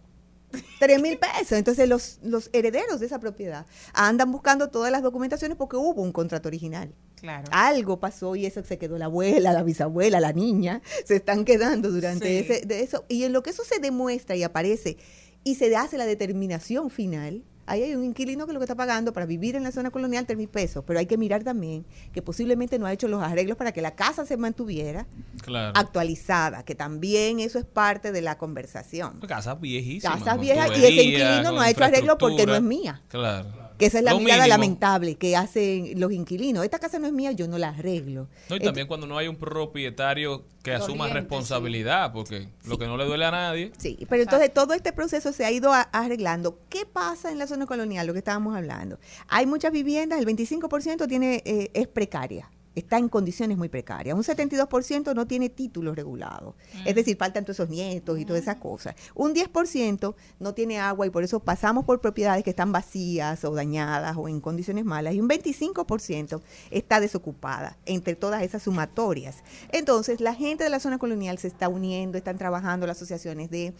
[0.79, 1.53] 3 mil pesos.
[1.53, 6.13] Entonces los, los herederos de esa propiedad andan buscando todas las documentaciones porque hubo un
[6.13, 6.95] contrato original.
[7.21, 7.49] Claro.
[7.51, 11.91] Algo pasó y eso se quedó la abuela, la bisabuela, la niña, se están quedando
[11.91, 12.53] durante Sí.
[12.53, 13.05] ese, de eso.
[13.09, 14.97] Y en lo que eso se demuestra y aparece
[15.45, 19.13] y se hace la determinación final, ahí hay un inquilino que lo que está pagando
[19.13, 20.85] para vivir en la zona colonial 3 mil pesos.
[20.87, 23.95] Pero hay que mirar también que posiblemente no ha hecho los arreglos para que la
[23.97, 25.07] casa se mantuviera
[25.43, 25.73] Claro.
[25.75, 29.21] actualizada, que también eso es parte de la conversación.
[29.27, 30.19] Casas viejísimas.
[30.19, 33.03] Casas viejas y ese inquilino no ha hecho arreglo porque no es mía.
[33.09, 33.66] Claro.
[33.78, 34.48] Que esa es la Lo mirada mínimo.
[34.57, 36.65] lamentable que hacen los inquilinos.
[36.65, 38.27] Esta casa no es mía, yo no la arreglo.
[38.48, 42.97] No, y también cuando no hay un propietario que asuma responsabilidad, porque lo que no
[42.97, 43.73] le duele a nadie.
[43.78, 46.59] Sí, pero entonces todo este proceso se ha ido a- arreglando.
[46.69, 48.07] ¿Qué pasa en la zona colonial?
[48.07, 48.98] Lo que estábamos hablando.
[49.28, 52.51] Hay muchas viviendas, el 25% tiene, eh, es precaria.
[52.77, 54.15] Está en condiciones muy precarias.
[54.15, 56.55] Un 72% no tiene títulos regulados.
[56.85, 58.94] Es decir, faltan todos esos nietos y todas esas cosas.
[59.15, 63.55] Un 10% no tiene agua y por eso pasamos por propiedades que están vacías o
[63.55, 65.15] dañadas o en condiciones malas.
[65.15, 69.43] Y un 25% está desocupada entre todas esas sumatorias.
[69.73, 73.74] Entonces, la gente de la zona colonial se está uniendo, están trabajando las asociaciones de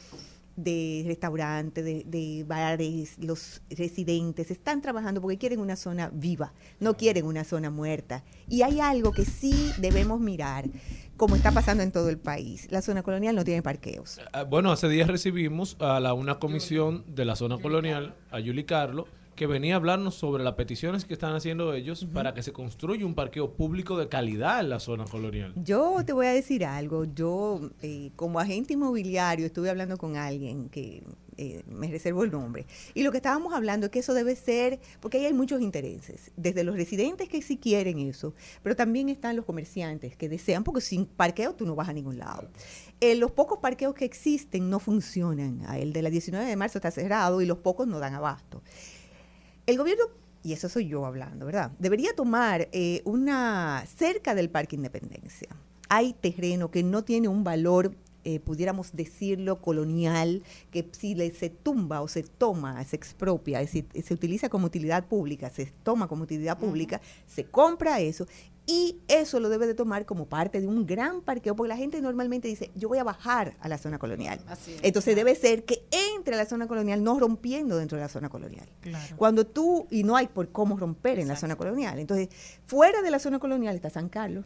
[0.57, 6.97] de restaurantes, de, de bares, los residentes están trabajando porque quieren una zona viva, no
[6.97, 8.25] quieren una zona muerta.
[8.49, 10.65] Y hay algo que sí debemos mirar,
[11.17, 12.69] como está pasando en todo el país.
[12.71, 14.21] La zona colonial no tiene parqueos.
[14.33, 18.65] Ah, Bueno, hace días recibimos a la, una comisión de la zona colonial, a Yuli
[18.65, 19.07] Carlo,
[19.37, 23.05] que venía a hablarnos sobre las peticiones que están haciendo ellos para que se construya
[23.05, 25.53] un parqueo público de calidad en la zona colonial.
[25.57, 30.71] Yo te voy a decir algo, yo eh, como agente inmobiliario estuve hablando con alguien
[30.71, 31.05] que
[31.37, 34.81] eh, me reservo el nombre, y lo que estábamos hablando es que eso debe ser,
[35.01, 38.33] porque ahí hay muchos intereses, desde los residentes que sí quieren eso,
[38.63, 42.17] pero también están los comerciantes que desean, porque sin parqueo tú no vas a ningún
[42.17, 42.49] lado.
[43.01, 46.91] Eh, los pocos parqueos que existen no funcionan, el de la 19 de marzo está
[46.91, 48.63] cerrado y los pocos no dan abasto.
[49.67, 50.05] El gobierno,
[50.45, 51.73] y eso soy yo hablando, ¿verdad?
[51.81, 55.49] Debería tomar eh, una cerca del Parque Independencia.
[55.89, 61.51] Hay terreno que no tiene un valor, eh, pudiéramos decirlo, colonial, que si le, se
[61.51, 66.07] tumba o se toma, se expropia, es decir, se utiliza como utilidad pública, se toma
[66.07, 68.29] como utilidad pública, se compra eso
[68.67, 72.01] y eso lo debe de tomar como parte de un gran parqueo, porque la gente
[72.03, 74.41] normalmente dice, yo voy a bajar a la zona colonial.
[74.83, 75.87] Entonces debe ser que
[76.17, 78.69] entre a la zona colonial, no rompiendo dentro de la zona colonial.
[79.17, 81.99] Cuando tú, y no hay por cómo romper en la zona colonial.
[82.01, 82.29] Entonces,
[82.67, 84.45] fuera de la zona colonial está San Carlos,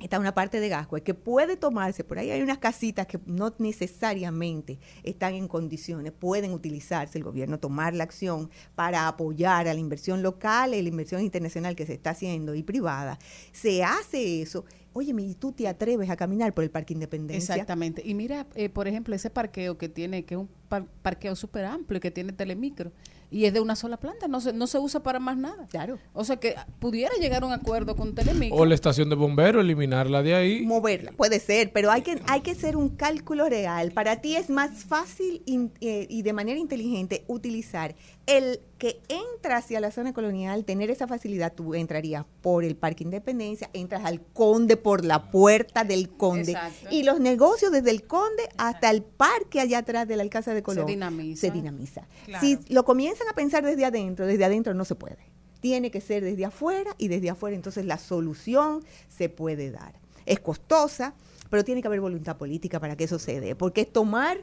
[0.00, 3.54] está una parte de Gascue que puede tomarse, por ahí hay unas casitas que no
[3.58, 9.80] necesariamente están en condiciones, pueden utilizarse el gobierno, tomar la acción para apoyar a la
[9.80, 13.18] inversión local y la inversión internacional que se está haciendo y privada.
[13.52, 14.64] Se hace eso.
[14.92, 17.54] Oye, ¿y tú te atreves a caminar por el Parque Independencia?
[17.54, 18.02] Exactamente.
[18.04, 21.66] Y mira, eh, por ejemplo, ese parqueo que tiene, que es un par- parqueo súper
[21.66, 22.92] amplio, que tiene telemicro,
[23.30, 25.66] y es de una sola planta, no se, no se usa para más nada.
[25.68, 25.98] Claro.
[26.12, 28.56] O sea que pudiera llegar a un acuerdo con telemicro.
[28.58, 30.62] O la estación de bomberos, eliminarla de ahí.
[30.62, 31.12] moverla.
[31.12, 33.92] Puede ser, pero hay que, hay que hacer un cálculo real.
[33.92, 37.94] Para ti es más fácil in- eh, y de manera inteligente utilizar
[38.26, 41.52] el que entra hacia la zona colonial, tener esa facilidad.
[41.54, 46.52] Tú entrarías por el Parque Independencia, entras al Conde por la puerta del Conde.
[46.52, 46.88] Exacto.
[46.90, 50.62] Y los negocios desde el Conde hasta el parque allá atrás de la Alcázar de
[50.62, 50.84] Colón.
[50.86, 51.40] dinamiza.
[51.40, 52.06] Se dinamiza.
[52.26, 52.44] Claro.
[52.44, 52.84] Si lo
[53.16, 55.18] comienzan a pensar desde adentro, desde adentro no se puede.
[55.60, 59.94] Tiene que ser desde afuera y desde afuera entonces la solución se puede dar.
[60.26, 61.14] Es costosa,
[61.48, 64.38] pero tiene que haber voluntad política para que eso se dé, porque es tomar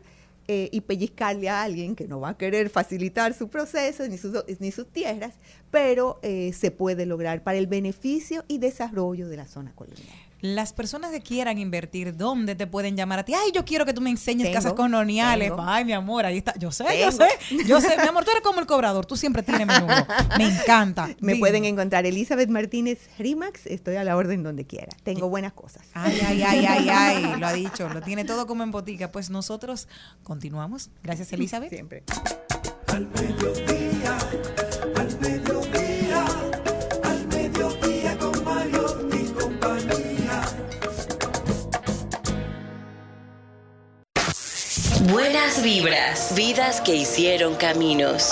[0.48, 4.18] eh, y pellizcarle a alguien que no va a querer facilitar su proceso ni
[4.72, 5.36] sus, tierras,
[5.70, 10.18] pero eh, se puede lograr para el beneficio y desarrollo de la zona colonial.
[10.44, 13.34] Las personas que quieran invertir, ¿dónde te pueden llamar a ti?
[13.34, 15.48] Ay, yo quiero que tú me enseñes Tengo, casas coloniales.
[15.48, 15.64] tengo.
[15.66, 16.54] Ay, mi amor, ahí está.
[16.60, 17.30] Yo sé, yo sé.
[17.66, 19.06] Yo sé, mi amor, tú eres como el cobrador.
[19.06, 20.06] Tú siempre tienes mi número.
[20.38, 21.08] Me encanta.
[21.22, 21.40] Me Dime.
[21.40, 23.68] pueden encontrar Elizabeth Martínez Rimax.
[23.68, 24.90] Estoy a la orden donde quiera.
[25.04, 25.88] Tengo buenas cosas.
[25.94, 27.40] Ay, ay, ay, ay, ay.
[27.40, 27.88] Lo ha dicho.
[27.88, 29.14] Lo tiene todo como en botica.
[29.14, 29.88] Pues nosotros
[30.24, 30.90] continuamos.
[31.04, 31.70] Gracias, Elizabeth.
[31.70, 32.04] Siempre.
[32.88, 33.83] Al mediodía,
[45.12, 48.32] Buenas vibras, vidas que hicieron caminos.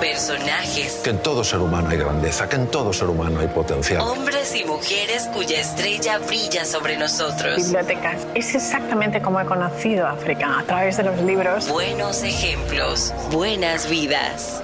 [0.00, 4.00] Personajes, Que en todo ser humano hay grandeza, que en todo ser humano hay potencial.
[4.00, 7.56] hombres y mujeres cuya estrella brilla sobre nosotros.
[7.56, 8.16] bibliotecas.
[8.34, 11.68] Es exactamente como he conocido África, a través de los libros.
[11.68, 14.62] Buenos ejemplos, buenas vidas.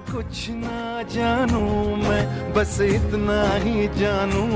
[0.10, 2.22] कुछ ना जानूं मैं
[2.54, 4.48] बस इतना ही जानूं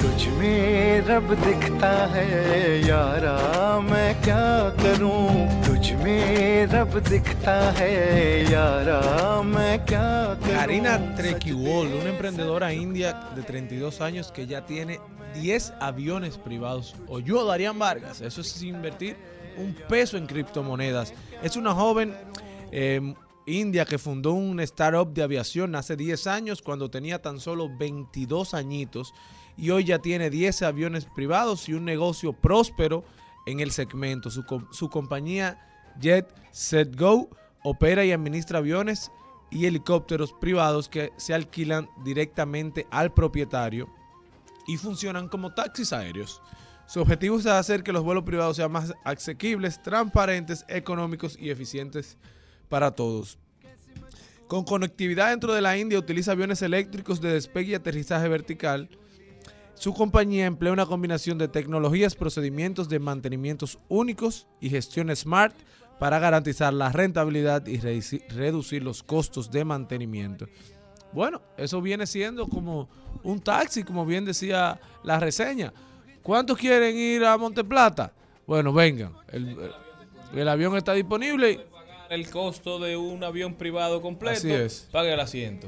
[0.00, 2.26] तुझ में रब दिखता है
[2.86, 3.36] यारा
[3.88, 4.44] मैं क्या
[4.82, 5.24] करूं
[5.66, 7.92] तुझ में रब दिखता है
[8.52, 9.00] यारा
[9.54, 10.06] मैं क्या
[10.44, 15.00] करूं Karina Trequiwol, una emprendedora india de 32 años que ya tiene
[15.34, 16.94] 10 aviones privados.
[17.08, 19.16] O yo, Darían Vargas, eso es invertir
[19.56, 21.12] un peso en criptomonedas.
[21.42, 22.14] Es una joven
[22.70, 23.14] eh,
[23.49, 28.53] india que fundó un startup de aviación hace 10 años cuando tenía tan solo 22
[28.53, 29.13] añitos
[29.57, 33.03] y hoy ya tiene 10 aviones privados y un negocio próspero
[33.45, 34.29] en el segmento.
[34.29, 35.59] Su, su compañía
[36.97, 37.29] Go
[37.63, 39.11] opera y administra aviones
[39.51, 43.89] y helicópteros privados que se alquilan directamente al propietario
[44.67, 46.41] y funcionan como taxis aéreos.
[46.87, 52.17] Su objetivo es hacer que los vuelos privados sean más asequibles, transparentes, económicos y eficientes
[52.69, 53.37] para todos.
[54.47, 58.89] Con conectividad dentro de la India utiliza aviones eléctricos de despegue y aterrizaje vertical.
[59.75, 65.55] Su compañía emplea una combinación de tecnologías, procedimientos de mantenimientos únicos y gestión smart
[65.99, 70.47] para garantizar la rentabilidad y reduci- reducir los costos de mantenimiento.
[71.13, 72.89] Bueno, eso viene siendo como
[73.23, 75.73] un taxi, como bien decía la reseña.
[76.23, 78.13] ¿Cuántos quieren ir a Monteplata?
[78.45, 79.13] Bueno, vengan.
[79.29, 79.71] El,
[80.33, 81.65] el avión está disponible.
[82.09, 84.87] El costo de un avión privado completo, Así es.
[84.91, 85.67] pague el asiento.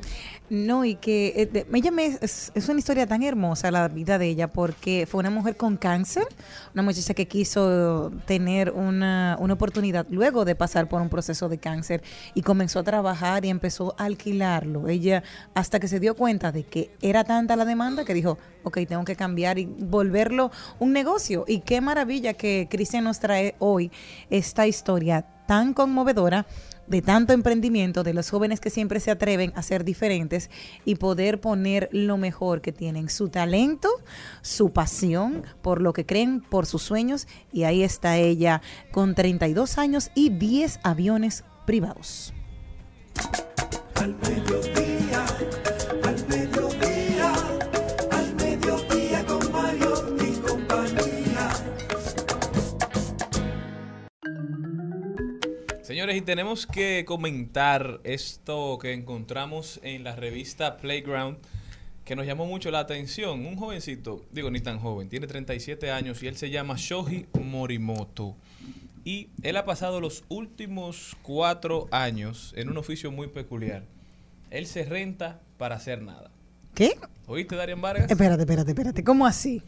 [0.49, 4.17] No, y que eh, de- ella me, es, es una historia tan hermosa la vida
[4.17, 6.25] de ella porque fue una mujer con cáncer,
[6.73, 11.59] una muchacha que quiso tener una, una oportunidad luego de pasar por un proceso de
[11.59, 12.01] cáncer
[12.33, 14.87] y comenzó a trabajar y empezó a alquilarlo.
[14.89, 15.21] Ella
[15.53, 19.05] hasta que se dio cuenta de que era tanta la demanda que dijo, ok, tengo
[19.05, 21.45] que cambiar y volverlo un negocio.
[21.47, 23.91] Y qué maravilla que Cristian nos trae hoy
[24.31, 26.45] esta historia tan conmovedora
[26.87, 30.49] de tanto emprendimiento, de los jóvenes que siempre se atreven a ser diferentes
[30.85, 33.89] y poder poner lo mejor que tienen, su talento,
[34.41, 37.27] su pasión por lo que creen, por sus sueños.
[37.51, 38.61] Y ahí está ella
[38.93, 42.33] con 32 años y 10 aviones privados.
[56.01, 61.37] Señores, y tenemos que comentar esto que encontramos en la revista Playground,
[62.05, 63.45] que nos llamó mucho la atención.
[63.45, 68.35] Un jovencito, digo, ni tan joven, tiene 37 años y él se llama Shoji Morimoto.
[69.05, 73.83] Y él ha pasado los últimos cuatro años en un oficio muy peculiar.
[74.49, 76.31] Él se renta para hacer nada.
[76.73, 76.97] ¿Qué?
[77.27, 78.09] ¿Oíste, Darian Vargas?
[78.09, 79.03] Espérate, espérate, espérate.
[79.03, 79.61] ¿Cómo así?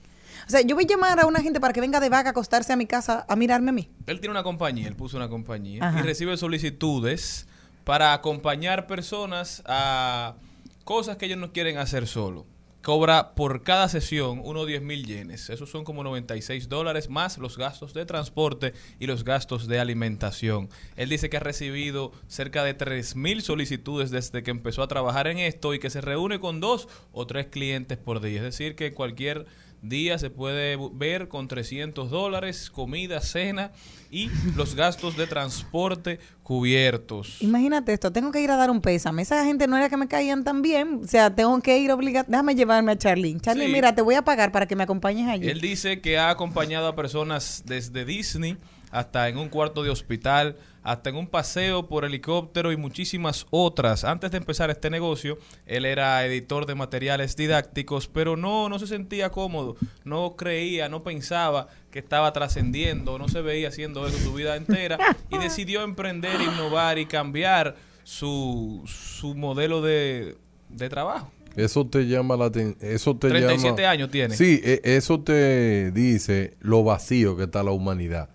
[0.47, 2.31] O sea, yo voy a llamar a una gente para que venga de vaca a
[2.31, 3.89] acostarse a mi casa a mirarme a mí.
[4.07, 5.99] Él tiene una compañía, él puso una compañía Ajá.
[5.99, 7.47] y recibe solicitudes
[7.83, 10.35] para acompañar personas a
[10.83, 12.45] cosas que ellos no quieren hacer solo.
[12.81, 15.49] Cobra por cada sesión unos 10 mil yenes.
[15.49, 20.67] Esos son como 96 dólares más los gastos de transporte y los gastos de alimentación.
[20.97, 25.27] Él dice que ha recibido cerca de 3 mil solicitudes desde que empezó a trabajar
[25.27, 28.39] en esto y que se reúne con dos o tres clientes por día.
[28.39, 29.45] Es decir, que cualquier
[29.83, 33.71] día se puede ver con 300 dólares, comida, cena
[34.09, 37.41] y los gastos de transporte cubiertos.
[37.41, 39.21] Imagínate esto, tengo que ir a dar un pésame.
[39.21, 41.01] Esa gente no era que me caían tan bien.
[41.03, 42.25] O sea, tengo que ir obligado.
[42.29, 43.39] Déjame llevarme a Charlene.
[43.39, 43.73] Charlene, Sí.
[43.73, 45.47] mira, te voy a pagar para que me acompañes allí.
[45.49, 48.57] Él dice que ha acompañado a personas desde Disney
[48.93, 54.03] hasta en un cuarto de hospital, hasta en un paseo por helicóptero y muchísimas otras.
[54.03, 58.85] Antes de empezar este negocio, él era editor de materiales didácticos, pero no, no se
[58.85, 64.33] sentía cómodo, no creía, no pensaba que estaba trascendiendo, no se veía haciendo eso su
[64.33, 64.97] vida entera
[65.31, 70.35] y decidió emprender, innovar y cambiar su, su modelo de,
[70.69, 71.31] de trabajo.
[71.55, 72.77] Eso te llama la atención.
[72.81, 74.35] Eso te 37 llama- años tiene.
[74.35, 78.29] Sí, e- eso te dice lo vacío que está la humanidad.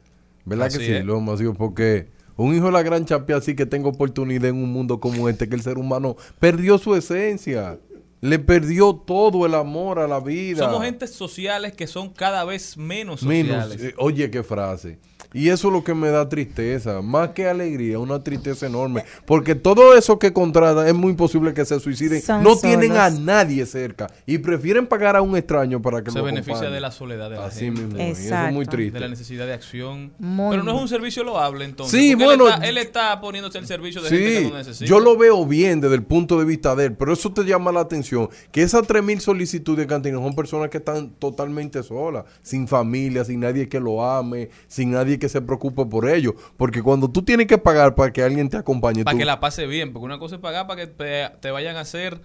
[0.48, 0.92] ¿Verdad Así que sí?
[0.92, 1.56] es.
[1.56, 5.28] Porque un hijo de la gran chapia así que tenga oportunidad en un mundo como
[5.28, 7.78] este, que el ser humano perdió su esencia.
[8.20, 10.64] Le perdió todo el amor a la vida.
[10.64, 13.92] Somos gentes sociales que son cada vez menos Menos, sociales.
[13.92, 14.98] eh, oye, qué frase.
[15.34, 19.04] Y eso es lo que me da tristeza, más que alegría, una tristeza enorme.
[19.26, 22.22] Porque todo eso que contratan es muy posible que se suiciden.
[22.22, 26.18] Son no tienen a nadie cerca y prefieren pagar a un extraño para que se
[26.18, 26.74] lo beneficia acompañe.
[26.74, 27.80] de la soledad de la Así gente.
[27.82, 28.92] mismo, y eso es muy triste.
[28.94, 30.12] De la necesidad de acción.
[30.18, 32.00] Muy Pero no es un servicio loable entonces.
[32.00, 34.56] Sí, porque bueno, Él está, él está poniéndose al servicio de gente que Sí, no
[34.56, 34.88] necesita.
[34.88, 37.70] yo lo veo bien desde el punto de vista de él, pero eso te llama
[37.70, 42.24] la atención, que esas 3.000 solicitudes que han tenido son personas que están totalmente solas,
[42.42, 46.82] sin familia, sin nadie que lo ame, sin nadie que se preocupe por ellos, porque
[46.82, 49.66] cuando tú tienes que pagar para que alguien te acompañe, Para tú- que la pase
[49.66, 49.92] bien.
[49.92, 52.20] Porque una cosa es pagar para que te, te vayan a hacer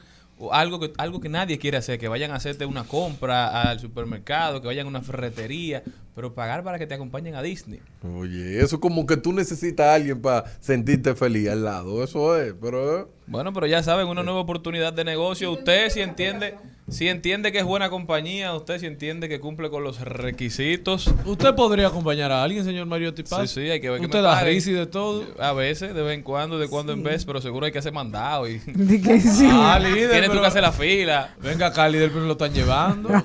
[0.51, 1.99] algo que, algo que nadie quiere hacer.
[1.99, 5.83] Que vayan a hacerte una compra al supermercado, que vayan a una ferretería.
[6.15, 7.79] Pero pagar para que te acompañen a Disney.
[8.15, 12.53] Oye, eso como que tú necesitas a alguien para sentirte feliz al lado, eso es,
[12.61, 12.99] pero...
[12.99, 15.51] eh, Bueno, pero ya saben, una nueva oportunidad de negocio.
[15.51, 16.55] Usted si entiende,
[16.89, 21.13] si entiende que es buena compañía, usted si entiende que cumple con los requisitos.
[21.25, 23.49] ¿Usted podría acompañar a alguien, señor Mariotti Paz?
[23.49, 25.25] Sí, sí, hay que ver que Usted me da y de todo.
[25.39, 27.93] A veces, de vez en cuando, de cuando en vez, pero seguro hay que hacer
[27.93, 28.47] mandado.
[28.47, 28.59] Y...
[28.65, 29.47] De que sí.
[29.49, 31.33] Ah, líder, Tienes tú que hacer la fila.
[31.41, 33.09] Venga acá, líder, pero lo están llevando.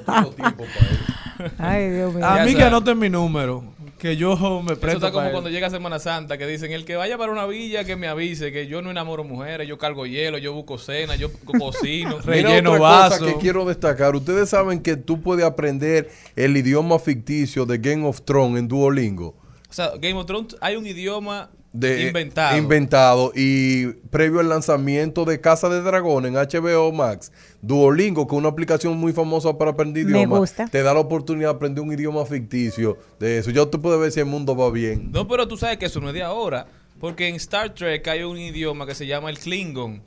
[1.59, 2.27] Ay, Dios mío.
[2.27, 3.65] A mí que anoten mi número,
[3.99, 5.55] que yo me Eso presto está como para cuando él.
[5.55, 8.67] llega Semana Santa, que dicen, el que vaya para una villa, que me avise, que
[8.67, 12.19] yo no enamoro mujeres, yo cargo hielo, yo busco cena, yo co- cocino.
[12.27, 14.15] Mira otra cosa que quiero destacar.
[14.15, 19.35] Ustedes saben que tú puedes aprender el idioma ficticio de Game of Thrones en Duolingo.
[19.69, 22.57] O sea, Game of Thrones hay un idioma De, inventado.
[22.59, 23.33] inventado.
[23.35, 27.31] Y previo al lanzamiento de Casa de Dragón en HBO Max,
[27.63, 30.69] Duolingo, que es una aplicación muy famosa para aprender Me idiomas, gusta.
[30.69, 33.51] te da la oportunidad de aprender un idioma ficticio de eso.
[33.51, 35.11] Ya usted puede ver si el mundo va bien.
[35.13, 36.67] No, pero tú sabes que eso no es de ahora.
[37.01, 40.03] Porque en Star Trek hay un idioma que se llama el Klingon.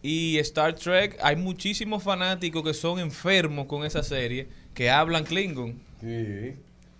[0.00, 5.74] Y Star Trek, hay muchísimos fanáticos que son enfermos con esa serie que hablan Klingon.
[6.00, 6.54] Sí.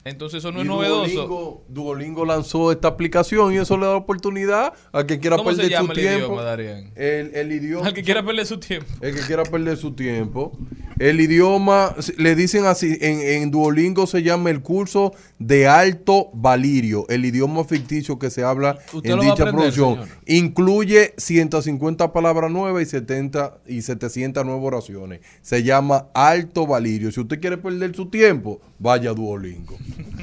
[0.08, 1.04] Entonces eso no Y es novedoso.
[1.14, 5.56] Duolingo, Duolingo lanzó esta aplicación y eso le da oportunidad al que quiera ¿Cómo se
[5.56, 6.34] perder llama su el tiempo.
[6.42, 6.52] idioma?
[6.96, 7.86] El, el idioma.
[7.86, 8.86] Al que quiera perder su tiempo.
[9.00, 10.52] El que quiera perder su tiempo.
[10.98, 17.06] El idioma, le dicen así, en, en Duolingo se llama el curso de alto valirio,
[17.08, 19.94] el idioma ficticio que se habla en a dicha aprender, producción.
[19.94, 20.08] señor.
[20.26, 25.20] Incluye 150 palabras nuevas y 70 y 700 nuevas oraciones.
[25.40, 27.12] Se llama alto valirio.
[27.12, 29.76] Si usted quiere perder su tiempo, vaya a Duolingo.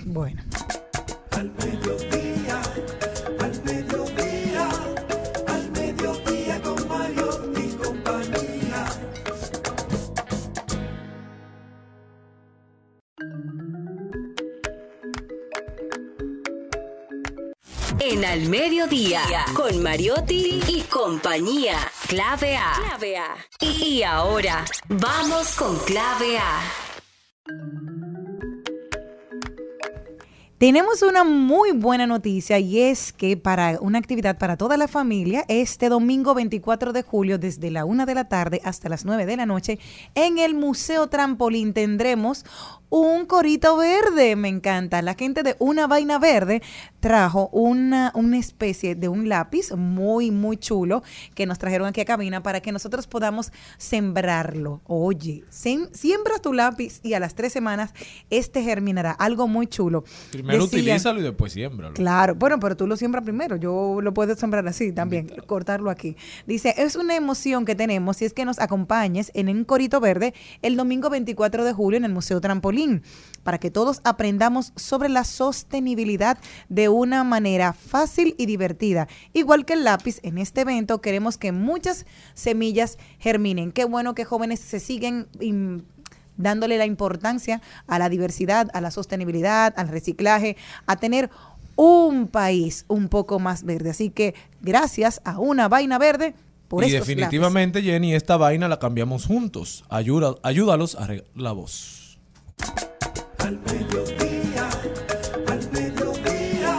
[0.05, 0.41] Bueno.
[1.31, 2.61] Al mediodía,
[3.39, 4.69] al mediodía,
[5.47, 8.85] al mediodía con Mario y compañía.
[17.99, 19.21] En Al Mediodía,
[19.53, 21.77] con Mariotti y compañía.
[22.07, 22.73] Clave A.
[22.87, 23.35] Clave A.
[23.59, 27.94] Y ahora, vamos con Clave A.
[30.57, 35.43] Tenemos una muy buena noticia y es que para una actividad para toda la familia,
[35.49, 39.35] este domingo 24 de julio, desde la 1 de la tarde hasta las 9 de
[39.35, 39.79] la noche,
[40.15, 42.45] en el Museo Trampolín tendremos
[42.89, 44.35] un corito verde.
[44.35, 45.01] Me encanta.
[45.01, 46.61] La gente de Una Vaina Verde
[46.99, 51.03] trajo una, una especie de un lápiz muy, muy chulo
[51.35, 54.81] que nos trajeron aquí a cabina para que nosotros podamos sembrarlo.
[54.85, 57.93] Oye, sem- siembra tu lápiz y a las tres semanas
[58.29, 59.11] este germinará.
[59.11, 60.03] Algo muy chulo.
[60.31, 61.93] Primero Decían- utilízalo y después siémbralo.
[61.93, 63.55] Claro, bueno, pero tú lo siembras primero.
[63.55, 66.15] Yo lo puedo sembrar así también, cortarlo aquí.
[66.45, 70.33] Dice, es una emoción que tenemos si es que nos acompañes en un corito verde
[70.61, 72.84] el domingo 24 de julio en el Museo Trampolín,
[73.43, 76.37] para que todos aprendamos sobre la sostenibilidad
[76.67, 79.07] de una manera fácil y divertida.
[79.33, 83.71] Igual que el lápiz, en este evento queremos que muchas semillas germinen.
[83.71, 85.27] Qué bueno que jóvenes se siguen...
[86.37, 91.29] dándole la importancia a la diversidad, a la sostenibilidad, al reciclaje, a tener
[91.77, 93.91] un país un poco más verde.
[93.91, 96.33] Así que gracias a una vaina verde
[96.67, 99.85] por y definitivamente, Jenny, esta vaina la cambiamos juntos.
[99.87, 102.04] Ayuda, ayúdalos a la voz.
[103.39, 104.69] Al mediodía,
[105.47, 106.77] al mediodía,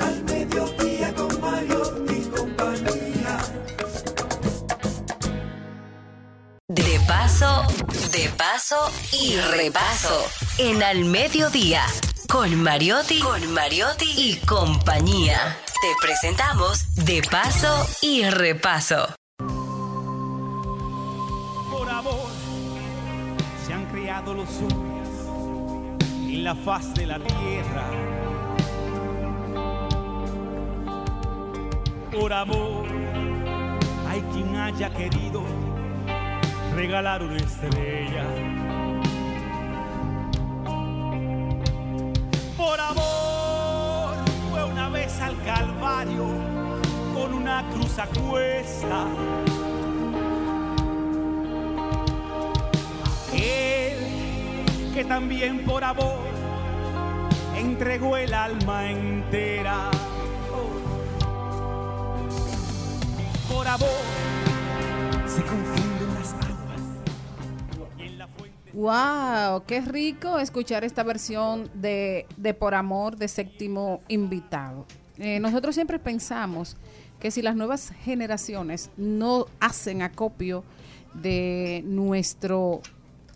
[0.00, 3.38] al mediodía con Mario y compañía.
[6.68, 7.64] De paso,
[8.12, 10.24] de paso y repaso.
[10.58, 11.84] En Al Mediodía,
[12.28, 15.56] con Mariotti, con Mariotti y compañía.
[15.80, 19.14] Te presentamos De Paso y Repaso.
[21.70, 22.28] Por amor
[23.66, 24.48] se han creado los
[26.40, 27.84] la faz de la tierra.
[32.10, 32.86] Por amor
[34.08, 35.42] hay quien haya querido
[36.74, 38.24] regalar una estrella.
[42.56, 44.14] Por amor
[44.50, 46.26] fue una vez al Calvario
[47.14, 49.06] con una cruz a cuesta.
[55.04, 56.18] También por amor
[57.56, 59.90] entregó el alma entera.
[63.48, 63.88] Por amor
[65.26, 66.80] se confunden las aguas.
[68.72, 74.86] Wow, qué rico escuchar esta versión de, de Por Amor de séptimo invitado.
[75.18, 76.76] Eh, nosotros siempre pensamos
[77.18, 80.64] que si las nuevas generaciones no hacen acopio
[81.14, 82.80] de nuestro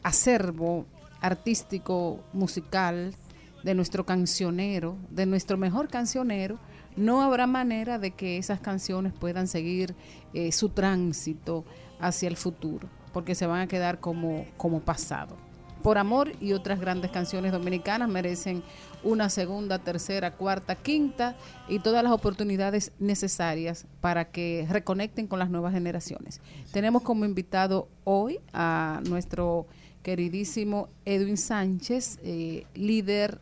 [0.02, 0.86] acervo
[1.24, 3.14] artístico, musical,
[3.62, 6.58] de nuestro cancionero, de nuestro mejor cancionero,
[6.96, 9.94] no habrá manera de que esas canciones puedan seguir
[10.34, 11.64] eh, su tránsito
[11.98, 15.36] hacia el futuro, porque se van a quedar como, como pasado.
[15.82, 18.62] Por amor y otras grandes canciones dominicanas merecen
[19.04, 21.36] una segunda, tercera, cuarta, quinta
[21.68, 26.40] y todas las oportunidades necesarias para que reconecten con las nuevas generaciones.
[26.72, 29.66] Tenemos como invitado hoy a nuestro
[30.02, 33.40] queridísimo Edwin Sánchez, eh, líder,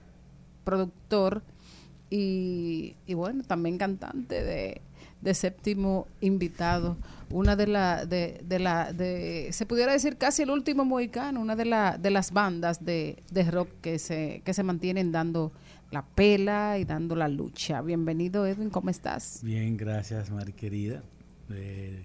[0.65, 1.43] productor
[2.11, 4.81] y, y bueno, también cantante de,
[5.23, 6.97] de séptimo invitado,
[7.31, 11.57] una de la, de, de la, de, se pudiera decir casi el último mohicano, una
[11.57, 15.53] de, la, de las bandas de, de rock que se, que se mantienen dando
[15.93, 17.81] la pela y dando la lucha.
[17.83, 19.41] Bienvenido Edwin, ¿cómo estás?
[19.43, 21.03] Bien, gracias, Mari querida.
[21.51, 22.05] Eh,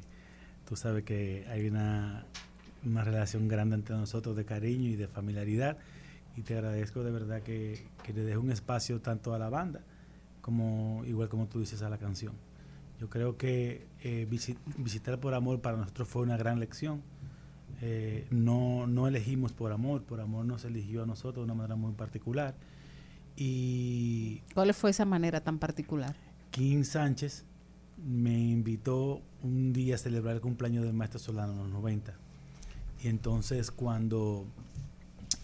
[0.67, 2.25] tú sabes que hay una,
[2.85, 5.77] una relación grande entre nosotros de cariño y de familiaridad
[6.35, 9.81] y te agradezco de verdad que, que le dejes un espacio tanto a la banda
[10.41, 12.33] como igual como tú dices a la canción.
[12.99, 17.01] Yo creo que eh, visi- visitar por amor para nosotros fue una gran lección.
[17.81, 21.75] Eh, no, no elegimos por amor, por amor nos eligió a nosotros de una manera
[21.75, 22.55] muy particular.
[23.35, 26.15] Y ¿Cuál fue esa manera tan particular?
[26.51, 27.45] King Sánchez
[28.03, 32.13] me invitó un día a celebrar el cumpleaños del maestro Solano en los 90.
[33.03, 34.45] Y entonces cuando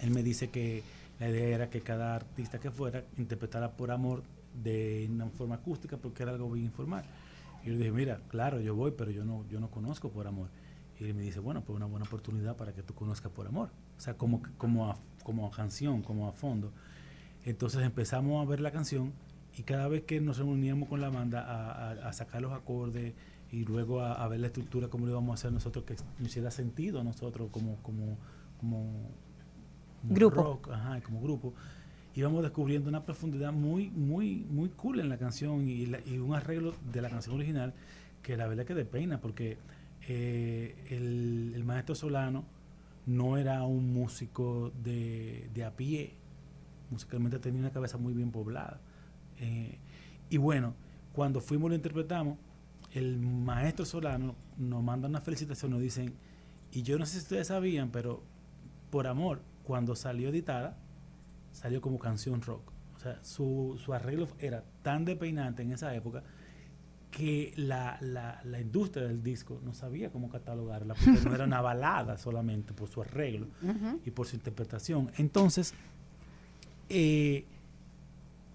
[0.00, 0.82] él me dice que
[1.20, 4.24] la idea era que cada artista que fuera interpretara por amor
[4.62, 7.04] de una forma acústica porque era algo bien informal.
[7.64, 10.26] Y yo le dije, mira, claro, yo voy, pero yo no, yo no conozco por
[10.26, 10.50] amor.
[11.00, 13.70] Y él me dice, bueno, pues una buena oportunidad para que tú conozcas por amor.
[13.96, 16.72] O sea, como, como, a, como a canción, como a fondo.
[17.44, 19.12] Entonces empezamos a ver la canción
[19.56, 23.14] y cada vez que nos reuníamos con la banda a, a- a sacar los acordes
[23.50, 26.28] y luego a, a ver la estructura, cómo lo íbamos a hacer nosotros, que nos
[26.28, 28.18] hiciera sentido a nosotros como, como,
[28.58, 29.10] como,
[30.08, 30.42] como Grupo.
[30.42, 31.54] rock, ajá, como grupo,
[32.14, 36.74] íbamos descubriendo una profundidad muy, muy, muy cool en la canción y, y un arreglo
[36.92, 37.74] de la canción original
[38.22, 39.58] que la verdad que de pena porque
[40.08, 42.44] eh, el, maestro Solano
[43.06, 46.14] no era un músico de, de a pie,
[46.90, 48.80] musicalmente tenía una cabeza muy bien poblada.
[49.38, 49.78] Eh,
[50.30, 50.74] y bueno,
[51.12, 52.38] cuando fuimos y lo interpretamos,
[52.92, 56.14] el maestro Solano nos manda una felicitación, nos dicen,
[56.70, 58.22] y yo no sé si ustedes sabían, pero
[58.90, 60.76] por amor, cuando salió editada,
[61.54, 62.72] salió como canción rock.
[62.96, 66.22] O sea, su, su arreglo era tan depeinante en esa época
[67.10, 71.60] que la, la, la industria del disco no sabía cómo catalogarla, porque no era una
[71.62, 73.46] balada solamente por su arreglo
[74.04, 75.12] y por su interpretación.
[75.16, 75.74] Entonces,
[76.88, 77.44] eh,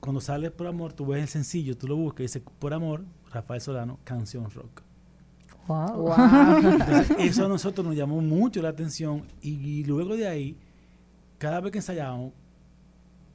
[0.01, 3.05] cuando sale Por Amor, tú ves el sencillo, tú lo buscas y dice Por Amor,
[3.31, 4.81] Rafael Solano, canción rock.
[5.67, 6.13] Wow.
[6.57, 10.57] Entonces, eso a nosotros nos llamó mucho la atención y, y luego de ahí,
[11.38, 12.34] cada vez que ensayábamos,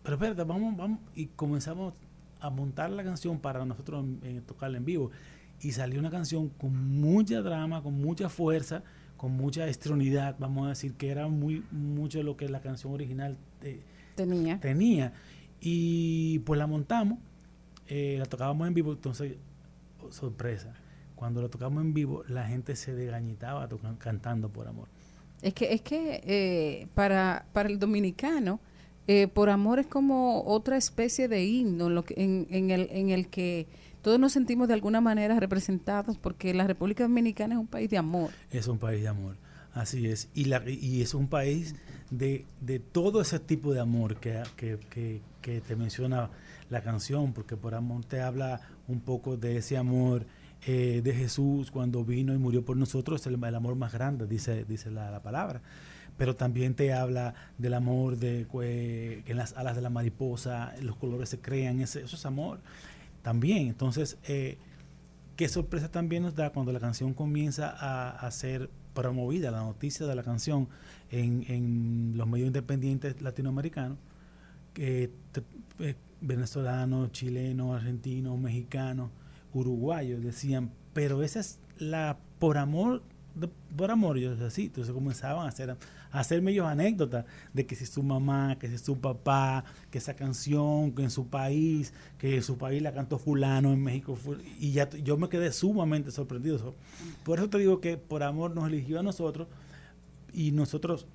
[0.05, 1.95] pero espérate, vamos, vamos, y comenzamos
[2.41, 5.11] a montar la canción para nosotros eh, tocarla en vivo.
[5.61, 8.83] Y salió una canción con mucha drama, con mucha fuerza,
[9.17, 13.37] con mucha estronidad, vamos a decir, que era muy mucho lo que la canción original
[13.63, 13.81] eh,
[14.15, 14.61] Tenía.
[14.61, 15.13] tenía.
[15.61, 17.19] Y pues la montamos,
[17.89, 19.37] eh, la tocábamos en vivo, entonces,
[20.03, 20.75] oh, sorpresa,
[21.15, 24.89] cuando la tocamos en vivo, la gente se degañitaba tocan- cantando por amor.
[25.41, 28.61] Es que, es que eh, para, para el dominicano,
[29.07, 32.89] eh, por amor es como otra especie de himno en, lo que, en, en el,
[32.91, 33.67] en el que
[34.01, 37.99] todos nos sentimos de alguna manera representados porque la República Dominicana es un país de
[37.99, 38.31] amor.
[38.51, 39.37] Es un país de amor,
[39.73, 40.29] así es.
[40.35, 41.75] Y, la, y es un país
[42.11, 46.31] de, de todo ese tipo de amor que, que, te menciona
[46.71, 50.27] la canción, porque por amor te habla un poco de ese amor
[50.67, 54.65] eh, de Jesús cuando vino y murió por nosotros, el, el amor más grande, dice,
[54.65, 55.63] dice la palabra.
[56.17, 60.97] Pero también te habla del amor de que en las alas de la mariposa los
[60.97, 62.61] colores se crean, ese, eso es amor
[63.23, 63.67] también.
[63.69, 64.59] Entonces, eh,
[65.37, 70.07] qué sorpresa también nos da cuando la canción comienza a, a ser promovida, la noticia
[70.07, 70.69] de la canción
[71.11, 73.99] en, en los medios independientes latinoamericanos,
[74.73, 75.43] que te-
[75.81, 79.11] eh, venezolanos, chilenos, argentinos, mexicanos,
[79.53, 83.03] uruguayos decían, pero esa es la por amor,
[83.35, 85.77] de- por amor, yo así, entonces comenzaban a hacer,
[86.21, 90.93] hacerme ellos anécdotas de que si su mamá, que si su papá, que esa canción,
[90.93, 94.17] que en su país, que en su país la cantó fulano, en México,
[94.61, 96.59] y ya yo me quedé sumamente sorprendido.
[96.59, 96.75] So,
[97.25, 99.49] Por eso te digo que por amor nos eligió a nosotros
[100.33, 101.07] y nosotros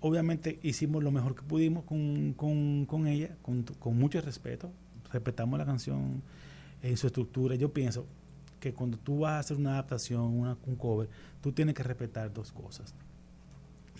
[0.00, 4.70] obviamente hicimos lo mejor que pudimos con, con- con ella, con, con mucho respeto,
[5.12, 6.20] respetamos la canción
[6.82, 7.54] en su estructura.
[7.54, 8.06] Yo pienso
[8.58, 11.08] que cuando tú vas a hacer una adaptación, una, un cover,
[11.40, 12.94] tú tienes que respetar dos cosas,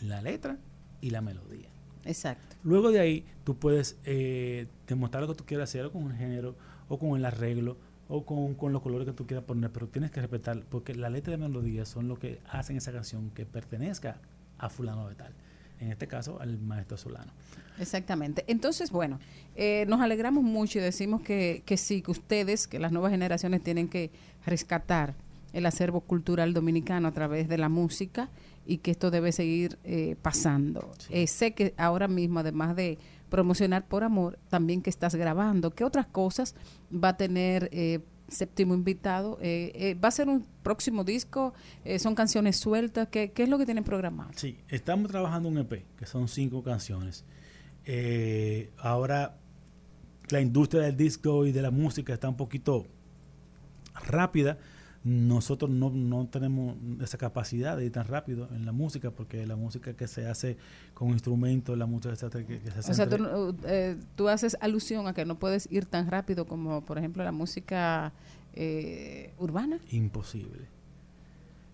[0.01, 0.59] la letra
[1.01, 1.69] y la melodía.
[2.05, 2.57] Exacto.
[2.65, 6.17] Luego de ahí, tú puedes eh, demostrar lo que tú quieras hacer o con el
[6.17, 6.57] género,
[6.89, 7.77] o con el arreglo,
[8.09, 11.11] o con, con los colores que tú quieras poner, pero tienes que respetar, porque la
[11.11, 14.21] letra y la melodía son lo que hacen esa canción que pertenezca
[14.59, 15.33] a fulano de tal.
[15.81, 17.33] En este caso, al maestro Solano.
[17.81, 18.45] Exactamente.
[18.47, 19.19] Entonces, bueno,
[19.57, 23.63] eh, nos alegramos mucho y decimos que, que sí, que ustedes, que las nuevas generaciones
[23.65, 24.13] tienen que
[24.47, 25.15] rescatar
[25.53, 28.31] el acervo cultural dominicano a través de la música
[28.67, 30.93] y que esto debe seguir eh, pasando.
[31.11, 32.99] Eh, sé que ahora mismo, además de
[33.33, 35.71] promocionar por amor, también que estás grabando.
[35.71, 36.55] ¿Qué otras cosas
[36.93, 39.39] va a tener eh, séptimo invitado?
[39.41, 41.55] Eh, eh, ¿Va a ser un próximo disco?
[41.99, 43.09] ¿Son canciones sueltas?
[43.09, 44.33] ¿Qué, ¿Qué es lo que tienen programado?
[44.37, 47.25] Sí, estamos trabajando un EP, que son cinco canciones.
[48.77, 49.39] Ahora
[50.29, 52.87] la industria del disco y de la música está un poquito
[53.95, 54.59] rápida.
[55.05, 59.57] Nosotros no, no tenemos esa capacidad de ir tan rápido en la música, porque la
[59.57, 60.57] música que se hace
[60.95, 63.97] con instrumentos, la música que se hace, que se hace O sea, tú, entre- eh,
[64.15, 68.13] tú haces alusión a que no puedes ir tan rápido como, por ejemplo, la música
[68.55, 69.81] eh, urbana.
[69.91, 70.67] imposible.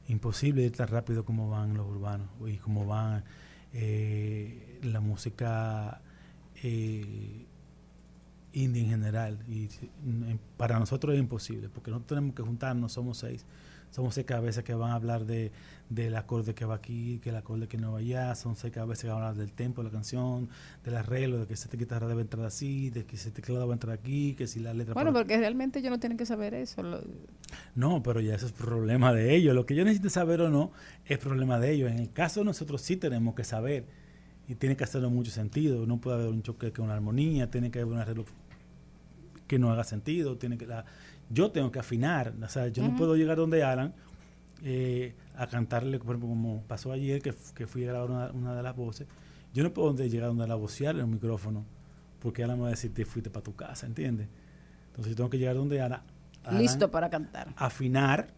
[0.08, 3.24] Imposible ir tan rápido como van los urbanos y como van
[3.74, 6.00] eh, la música
[6.62, 7.44] eh,
[8.52, 9.38] indie en general.
[9.48, 9.68] Y
[10.56, 13.44] para nosotros es imposible, porque no tenemos que juntarnos, somos seis.
[13.90, 15.50] Somos seis cabezas que van a hablar de,
[15.88, 18.34] del acorde que va aquí, que el acorde que no va allá.
[18.34, 20.50] Son seis cabezas que van a hablar del tempo de la canción,
[20.84, 23.76] del arreglo, de que esta guitarra debe entrar así, de que ese teclado va a
[23.76, 24.92] entrar aquí, que si la letra...
[24.92, 26.82] Bueno, por- porque realmente ellos no tienen que saber eso.
[26.82, 27.00] lo-
[27.74, 29.54] no, pero ya eso es problema de ellos.
[29.54, 30.70] Lo que yo necesito saber o no
[31.06, 31.90] es problema de ellos.
[31.90, 33.86] En el caso de nosotros sí tenemos que saber
[34.48, 35.86] y tiene que hacerlo mucho sentido.
[35.86, 38.24] No puede haber un choque con una armonía, tiene que haber un arreglo
[39.46, 40.36] que no haga sentido.
[40.38, 40.84] Tiene que la,
[41.30, 42.32] yo tengo que afinar.
[42.42, 43.94] O sea, yo no puedo llegar donde Alan
[44.62, 48.54] eh, a cantarle, por ejemplo, como pasó ayer que, que fui a grabar una, una
[48.56, 49.06] de las voces.
[49.54, 51.64] Yo no puedo donde llegar donde la vocearle un micrófono
[52.20, 54.28] porque Alan me va a decir te fuiste para tu casa, ¿entiendes?
[54.88, 56.02] Entonces yo tengo que llegar donde Alan
[56.44, 57.52] Alan- Listo para cantar.
[57.56, 58.32] afinar,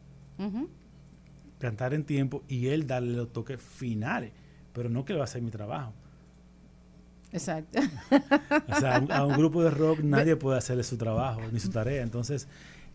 [1.58, 4.32] cantar en tiempo y él darle los toques finales,
[4.72, 5.92] pero no que va a hacer mi trabajo.
[7.32, 7.80] Exacto.
[8.68, 11.60] O sea, a un, a un grupo de rock nadie puede hacerle su trabajo ni
[11.60, 12.02] su tarea.
[12.02, 12.48] Entonces,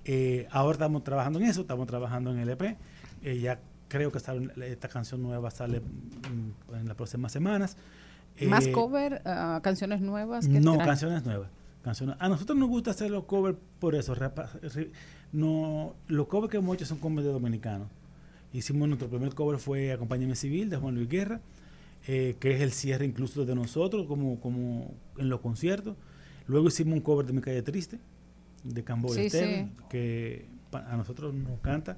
[0.06, 2.78] eh, ahora estamos trabajando en eso, estamos trabajando en el EP.
[3.24, 7.78] Eh, ya creo que esta canción nueva sale mm, en las próximas semanas.
[8.48, 10.48] Más Eh, cover, ah, canciones nuevas.
[10.48, 11.49] ¿qué No, canciones nuevas.
[11.84, 12.16] Canciones.
[12.20, 14.16] A nosotros nos gusta hacer los covers por eso.
[14.16, 14.32] re-
[15.32, 17.88] no, los covers que hemos hecho son covers de dominicanos.
[18.53, 21.41] Hicimos nuestro primer cover fue Acompáñame Civil de Juan Luis Guerra,
[22.07, 25.95] eh, que es el cierre incluso de nosotros como, como en los conciertos.
[26.48, 27.99] Luego hicimos un cover de Mi Calle Triste,
[28.64, 29.84] de Camboya Sí, Esteban, sí.
[29.90, 31.98] que a nosotros nos canta.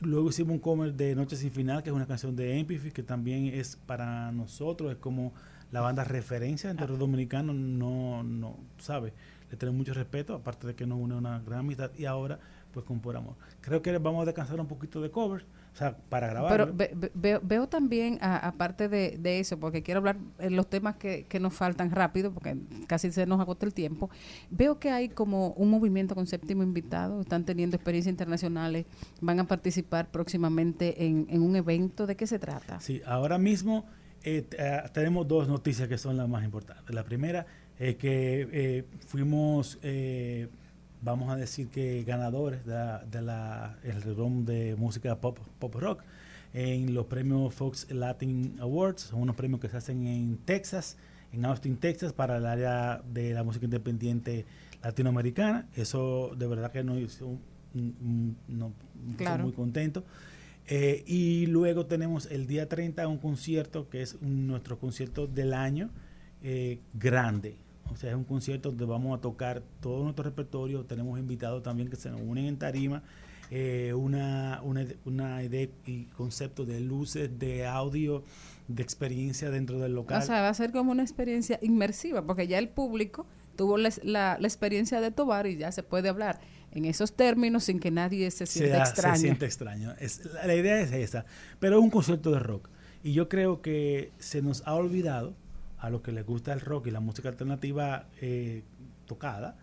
[0.00, 3.02] Luego hicimos un cover de Noche Sin Final, que es una canción de Empathy, que
[3.02, 5.32] también es para nosotros, es como
[5.70, 9.12] la banda referencia entre los dominicanos, no, no, ¿sabes?
[9.50, 12.38] Le tenemos mucho respeto, aparte de que nos une una gran amistad, y ahora,
[12.72, 13.34] pues con Por Amor.
[13.60, 15.44] Creo que vamos a descansar un poquito de covers,
[15.74, 16.52] o sea, para grabar.
[16.52, 20.70] Pero ve- ve- veo, veo también, aparte de, de eso, porque quiero hablar de los
[20.70, 22.56] temas que, que nos faltan rápido, porque
[22.86, 24.08] casi se nos agota el tiempo,
[24.50, 28.86] veo que hay como un movimiento con séptimo invitado, están teniendo experiencias internacionales,
[29.20, 32.06] van a participar próximamente en, en un evento.
[32.06, 32.78] ¿De qué se trata?
[32.78, 33.84] Sí, ahora mismo
[34.22, 36.94] eh, eh, tenemos dos noticias que son las más importantes.
[36.94, 37.46] La primera
[37.80, 40.48] es que eh, fuimos, eh,
[41.04, 45.74] vamos a decir que ganadores de, la- de la, el redón de música pop, pop
[45.74, 46.02] rock
[46.54, 49.02] en los premios Fox Latin Awards.
[49.02, 50.96] Son unos premios que se hacen en Texas,
[51.32, 54.46] en Austin, Texas, para el área de la música independiente
[54.82, 55.68] latinoamericana.
[55.76, 57.36] Eso de verdad que nos hizo
[58.48, 58.72] no-
[59.16, 59.44] Claro.
[59.44, 60.04] muy contento.
[60.66, 65.52] Eh, y luego tenemos el día 30 un concierto que es un- nuestro concierto del
[65.52, 65.90] año
[66.46, 67.56] eh, grande.
[67.92, 70.84] O sea, es un concierto donde vamos a tocar todo nuestro repertorio.
[70.84, 73.02] Tenemos invitados también que se nos unen en tarima.
[73.50, 78.24] eh, una, una, una idea y concepto de luces, de audio,
[78.68, 80.22] de experiencia dentro del local.
[80.22, 83.90] O sea, va a ser como una experiencia inmersiva, porque ya el público tuvo la,
[84.02, 86.40] la- la experiencia de Tobar y ya se puede hablar
[86.72, 89.14] en esos términos sin que nadie se sienta extraño.
[89.16, 89.94] se siente extraño.
[90.00, 91.24] Es, la, la idea es esa,
[91.60, 92.68] pero es un concierto de rock.
[93.04, 95.34] Y yo creo que se nos ha olvidado
[95.86, 98.62] a los que les gusta el rock y la música alternativa eh,
[99.06, 99.56] tocada,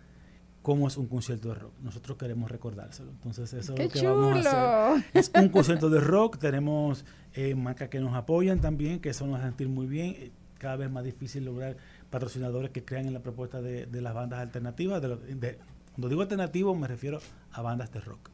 [0.61, 1.73] cómo es un concierto de rock.
[1.81, 3.11] Nosotros queremos recordárselo.
[3.11, 5.05] Entonces eso ¡Qué es lo que vamos a hacer.
[5.13, 6.37] Es un concierto de rock.
[6.37, 10.15] Tenemos eh, marcas que nos apoyan también, que eso nos hace sentir muy bien.
[10.17, 11.77] Eh, Cada vez más difícil lograr
[12.11, 15.01] patrocinadores que crean en la propuesta de, de las bandas alternativas.
[15.01, 15.57] De lo- de-
[15.93, 17.19] cuando digo alternativo me refiero
[17.51, 18.29] a bandas de rock,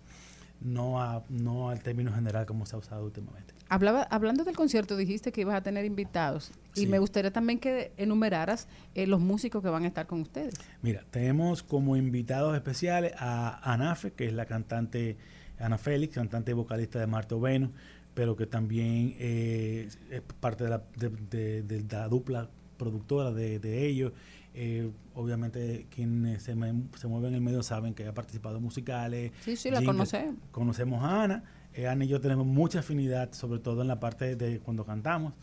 [0.60, 3.54] no, a, no al término general como se ha usado últimamente.
[3.70, 7.92] Hablaba, hablando del concierto, dijiste que ibas a tener invitados y me gustaría también que
[7.98, 10.54] enumeraras eh, los músicos que van a estar con ustedes.
[10.82, 15.18] Mira, tenemos como invitados especiales a Anafe, que es la cantante,
[15.60, 17.72] Ana Félix, cantante y vocalista de Marte Venus,
[18.14, 23.60] pero que también eh, es parte de la, de, de- de la dupla productora de,
[23.60, 24.14] de ellos.
[24.60, 28.64] Eh, obviamente quienes se, me- se mueven en el medio saben que ha participado en
[28.64, 29.32] musicales.
[29.42, 30.36] Sí, sí, la conocemos.
[30.52, 31.44] Conocemos a Ana.
[31.74, 35.34] Eh, Ana y yo tenemos mucha afinidad, sobre todo en la parte de cuando cantamos.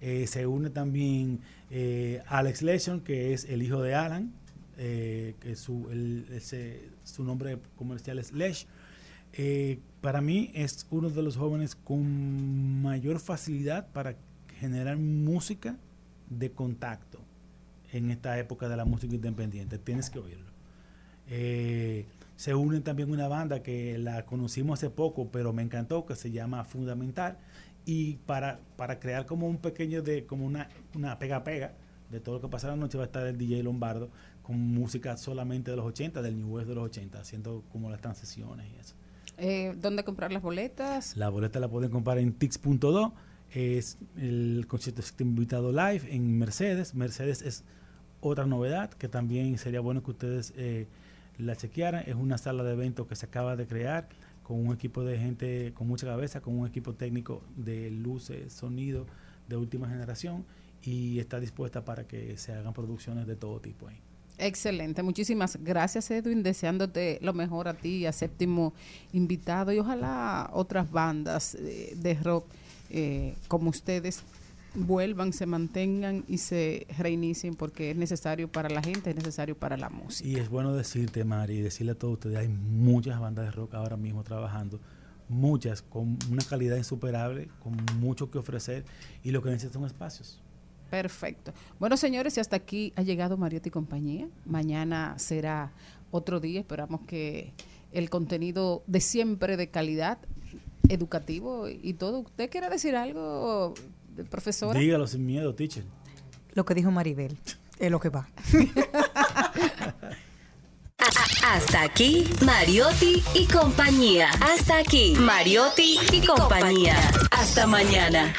[0.00, 1.40] Eh, se une también
[1.70, 4.32] eh, Alex Lesion, que es el hijo de Alan,
[4.78, 8.66] eh, que su, el- ese- su nombre comercial es Lesh.
[9.34, 14.16] Eh, para mí es uno de los jóvenes con mayor facilidad para
[14.60, 15.76] generar música
[16.30, 17.20] de contacto
[17.92, 19.78] en esta época de la música independiente.
[19.78, 20.50] Tienes que oírlo.
[22.36, 26.30] Se une también una banda que la conocimos hace poco, pero me encantó, que se
[26.30, 27.38] llama Fundamental.
[27.84, 31.74] Y para, para crear como un pequeño, de como una, una pega-pega
[32.10, 34.10] de todo lo que pasa la noche, va a estar el DJ Lombardo
[34.42, 38.00] con música solamente de los 80, del New West de los 80, haciendo como las
[38.00, 38.94] transiciones y eso.
[39.38, 41.16] Eh, ¿Dónde comprar las boletas?
[41.16, 43.14] La boleta la pueden comprar en Tix.do.
[43.50, 46.94] Es el concierto está invitado live en Mercedes.
[46.94, 47.64] Mercedes es
[48.20, 50.86] otra novedad que también sería bueno que ustedes eh,
[51.38, 52.04] la chequearan.
[52.06, 54.08] Es una sala de eventos que se acaba de crear
[54.42, 59.06] con un equipo de gente con mucha cabeza, con un equipo técnico de luces, sonido
[59.48, 60.44] de última generación
[60.82, 64.00] y está dispuesta para que se hagan producciones de todo tipo ahí.
[64.38, 68.72] Excelente, muchísimas gracias Edwin, deseándote lo mejor a ti, a séptimo
[69.12, 72.46] invitado y ojalá otras bandas eh, de rock
[72.90, 74.24] eh, como ustedes
[74.74, 79.76] vuelvan, se mantengan y se reinicien porque es necesario para la gente, es necesario para
[79.76, 80.28] la música.
[80.28, 83.74] Y es bueno decirte, Mari, y decirle a todos ustedes, hay muchas bandas de rock
[83.74, 84.80] ahora mismo trabajando,
[85.28, 88.84] muchas con una calidad insuperable, con mucho que ofrecer,
[89.22, 90.40] y lo que necesitan son espacios.
[90.90, 91.54] Perfecto.
[91.78, 94.28] Bueno, señores, y hasta aquí ha llegado Mariotti y compañía.
[94.44, 95.72] Mañana será
[96.10, 96.60] otro día.
[96.60, 97.54] Esperamos que
[97.92, 100.18] el contenido de siempre de calidad,
[100.90, 102.20] educativo y todo.
[102.20, 103.72] ¿Usted quiere decir algo,
[104.30, 104.78] profesora?
[104.78, 105.84] Dígalo sin miedo, teacher.
[106.54, 107.38] Lo que dijo Maribel
[107.78, 108.28] es lo que va.
[111.44, 114.30] Hasta aquí, Mariotti y compañía.
[114.40, 116.96] Hasta aquí, Mariotti y compañía.
[117.30, 118.32] Hasta mañana.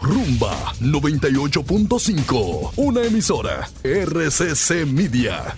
[0.00, 5.56] Rumba 98.5, una emisora RCC Media.